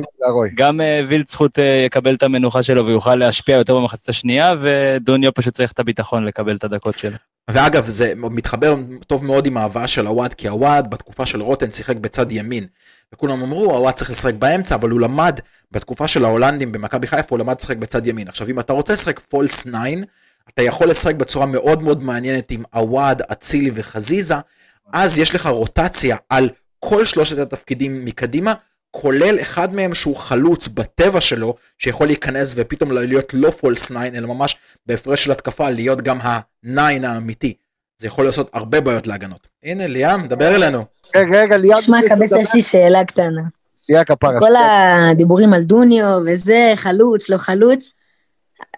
[0.55, 5.53] גם אה, ווילדסחוט אה, יקבל את המנוחה שלו ויוכל להשפיע יותר במחצית השנייה, ודוניו פשוט
[5.53, 7.15] צריך את הביטחון לקבל את הדקות שלו.
[7.51, 8.75] ואגב, זה מתחבר
[9.07, 12.65] טוב מאוד עם ההבאה של עוואד, כי עוואד בתקופה של רוטן שיחק בצד ימין.
[13.13, 15.39] וכולם אמרו, הוואד צריך לשחק באמצע, אבל הוא למד,
[15.71, 18.27] בתקופה של ההולנדים במכבי חיפה, הוא למד לשחק בצד ימין.
[18.27, 19.69] עכשיו, אם אתה רוצה לשחק פולס 9,
[20.53, 24.35] אתה יכול לשחק בצורה מאוד מאוד מעניינת עם הוואד, אצילי וחזיזה,
[24.93, 28.53] אז יש לך רוטציה על כל שלושת התפקידים מקדימה,
[28.91, 34.27] כולל אחד מהם שהוא חלוץ בטבע שלו, שיכול להיכנס ופתאום להיות לא פולס 9, אלא
[34.27, 37.53] ממש בהפרש של התקפה, להיות גם ה-9 האמיתי.
[37.97, 39.47] זה יכול לעשות הרבה בעיות להגנות.
[39.63, 40.85] הנה, ליאם, דבר אלינו.
[41.15, 41.81] רגע, רגע, ליאם.
[41.81, 43.41] שמע, קבס, יש לי שאלה קטנה.
[43.89, 44.39] ליאה כפרה.
[44.39, 47.93] כל הדיבורים על דוניו וזה, חלוץ, לא חלוץ,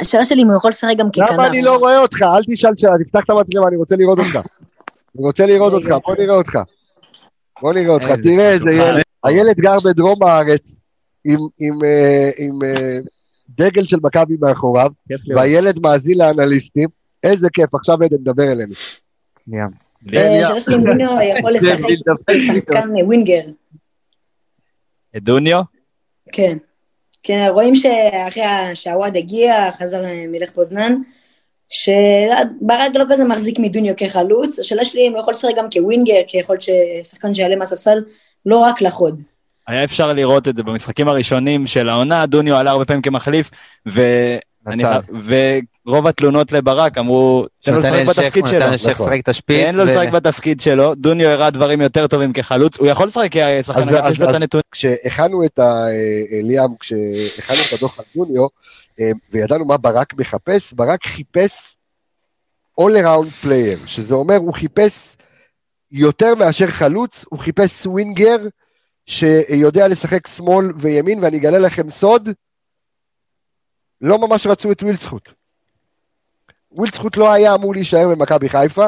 [0.02, 1.30] השאלה שלי אם הוא יכול לשחק גם ככנף.
[1.30, 2.22] למה אני לא רואה אותך?
[2.22, 4.36] אל תשאל שאלה, תפתח את המצלמה, אני רוצה לראות אותך.
[5.16, 6.58] אני רוצה לראות אותך, בוא נראה אותך.
[7.62, 8.72] בוא נראה אותך, תראה איזה.
[8.72, 9.02] ילד.
[9.24, 10.80] הילד גר בדרום הארץ,
[11.26, 12.30] עם- אה,
[12.66, 12.98] אה,
[13.50, 14.90] דגל של מכבי מאחוריו.
[15.36, 16.90] והילד מאזין לאנליסטים.
[17.24, 18.74] איזה כיף, עכשיו עדן, דבר אלינו.
[19.48, 19.68] ליאם.
[20.16, 22.70] אה, דוניו יכול זה לשחק
[23.06, 23.42] ווינגר.
[25.18, 25.62] את דוניו?
[26.32, 26.58] כן.
[27.24, 28.44] כן, רואים שאחרי
[28.74, 30.96] שהוואד הגיע, חזר מלך פוזנן,
[31.72, 36.38] שברק לא כזה מחזיק מדוניו כחלוץ, השאלה שלי אם הוא יכול לשחק גם כווינגר, כי
[36.38, 37.98] יכול להיות ששחקן שיעלה מהספסל,
[38.46, 39.22] לא רק לחוד.
[39.68, 43.52] היה אפשר לראות את זה במשחקים הראשונים של העונה, דוניו עלה הרבה פעמים כמחליף,
[43.90, 44.02] ו...
[45.86, 48.60] ורוב התלונות לברק אמרו, תן לו לשחק בתפקיד שלו.
[48.60, 49.06] נתן נכון.
[49.06, 49.72] לשחק את השפיץ.
[49.72, 53.82] תן לו לשחק בתפקיד שלו, דוניו הראה דברים יותר טובים כחלוץ, הוא יכול לשחק כשחקן
[53.82, 54.64] אגף, אז- יש לו את הנתונים.
[54.72, 55.64] כשהכנו את ה...
[55.64, 58.48] אה, ליאם, כשהכנו את הדוח על דוניו,
[59.00, 61.78] אה, וידענו מה ברק מחפש, ברק חיפש
[62.82, 65.16] all around player, שזה אומר, הוא חיפש
[65.92, 68.38] יותר מאשר חלוץ, הוא חיפש סווינגר
[69.06, 72.30] שיודע לשחק שמאל וימין, ואני אגלה לכם סוד,
[74.02, 75.30] לא ממש רצו את ווילדסחוט.
[76.72, 78.88] ווילדסחוט לא היה אמור להישאר במכבי חיפה,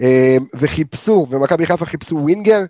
[0.00, 2.60] אה, וחיפשו, ומכבי חיפה חיפשו winger,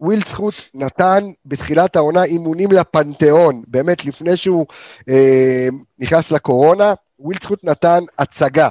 [0.00, 4.66] ווילדסחוט נתן בתחילת העונה אימונים לפנתיאון, באמת לפני שהוא
[5.08, 5.68] אה,
[5.98, 8.68] נכנס לקורונה, ווילדסחוט נתן הצגה,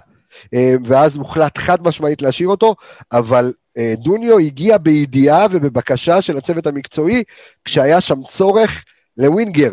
[0.53, 2.76] אה, ואז הוחלט חד משמעית להשאיר אותו,
[3.12, 7.24] אבל אה, דוניו הגיע בידיעה ובבקשה של הצוות המקצועי,
[7.66, 8.84] כשהיה שם צורך
[9.18, 9.72] לווינגר,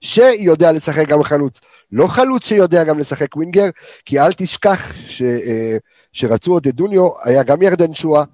[0.00, 1.60] שיודע לשחק גם חלוץ.
[1.92, 3.68] לא חלוץ שיודע גם לשחק ווינגר,
[4.04, 5.76] כי אל תשכח ש, אה,
[6.12, 8.24] שרצו עוד את דוניו, היה גם ירדן שואה,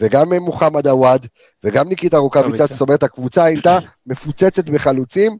[0.00, 1.26] וגם מוחמד עוואד,
[1.64, 2.66] וגם ניקיטה רוקאביצה.
[2.66, 5.36] זאת אומרת, הקבוצה הייתה מפוצצת בחלוצים,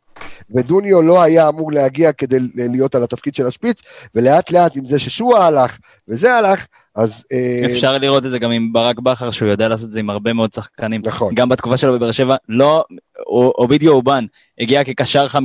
[0.51, 3.83] ודוניו לא היה אמור להגיע כדי להיות על התפקיד של השפיץ,
[4.15, 5.79] ולאט לאט עם זה ששועה הלך,
[6.09, 6.67] וזה הלך,
[6.97, 7.25] אז...
[7.33, 10.11] אה, אפשר לראות את זה גם עם ברק בכר, שהוא יודע לעשות את זה עם
[10.11, 11.01] הרבה מאוד שחקנים.
[11.05, 11.35] נכון.
[11.35, 12.85] גם בתקופה שלו בבאר שבע, לא,
[13.27, 14.25] או- אובידיו אובן
[14.61, 15.37] הגיע כקשר 50-50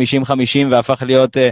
[0.72, 1.50] והפך להיות אה,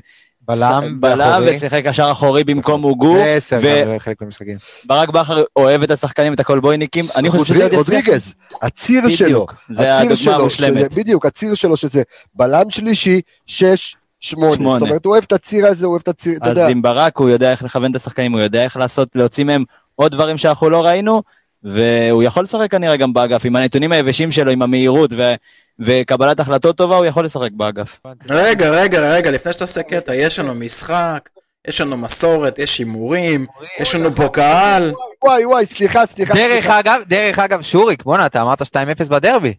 [0.47, 1.43] בלם בלם.
[1.45, 3.13] ושיחק קשר אחורי במקום הוגו.
[3.13, 4.57] ועשר גם בחלק מהמשחקים.
[4.85, 7.05] ברק בכר אוהב את השחקנים, את הקולבויניקים.
[7.15, 7.77] אני חושב שזה.
[7.77, 10.93] רודריגז, הציר בדיוק, שלו, זה הציר הדוגמה שלו, המושלמת.
[10.93, 12.01] בדיוק, הציר שלו שזה
[12.35, 14.55] בלם שלישי, שש, שמונה.
[14.79, 16.67] זאת אומרת, הוא אוהב את הציר הזה, הוא אוהב את הציר, אתה אז יודע.
[16.67, 19.63] עם ברק הוא יודע איך לכוון את השחקנים, הוא יודע איך לעשות, להוציא מהם
[19.95, 21.23] עוד דברים שאנחנו לא ראינו,
[21.63, 25.33] והוא יכול לשחק כנראה גם באגף, עם הנתונים היבשים שלו, עם המהירות ו-
[25.79, 27.99] וקבלת החלטות טובה, הוא יכול לשחק באגף.
[28.29, 31.29] רגע, רגע, רגע, לפני שאתה עושה קטע, יש לנו משחק,
[31.67, 33.45] יש לנו מסורת, יש הימורים,
[33.79, 34.93] יש לנו פה קהל.
[35.23, 36.33] וואי וואי, סליחה, סליחה.
[36.33, 36.67] דרך.
[36.67, 39.53] אגב, דרך אגב, שוריק, בואנה, אתה אמרת 2-0 בדרבי.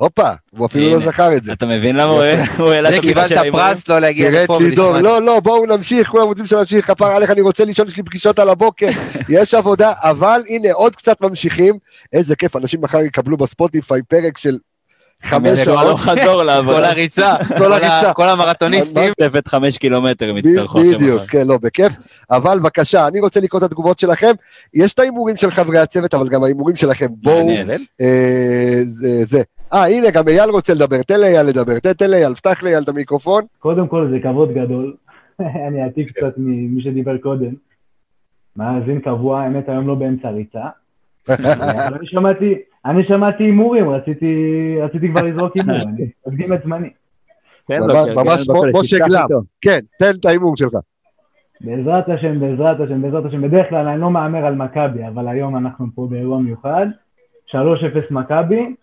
[0.00, 0.90] הופה, הוא אפילו.
[0.90, 1.52] לא זכר את זה.
[1.52, 3.66] אתה מבין למה הוא העלה את הפינה קיבלת של ההימורים?
[3.66, 4.98] פרס לא להגיע תראה לפה את לידור.
[4.98, 8.38] לא, לא, בואו נמשיך, כולם רוצים שנמשיך, כפר עליך, אני רוצה לישון, יש לי פגישות
[8.38, 8.88] על הבוקר,
[9.28, 11.78] יש עבודה, אבל הנה, עוד קצת ממשיכים,
[12.12, 14.58] איזה כיף, אנשים מחר יקבלו בספוטיפיי פרק של
[15.22, 16.76] חמש לא שעות, חזור לעבודה.
[16.76, 18.12] כל הריצה, כל הריצה.
[18.14, 19.12] כל המרתוניסטים.
[19.18, 21.22] תוספת חמש קילומטר הם יצטרכו בדיוק.
[21.22, 21.92] כן, לא, בכיף,
[22.30, 24.32] אבל בבקשה, אני רוצה לקרוא את התגובות שלכם,
[24.74, 27.48] יש את ההימורים של חברי הצוות, אבל גם ההימורים שלכם, בואו.
[28.00, 29.42] אה, זה, זה.
[29.72, 32.88] אה, הנה, גם אייל רוצה לדבר, תן לאייל לדבר, תן תן לאייל, פתח לאייל את
[32.88, 33.44] המיקרופון.
[33.58, 34.94] קודם כל זה כבוד גדול,
[35.68, 37.54] אני אעתיק קצת ממי שדיבר קודם.
[38.56, 40.64] מאזין קבוע, האמת היום לא באמצע ריצה.
[41.28, 42.54] אבל אני שמעתי,
[42.86, 44.34] אני שמעתי הימורים, רציתי,
[44.82, 46.88] רציתי כבר לזרוק הימור, אני אקדים את זמני.
[47.70, 49.26] ממש- כן, משה גלם.
[49.60, 50.72] כן, תן את ההימור שלך.
[51.60, 53.42] בעזרת השם, בעזרת השם, בעזרת השם.
[53.42, 56.86] בדרך כלל אני לא מהמר על מכבי, אבל היום אנחנו פה באירוע מיוחד.
[57.46, 57.54] 3-0
[58.10, 58.74] מכבי,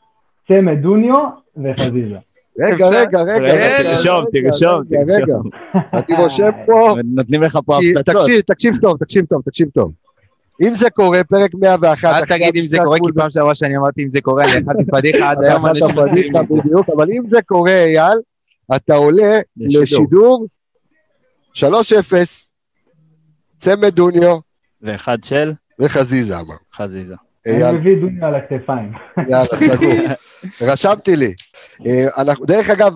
[0.48, 1.16] צמד דוניו
[1.64, 2.18] וחזיזה.
[2.60, 4.82] רגע, רגע, רגע, תרשום, תרשום.
[4.90, 5.50] תרשום.
[5.94, 8.16] אני רושם פה, נותנים לך פה הפצצות.
[8.26, 9.92] תקשיב, תקשיב טוב, תקשיב טוב, תקשיב טוב.
[10.62, 14.04] אם זה קורה, פרק 101, אל תגיד אם זה קורה, כי פעם שעברה שאני אמרתי
[14.04, 16.60] אם זה קורה, אני אכלתי פדיחה עד היום, אנשים מסבירים לי.
[16.60, 18.18] בדיוק, אבל אם זה קורה, אייל,
[18.76, 20.48] אתה עולה לשידור.
[21.54, 22.50] לשידור 3-0,
[23.60, 24.38] צמד דוניו
[24.82, 26.56] ואחד של וחזיזה אמר.
[26.74, 27.16] חזיזה.
[27.48, 28.92] אני מביא דוניו על הכתפיים.
[29.30, 29.94] יאללה, סגור.
[30.72, 31.34] רשמתי לי.
[31.86, 32.94] אה, דרך אגב,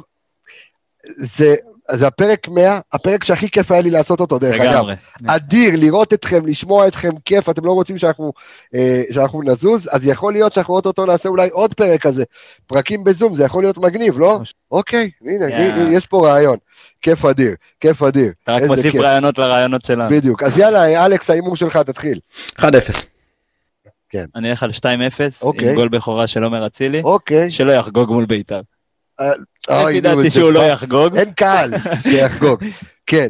[1.18, 1.56] זה,
[1.94, 4.86] זה הפרק 100, הפרק שהכי כיף היה לי לעשות אותו, דרך אגב.
[5.28, 8.34] אדיר, לראות אתכם, לשמוע אתכם, כיף, אתם לא רוצים שאנחנו,
[8.76, 12.24] אה, שאנחנו נזוז, אז יכול להיות שאנחנו אוטוטו נעשה אולי עוד פרק כזה,
[12.68, 14.40] פרקים בזום, זה יכול להיות מגניב, לא?
[14.72, 15.46] אוקיי, הנה.
[15.46, 16.58] הנה, יש פה רעיון.
[17.02, 18.32] כיף אדיר, כיף אדיר.
[18.44, 19.02] אתה רק מוסיף כיף.
[19.02, 20.10] רעיונות לרעיונות שלנו.
[20.10, 20.44] בדיוק.
[20.44, 22.20] אז יאללה, אלכס, ההימור שלך, תתחיל.
[22.60, 22.64] 1-0.
[24.10, 24.26] כן.
[24.36, 24.84] אני אלך על 2-0,
[25.42, 25.70] אוקיי.
[25.70, 27.50] עם גול בכורה של עומר אצילי, אוקיי.
[27.50, 28.62] שלא יחגוג מול בית"ר.
[29.70, 31.18] אוי, לפי נו, דעתי זה שהוא לא יחגוג.
[31.18, 32.64] אין קהל שיחגוג.
[33.08, 33.28] כן,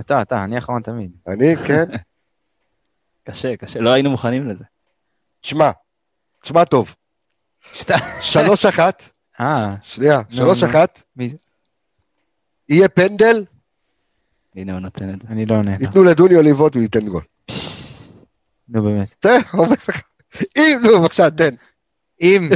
[0.00, 1.10] אתה, אתה, אני אחרון תמיד.
[1.28, 1.84] אני, כן.
[3.28, 4.64] קשה, קשה, לא היינו מוכנים לזה.
[5.42, 5.70] שמע,
[6.42, 6.94] שמע טוב.
[8.20, 9.02] שלוש אחת,
[9.40, 10.64] אה, שנייה, שלוש.
[10.64, 11.02] אחת?
[12.68, 13.44] יהיה פנדל,
[14.56, 15.28] הנה הוא נותן את זה.
[15.28, 15.76] אני לא עונה.
[15.80, 17.22] ייתנו לדוניו לבעוט והוא ייתן גול.
[18.68, 19.14] נו באמת.
[19.18, 20.02] תראה, אומר לך.
[20.56, 21.54] אם, נו, בבקשה, תן.
[22.20, 22.48] אם,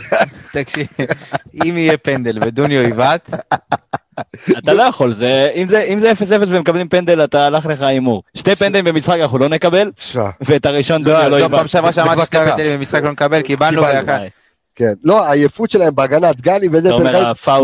[0.52, 0.86] תקשיב,
[1.64, 3.30] אם יהיה פנדל ודוניו יבעט,
[4.58, 6.16] אתה לא יכול, זה- אם זה- אם זה 0-0
[6.48, 8.22] ומקבלים פנדל, אתה הלך לך הימור.
[8.36, 9.90] שתי פנדלים במשחק אנחנו לא נקבל,
[10.40, 11.68] ואת הראשון דוניו לא, לא, פעם יבעט.
[11.68, 12.36] שעברה שאמרתי שתי.
[12.36, 13.82] פנדלים במשחק לא נקבל, קיבלנו,
[14.74, 14.92] כן.
[15.04, 16.90] לא, העייפות שלהם בהגנה, דגני וזה,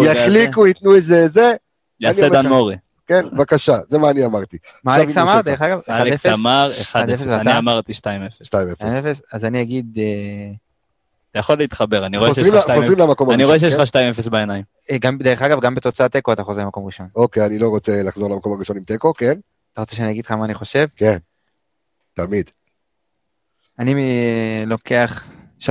[0.04, 1.52] יחליקו, ייתנו איזה זה,
[2.00, 2.46] יעשה דן.
[2.46, 2.76] מורי.
[3.06, 4.56] כן, בבקשה, זה מה אני אמרתי.
[4.84, 5.40] מה אלכס אמר.
[5.40, 5.78] דרך אגב?
[5.90, 6.34] אלכס 1-0?
[6.34, 6.96] אמר 1-0, 1-0,
[7.28, 7.58] אני?
[7.58, 7.96] אמרתי 2-0.
[8.42, 8.80] 2-0.
[8.80, 10.04] 2-0, אז אני אגיד, אה,
[11.38, 12.80] יכול להתחבר, אני רואה שיש לך ל- 2-0.
[12.80, 13.88] חוזרים למקום אני רואה שיש לך
[14.26, 14.62] 2-0 בעיניים.
[14.90, 17.06] אה, דרך אגב, גם בתוצאת תיקו אתה חוזר למקום ראשון.
[17.16, 19.38] אוקיי, אני לא רוצה לחזור למקום הראשון עם תיקו, כן?
[19.72, 20.86] אתה רוצה שאני אגיד לך מה אני חושב?
[22.14, 22.50] תמיד.
[23.78, 25.24] אני אה, לוקח
[25.60, 25.68] 3-0.